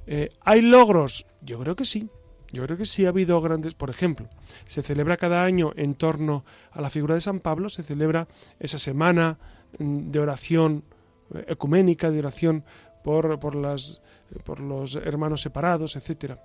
Eh, 0.07 0.31
¿Hay 0.41 0.61
logros? 0.61 1.25
Yo 1.41 1.59
creo 1.59 1.75
que 1.75 1.85
sí. 1.85 2.09
Yo 2.51 2.63
creo 2.63 2.77
que 2.77 2.85
sí 2.85 3.05
ha 3.05 3.09
habido 3.09 3.39
grandes. 3.41 3.75
Por 3.75 3.89
ejemplo, 3.89 4.27
se 4.65 4.81
celebra 4.81 5.17
cada 5.17 5.43
año 5.43 5.71
en 5.75 5.95
torno 5.95 6.43
a 6.71 6.81
la 6.81 6.89
figura 6.89 7.15
de 7.15 7.21
San 7.21 7.41
Pablo, 7.41 7.69
se 7.69 7.83
celebra 7.83 8.27
esa 8.59 8.79
semana 8.79 9.37
mm, 9.77 10.11
de 10.11 10.19
oración 10.19 10.83
eh, 11.33 11.45
ecuménica, 11.49 12.09
de 12.09 12.19
oración 12.19 12.63
por, 13.03 13.39
por, 13.39 13.55
las, 13.55 14.01
por 14.43 14.61
los 14.61 14.95
hermanos 14.95 15.41
separados, 15.41 15.95
etcétera. 15.95 16.43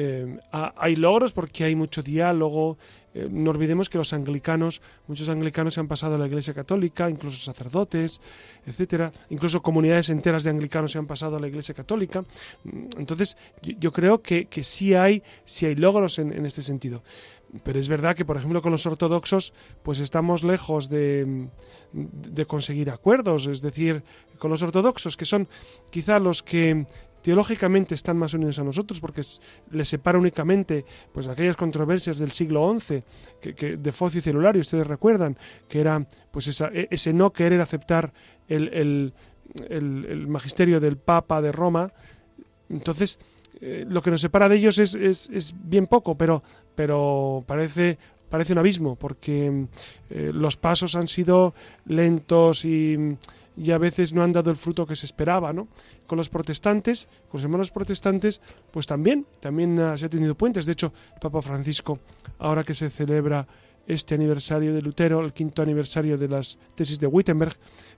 Eh, 0.00 0.38
hay 0.52 0.94
logros 0.94 1.32
porque 1.32 1.64
hay 1.64 1.74
mucho 1.74 2.04
diálogo. 2.04 2.78
Eh, 3.14 3.26
no 3.28 3.50
olvidemos 3.50 3.90
que 3.90 3.98
los 3.98 4.12
anglicanos, 4.12 4.80
muchos 5.08 5.28
anglicanos 5.28 5.74
se 5.74 5.80
han 5.80 5.88
pasado 5.88 6.14
a 6.14 6.18
la 6.18 6.28
Iglesia 6.28 6.54
Católica, 6.54 7.10
incluso 7.10 7.40
sacerdotes, 7.40 8.20
etcétera. 8.64 9.10
Incluso 9.30 9.60
comunidades 9.60 10.08
enteras 10.10 10.44
de 10.44 10.50
anglicanos 10.50 10.92
se 10.92 10.98
han 10.98 11.08
pasado 11.08 11.36
a 11.36 11.40
la 11.40 11.48
Iglesia 11.48 11.74
Católica. 11.74 12.20
Mm, 12.62 12.90
entonces, 12.96 13.36
yo, 13.60 13.90
creo 13.90 14.22
que, 14.22 14.44
que, 14.46 14.62
sí 14.62 14.94
hay, 14.94 15.24
sí 15.44 15.66
hay 15.66 15.74
logros 15.74 16.20
en, 16.20 16.32
en 16.32 16.46
este 16.46 16.62
sentido. 16.62 17.02
Pero 17.64 17.80
es 17.80 17.88
verdad 17.88 18.14
que, 18.14 18.24
por 18.24 18.36
ejemplo, 18.36 18.62
con 18.62 18.70
los 18.70 18.86
ortodoxos, 18.86 19.52
pues 19.82 19.98
estamos 19.98 20.44
lejos 20.44 20.88
de, 20.88 21.48
de, 21.92 22.46
conseguir 22.46 22.90
acuerdos. 22.90 23.46
Es 23.46 23.62
decir, 23.62 24.02
con 24.38 24.50
los 24.50 24.62
ortodoxos, 24.62 25.16
que 25.16 25.24
son 25.24 25.48
quizá 25.90 26.18
los 26.18 26.42
que 26.42 26.86
teológicamente 27.28 27.94
están 27.94 28.16
más 28.16 28.32
unidos 28.32 28.58
a 28.58 28.64
nosotros 28.64 29.00
porque 29.00 29.20
les 29.70 29.86
separa 29.86 30.18
únicamente 30.18 30.86
pues 31.12 31.28
aquellas 31.28 31.58
controversias 31.58 32.16
del 32.18 32.32
siglo 32.32 32.74
XI 32.80 33.04
que, 33.38 33.76
de 33.76 33.92
Focio 33.92 34.20
y 34.20 34.22
Celulario, 34.22 34.62
ustedes 34.62 34.86
recuerdan, 34.86 35.36
que 35.68 35.78
era 35.78 36.06
pues 36.30 36.46
esa, 36.46 36.68
e, 36.68 36.88
ese 36.90 37.12
no 37.12 37.30
querer 37.30 37.60
aceptar 37.60 38.14
el, 38.48 39.12
magisterio 40.26 40.80
del 40.80 40.96
Papa 40.96 41.42
de 41.42 41.52
Roma. 41.52 41.92
Entonces, 42.70 43.18
eh, 43.60 43.84
lo 43.86 44.00
que 44.00 44.10
nos 44.10 44.22
separa 44.22 44.48
de 44.48 44.56
ellos 44.56 44.78
es, 44.78 44.94
es, 44.94 45.54
bien 45.64 45.86
poco, 45.86 46.16
pero, 46.16 46.42
pero 46.74 47.44
parece 47.46 47.98
parece 48.30 48.54
un 48.54 48.58
abismo 48.58 48.96
porque 48.96 49.66
eh, 50.08 50.30
los 50.32 50.56
pasos 50.56 50.94
han 50.96 51.08
sido 51.08 51.54
lentos 51.84 52.64
y 52.64 53.16
y 53.58 53.72
a 53.72 53.78
veces 53.78 54.12
no 54.12 54.22
han 54.22 54.32
dado 54.32 54.50
el 54.50 54.56
fruto 54.56 54.86
que 54.86 54.94
se 54.94 55.06
esperaba, 55.06 55.52
¿no? 55.52 55.66
Con 56.06 56.16
los 56.16 56.28
protestantes, 56.28 57.08
con 57.28 57.38
los 57.38 57.44
hermanos 57.44 57.70
protestantes, 57.72 58.40
pues 58.70 58.86
también, 58.86 59.26
también 59.40 59.76
se 59.96 60.06
ha 60.06 60.08
tenido 60.08 60.36
puentes. 60.36 60.64
De 60.64 60.72
hecho, 60.72 60.92
el 61.14 61.20
Papa 61.20 61.42
Francisco, 61.42 61.98
ahora 62.38 62.62
que 62.62 62.74
se 62.74 62.88
celebra 62.88 63.46
este 63.86 64.14
aniversario 64.14 64.72
de 64.72 64.82
Lutero, 64.82 65.20
el 65.24 65.32
quinto 65.32 65.62
aniversario 65.62 66.16
de 66.16 66.28
las 66.28 66.58
tesis 66.74 67.00
de 67.00 67.06
Wittenberg, 67.06 67.56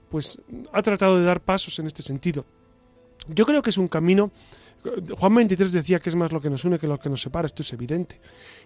pues 0.09 0.41
ha 0.73 0.81
tratado 0.81 1.19
de 1.19 1.25
dar 1.25 1.41
pasos 1.41 1.77
en 1.79 1.87
este 1.87 2.01
sentido. 2.01 2.45
Yo 3.27 3.45
creo 3.45 3.61
que 3.61 3.69
es 3.69 3.77
un 3.77 3.87
camino, 3.87 4.31
Juan 5.17 5.35
23 5.35 5.71
decía 5.71 5.99
que 5.99 6.09
es 6.09 6.15
más 6.15 6.31
lo 6.31 6.41
que 6.41 6.49
nos 6.49 6.65
une 6.65 6.79
que 6.79 6.87
lo 6.87 6.99
que 6.99 7.09
nos 7.09 7.21
separa, 7.21 7.45
esto 7.45 7.61
es 7.61 7.71
evidente. 7.73 8.19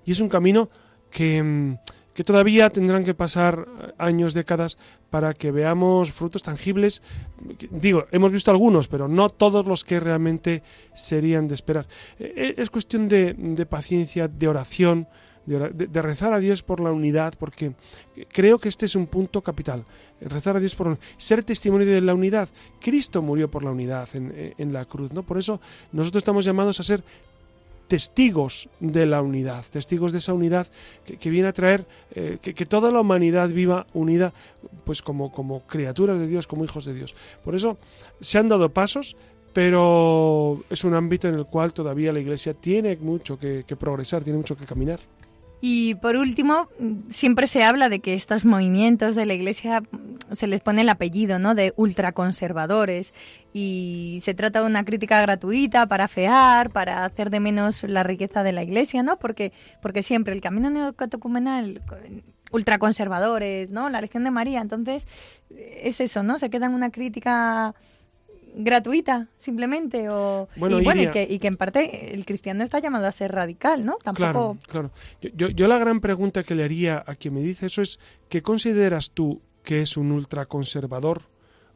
Y 0.05 0.13
es 0.13 0.21
un 0.21 0.29
camino 0.29 0.69
que, 1.09 1.43
mm, 1.43 1.77
que 2.15 2.23
todavía 2.23 2.69
tendrán 2.69 3.03
que 3.03 3.13
pasar 3.13 3.67
años, 3.97 4.33
décadas, 4.33 4.77
para 5.11 5.33
que 5.33 5.51
veamos 5.51 6.13
frutos 6.13 6.41
tangibles. 6.41 7.01
Digo, 7.69 8.07
hemos 8.11 8.31
visto 8.31 8.49
algunos, 8.49 8.87
pero 8.87 9.09
no 9.09 9.29
todos 9.29 9.65
los 9.65 9.83
que 9.83 9.99
realmente 9.99 10.63
serían 10.95 11.49
de 11.49 11.55
esperar. 11.55 11.87
Eh, 12.17 12.33
eh, 12.35 12.55
es 12.57 12.69
cuestión 12.69 13.09
de, 13.09 13.67
paciencia, 13.69 14.29
de 14.29 14.47
oración, 14.47 15.07
de, 15.45 16.01
rezar 16.01 16.31
a 16.31 16.39
Dios 16.39 16.63
por 16.63 16.79
la 16.79 16.91
unidad, 16.91 17.33
porque 17.37 17.73
creo 18.31 18.59
que 18.59 18.69
este 18.69 18.85
es 18.85 18.95
un 18.95 19.07
punto 19.07 19.41
capital. 19.41 19.83
Rezar 20.21 20.55
a 20.55 20.61
Dios 20.61 20.73
por 20.73 20.97
ser 21.17 21.43
testimonio 21.43 21.85
de 21.85 21.99
la 21.99 22.13
unidad. 22.13 22.47
Cristo 22.79 23.21
murió 23.21 23.51
por 23.51 23.63
la 23.63 23.71
unidad 23.71 24.07
en, 24.13 24.55
en 24.57 24.71
la 24.71 24.85
cruz, 24.85 25.11
¿no? 25.11 25.23
Por 25.23 25.37
eso 25.37 25.59
nosotros 25.91 26.21
estamos 26.21 26.45
llamados 26.45 26.79
a 26.79 26.83
ser 26.83 27.03
testigos 27.87 28.69
de 28.79 29.05
la 29.05 29.21
unidad, 29.21 29.63
testigos 29.69 30.11
de 30.11 30.19
esa 30.19 30.33
unidad 30.33 30.67
que, 31.03 31.29
viene 31.29 31.47
a 31.47 31.53
traer 31.53 31.85
eh, 32.11 32.37
que, 32.41 32.65
toda 32.65 32.91
la 32.91 33.01
humanidad 33.01 33.49
viva 33.49 33.85
unida, 33.93 34.33
pues 34.83 35.01
como, 35.01 35.31
como 35.31 35.61
criaturas 35.61 36.19
de 36.19 36.27
Dios, 36.27 36.47
como 36.47 36.63
hijos 36.65 36.85
de 36.85 36.93
Dios. 36.93 37.15
Por 37.43 37.55
eso 37.55 37.77
se 38.19 38.37
han 38.37 38.47
dado 38.47 38.69
pasos, 38.69 39.15
pero 39.53 40.63
es 40.69 40.83
un 40.83 40.93
ámbito 40.93 41.27
en 41.27 41.35
el 41.35 41.45
cual 41.45 41.73
todavía 41.73 42.11
la 42.11 42.19
Iglesia 42.19 42.53
tiene 42.53 42.97
mucho 42.97 43.39
que 43.39 43.63
progresar, 43.79 44.23
tiene 44.23 44.37
mucho 44.37 44.57
que 44.57 44.65
caminar. 44.65 44.99
Y 45.67 45.95
por 45.95 46.15
último, 46.15 46.69
siempre 47.09 47.47
se 47.47 47.63
habla 47.63 47.89
de 47.89 47.99
que 47.99 48.13
estos 48.13 48.45
movimientos 48.45 49.15
de 49.15 49.25
la 49.25 49.33
Iglesia 49.33 49.81
se 50.31 50.45
les 50.45 50.61
pone 50.61 50.81
el 50.81 50.89
apellido, 50.89 51.39
¿no? 51.39 51.55
De 51.55 51.73
ultraconservadores 51.75 53.15
y 53.51 54.21
se 54.23 54.35
trata 54.35 54.61
de 54.61 54.67
una 54.67 54.85
crítica 54.85 55.19
gratuita 55.21 55.87
para 55.87 56.07
fear, 56.07 56.69
para 56.69 57.03
hacer 57.03 57.31
de 57.31 57.39
menos 57.39 57.81
la 57.81 58.03
riqueza 58.03 58.43
de 58.43 58.51
la 58.51 58.61
Iglesia, 58.61 59.01
¿no? 59.01 59.17
Porque 59.17 59.53
porque 59.81 60.03
siempre 60.03 60.35
el 60.35 60.41
camino 60.41 60.69
neocatecumenal 60.69 61.81
ultraconservadores, 62.51 63.71
¿no? 63.71 63.89
La 63.89 64.01
Legión 64.01 64.23
de 64.23 64.29
María, 64.29 64.61
entonces 64.61 65.07
es 65.49 65.99
eso, 65.99 66.21
¿no? 66.21 66.37
Se 66.37 66.51
queda 66.51 66.67
en 66.67 66.75
una 66.75 66.91
crítica 66.91 67.73
gratuita, 68.55 69.27
simplemente. 69.37 70.09
O, 70.09 70.47
bueno, 70.55 70.79
y, 70.79 70.83
bueno 70.83 71.01
y, 71.01 71.11
que, 71.11 71.27
y, 71.29 71.37
que, 71.39 71.47
en 71.47 71.57
parte 71.57 72.13
el 72.13 72.25
cristiano 72.25 72.63
está 72.63 72.79
llamado 72.79 73.05
a 73.05 73.11
ser 73.11 73.31
radical, 73.31 73.85
¿no? 73.85 73.97
Tampoco... 74.03 74.57
Claro, 74.67 74.91
claro. 74.91 74.91
Yo, 75.33 75.49
yo, 75.49 75.67
la 75.67 75.77
gran 75.77 75.99
pregunta 75.99 76.43
que 76.43 76.55
le 76.55 76.63
haría 76.63 77.03
a 77.05 77.15
quien 77.15 77.33
me 77.33 77.41
dice 77.41 77.67
eso 77.67 77.81
es, 77.81 77.99
¿qué 78.29 78.41
consideras 78.41 79.11
tú 79.11 79.41
que 79.63 79.81
es 79.81 79.97
un 79.97 80.11
ultraconservador? 80.11 81.23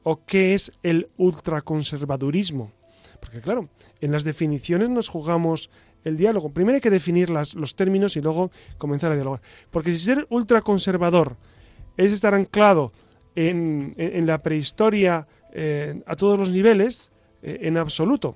¿O 0.04 0.26
qué 0.26 0.54
es 0.54 0.72
el 0.84 1.10
ultraconservadurismo? 1.18 2.72
Porque 3.20 3.42
claro, 3.42 3.70
en 4.00 4.12
las 4.12 4.24
definiciones 4.24 4.90
nos 4.90 5.10
jugamos 5.10 5.70
el 6.06 6.16
diálogo. 6.16 6.52
Primero 6.52 6.76
hay 6.76 6.82
que 6.82 6.90
definir 6.90 7.30
las, 7.30 7.54
los 7.56 7.76
términos 7.76 8.16
y 8.16 8.22
luego 8.22 8.52
comenzar 8.78 9.12
a 9.12 9.16
dialogar. 9.16 9.42
Porque 9.72 9.92
si 9.92 9.98
ser 9.98 10.26
ultraconservador 10.30 11.36
es 11.98 12.14
estar 12.14 12.34
anclado 12.34 12.94
en, 13.36 13.92
en 13.98 14.26
la 14.26 14.42
prehistoria 14.42 15.28
eh, 15.52 16.02
a 16.06 16.16
todos 16.16 16.38
los 16.38 16.50
niveles 16.50 17.12
eh, 17.42 17.60
en 17.64 17.78
absoluto. 17.78 18.36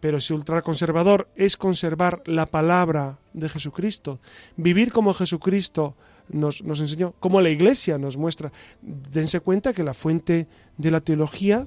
Pero 0.00 0.20
si 0.20 0.32
ultraconservador 0.32 1.28
es 1.36 1.56
conservar 1.56 2.22
la 2.26 2.46
palabra 2.46 3.18
de 3.32 3.48
Jesucristo, 3.48 4.20
vivir 4.56 4.92
como 4.92 5.14
Jesucristo 5.14 5.94
nos, 6.28 6.62
nos 6.62 6.80
enseñó, 6.80 7.14
como 7.18 7.40
la 7.40 7.50
Iglesia 7.50 7.98
nos 7.98 8.16
muestra, 8.16 8.52
dense 8.82 9.40
cuenta 9.40 9.72
que 9.72 9.82
la 9.82 9.94
fuente 9.94 10.48
de 10.76 10.90
la 10.90 11.00
teología 11.00 11.66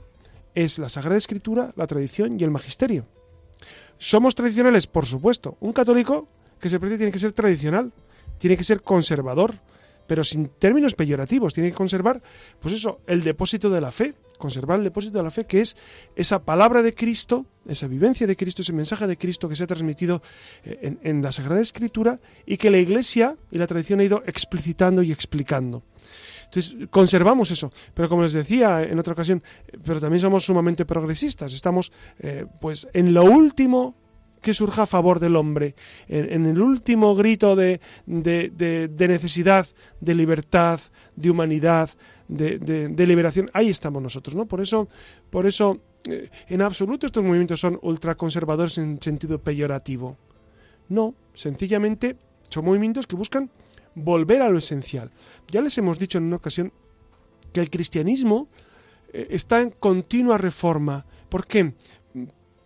es 0.54 0.80
la 0.80 0.90
Sagrada 0.90 1.18
Escritura, 1.18 1.74
la 1.76 1.88
tradición 1.88 2.40
y 2.40 2.44
el 2.44 2.52
magisterio. 2.52 3.06
¿Somos 3.98 4.36
tradicionales? 4.36 4.88
Por 4.88 5.06
supuesto. 5.06 5.58
Un 5.60 5.74
católico 5.74 6.28
que 6.60 6.70
se 6.70 6.80
precie 6.80 6.98
tiene 6.98 7.12
que 7.12 7.20
ser 7.20 7.34
tradicional, 7.34 7.92
tiene 8.38 8.58
que 8.58 8.64
ser 8.64 8.82
conservador, 8.82 9.56
pero 10.10 10.24
sin 10.24 10.50
términos 10.58 10.96
peyorativos. 10.96 11.54
Tiene 11.54 11.70
que 11.70 11.76
conservar, 11.76 12.20
pues 12.60 12.74
eso, 12.74 13.00
el 13.06 13.22
depósito 13.22 13.70
de 13.70 13.80
la 13.80 13.92
fe, 13.92 14.16
conservar 14.40 14.80
el 14.80 14.84
depósito 14.84 15.20
de 15.20 15.24
la 15.24 15.30
fe, 15.30 15.46
que 15.46 15.62
es 15.62 15.78
esa 16.16 16.44
palabra 16.44 16.82
de 16.82 16.96
Cristo, 16.96 17.46
esa 17.68 17.88
vivencia 17.88 18.26
de 18.26 18.36
Cristo, 18.36 18.64
ese 18.64 18.74
mensaje 18.74 19.06
de 19.06 19.18
Cristo 19.18 19.48
que 19.48 19.56
se 19.56 19.66
ha 19.66 19.68
transmitido 19.68 20.24
eh, 20.64 20.98
en, 21.04 21.22
la 21.22 21.32
Sagrada 21.32 21.62
Escritura 21.62 22.20
y 22.48 22.58
que 22.58 22.72
la 22.72 22.80
Iglesia 22.80 23.38
y 23.52 23.60
la 23.60 23.68
tradición 23.68 24.00
ha 24.00 24.04
ido 24.04 24.24
explicitando 24.26 25.04
y 25.04 25.12
explicando. 25.12 25.84
Entonces, 26.46 26.88
conservamos 26.90 27.52
eso. 27.52 27.72
Pero 27.94 28.10
como 28.10 28.24
les 28.24 28.34
decía 28.34 28.82
en 28.82 28.98
otra 28.98 29.14
ocasión, 29.14 29.44
eh, 29.68 29.78
pero 29.86 30.00
también 30.00 30.22
somos 30.22 30.44
sumamente 30.44 30.86
progresistas. 30.86 31.54
Estamos, 31.54 31.92
eh, 32.18 32.48
pues, 32.60 32.88
en 32.94 33.14
lo 33.14 33.26
último 33.26 34.09
que 34.42 34.54
surja 34.54 34.84
a 34.84 34.88
favor 34.88 35.20
del 35.20 35.36
hombre, 35.36 35.76
en, 36.08 36.46
el 36.46 36.62
último 36.62 37.16
grito 37.16 37.56
de, 37.56 37.80
de, 38.06 39.08
necesidad, 39.08 39.68
de 40.00 40.16
libertad, 40.16 40.80
de 41.16 41.30
humanidad, 41.30 41.90
de, 42.28 43.06
liberación, 43.08 43.50
ahí 43.54 43.70
estamos 43.70 44.02
nosotros, 44.02 44.36
¿no? 44.36 44.46
Por 44.46 44.62
eso, 44.62 44.88
por 45.30 45.46
eso, 45.46 45.80
eh, 46.08 46.30
en 46.48 46.62
absoluto 46.62 47.06
estos 47.06 47.24
movimientos 47.24 47.60
son 47.60 47.80
ultraconservadores 47.82 48.78
en 48.78 49.02
sentido 49.02 49.40
peyorativo. 49.40 50.18
No, 50.88 51.16
sencillamente 51.34 52.18
son 52.50 52.66
movimientos 52.66 53.08
que 53.08 53.16
buscan 53.16 53.50
volver 53.96 54.42
a 54.42 54.50
lo 54.50 54.60
esencial. 54.60 55.12
Ya 55.52 55.62
les 55.62 55.78
hemos 55.78 56.00
dicho 56.00 56.18
en 56.18 56.26
una 56.26 56.38
ocasión 56.38 56.72
que 57.52 57.60
el 57.60 57.70
cristianismo 57.70 58.48
eh, 59.14 59.28
está 59.32 59.62
en 59.62 59.72
continua 59.72 60.38
reforma. 60.38 61.06
¿Por 61.30 61.48
qué? 61.48 61.74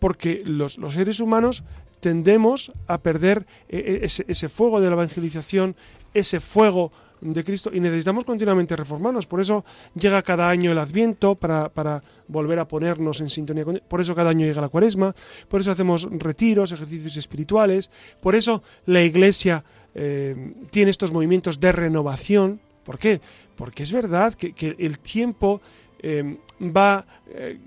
Porque 0.03 0.43
los, 0.43 0.73
seres 0.89 1.21
humanos 1.21 1.63
tendemos 2.01 2.73
a 2.87 2.97
perder 2.97 3.47
eh, 3.69 4.01
eh, 4.03 4.23
ese, 4.27 4.49
fuego 4.49 4.81
de 4.81 4.87
la 4.87 4.95
evangelización, 4.95 5.77
ese 6.13 6.41
fuego 6.41 6.91
de 7.21 7.41
Cristo 7.45 7.71
y 7.73 7.79
necesitamos 7.79 8.25
continuamente 8.25 8.75
reformarnos. 8.75 9.27
Por 9.27 9.39
eso 9.39 9.63
llega 9.95 10.21
cada 10.21 10.49
año 10.49 10.73
el 10.73 10.77
Adviento 10.77 11.35
para, 11.35 12.03
volver 12.27 12.59
a 12.59 12.67
ponernos 12.67 13.21
en 13.21 13.29
sintonía 13.29 13.63
con 13.63 13.81
Por 13.87 14.01
eso 14.01 14.13
cada 14.13 14.31
año 14.31 14.45
llega 14.45 14.59
la 14.59 14.67
Cuaresma, 14.67 15.15
por 15.47 15.61
eso 15.61 15.71
hacemos 15.71 16.05
retiros, 16.11 16.73
ejercicios 16.73 17.15
espirituales, 17.15 17.89
por 18.19 18.35
eso 18.35 18.61
la 18.85 19.03
Iglesia 19.03 19.63
eh, 19.95 20.53
tiene 20.69 20.91
estos 20.91 21.13
movimientos 21.13 21.61
de 21.61 21.71
renovación. 21.71 22.59
¿Por 22.83 22.99
qué? 22.99 23.21
Porque 23.55 23.83
es 23.83 23.93
verdad 23.93 24.33
que, 24.33 24.51
que 24.51 24.75
el 24.79 24.99
tiempo 24.99 25.61
Em, 26.05 26.37
va 26.71 27.05
eh, 27.27 27.57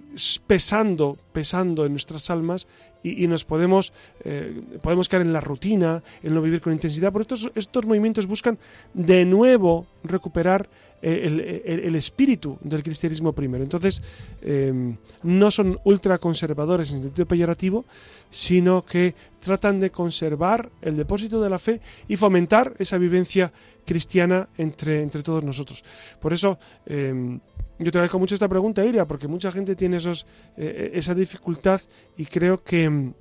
pesando, 0.47 1.19
pesando 1.33 1.85
en 1.85 1.93
nuestras 1.93 2.31
almas 2.31 2.67
y, 3.03 3.27
nos 3.29 3.45
podemos, 3.45 3.93
eh, 4.25 4.63
podemos 4.83 5.09
caer 5.09 5.23
en 5.23 5.33
la 5.33 5.41
rutina, 5.41 6.03
en 6.23 6.35
no 6.35 6.43
vivir 6.43 6.61
con 6.61 6.73
intensidad. 6.73 7.13
Por 7.13 7.23
estos, 7.23 7.51
estos 7.55 7.87
movimientos 7.87 8.27
buscan 8.27 8.59
de 8.95 9.25
nuevo 9.25 9.87
recuperar 10.03 10.69
eh, 11.03 11.63
el, 11.67 11.95
espíritu 11.95 12.59
del 12.63 12.83
cristianismo 12.83 13.33
primero. 13.33 13.63
Entonces, 13.63 14.03
em, 14.41 14.97
no 15.23 15.51
son 15.51 15.79
ultraconservadores 15.85 16.91
en 16.93 17.03
sentido 17.03 17.27
peyorativo, 17.27 17.85
sino 18.31 18.85
que 18.85 19.15
tratan 19.41 19.79
de 19.79 19.91
conservar 19.91 20.71
el 20.81 20.97
depósito 20.97 21.41
de 21.41 21.51
la 21.51 21.59
fe 21.59 21.81
y 22.09 22.17
fomentar 22.17 22.75
esa 22.79 22.99
vivencia 22.99 23.53
cristiana 23.85 24.49
entre, 24.57 25.03
entre 25.03 25.23
todos 25.23 25.45
nosotros. 25.45 25.85
Por 26.21 26.33
eso, 26.33 26.59
em, 26.87 27.41
yo 27.79 27.91
te 27.91 27.99
agradezco 27.99 28.19
mucho 28.19 28.35
esta 28.35 28.49
pregunta, 28.49 28.85
Iria, 28.85 29.07
porque 29.07 29.29
mucha 29.29 29.53
gente 29.53 29.77
tiene 29.77 29.99
esos, 29.99 30.27
eh, 30.57 30.93
esa 30.95 31.15
dificultad 31.15 31.81
y 32.17 32.25
creo 32.25 32.63
que, 32.65 33.13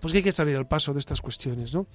pues 0.00 0.12
que 0.12 0.18
hay 0.18 0.24
que 0.24 0.32
salir 0.32 0.56
al 0.56 0.66
paso 0.66 0.94
de 0.94 1.00
estas 1.00 1.20
cuestiones, 1.20 1.74
¿no? 1.74 1.86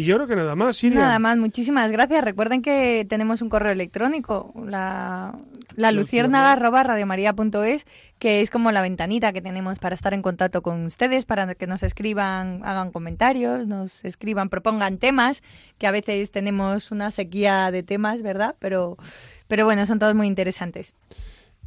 Y 0.00 0.04
yo 0.04 0.16
creo 0.16 0.26
que 0.26 0.34
nada 0.34 0.56
más, 0.56 0.82
Iria. 0.82 0.98
Nada 0.98 1.18
más, 1.18 1.36
muchísimas 1.36 1.92
gracias. 1.92 2.24
Recuerden 2.24 2.62
que 2.62 3.04
tenemos 3.06 3.42
un 3.42 3.50
correo 3.50 3.70
electrónico, 3.70 4.50
la, 4.66 5.38
la 5.76 5.92
luciérnaga.radiomaría.es, 5.92 7.84
que 8.18 8.40
es 8.40 8.48
como 8.48 8.72
la 8.72 8.80
ventanita 8.80 9.34
que 9.34 9.42
tenemos 9.42 9.78
para 9.78 9.94
estar 9.94 10.14
en 10.14 10.22
contacto 10.22 10.62
con 10.62 10.86
ustedes, 10.86 11.26
para 11.26 11.54
que 11.54 11.66
nos 11.66 11.82
escriban, 11.82 12.62
hagan 12.64 12.92
comentarios, 12.92 13.66
nos 13.66 14.02
escriban, 14.06 14.48
propongan 14.48 14.96
temas, 14.96 15.42
que 15.76 15.86
a 15.86 15.90
veces 15.90 16.30
tenemos 16.30 16.92
una 16.92 17.10
sequía 17.10 17.70
de 17.70 17.82
temas, 17.82 18.22
¿verdad? 18.22 18.56
Pero 18.58 18.96
pero 19.48 19.66
bueno, 19.66 19.84
son 19.84 19.98
todos 19.98 20.14
muy 20.14 20.28
interesantes. 20.28 20.94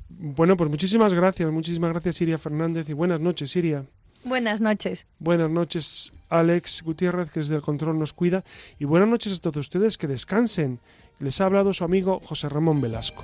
Bueno, 0.10 0.58
pues 0.58 0.72
muchísimas 0.72 1.14
gracias, 1.14 1.52
muchísimas 1.52 1.92
gracias 1.92 2.16
Siria 2.16 2.40
Fernández 2.40 2.90
y 2.90 2.94
buenas 2.94 3.20
noches 3.20 3.52
Siria. 3.52 3.86
Buenas 4.24 4.62
noches. 4.62 5.06
Buenas 5.20 5.50
noches 5.50 6.14
Alex 6.30 6.82
Gutiérrez 6.84 7.32
que 7.32 7.42
desde 7.42 7.56
el 7.56 7.62
control 7.62 8.00
nos 8.00 8.14
cuida 8.14 8.44
y 8.80 8.86
buenas 8.86 9.10
noches 9.10 9.38
a 9.38 9.42
todos 9.42 9.58
ustedes 9.58 9.98
que 9.98 10.08
descansen. 10.08 10.80
Les 11.20 11.40
ha 11.42 11.46
hablado 11.46 11.74
su 11.74 11.84
amigo 11.84 12.20
José 12.24 12.50
Ramón 12.50 12.82
Velasco. 12.82 13.24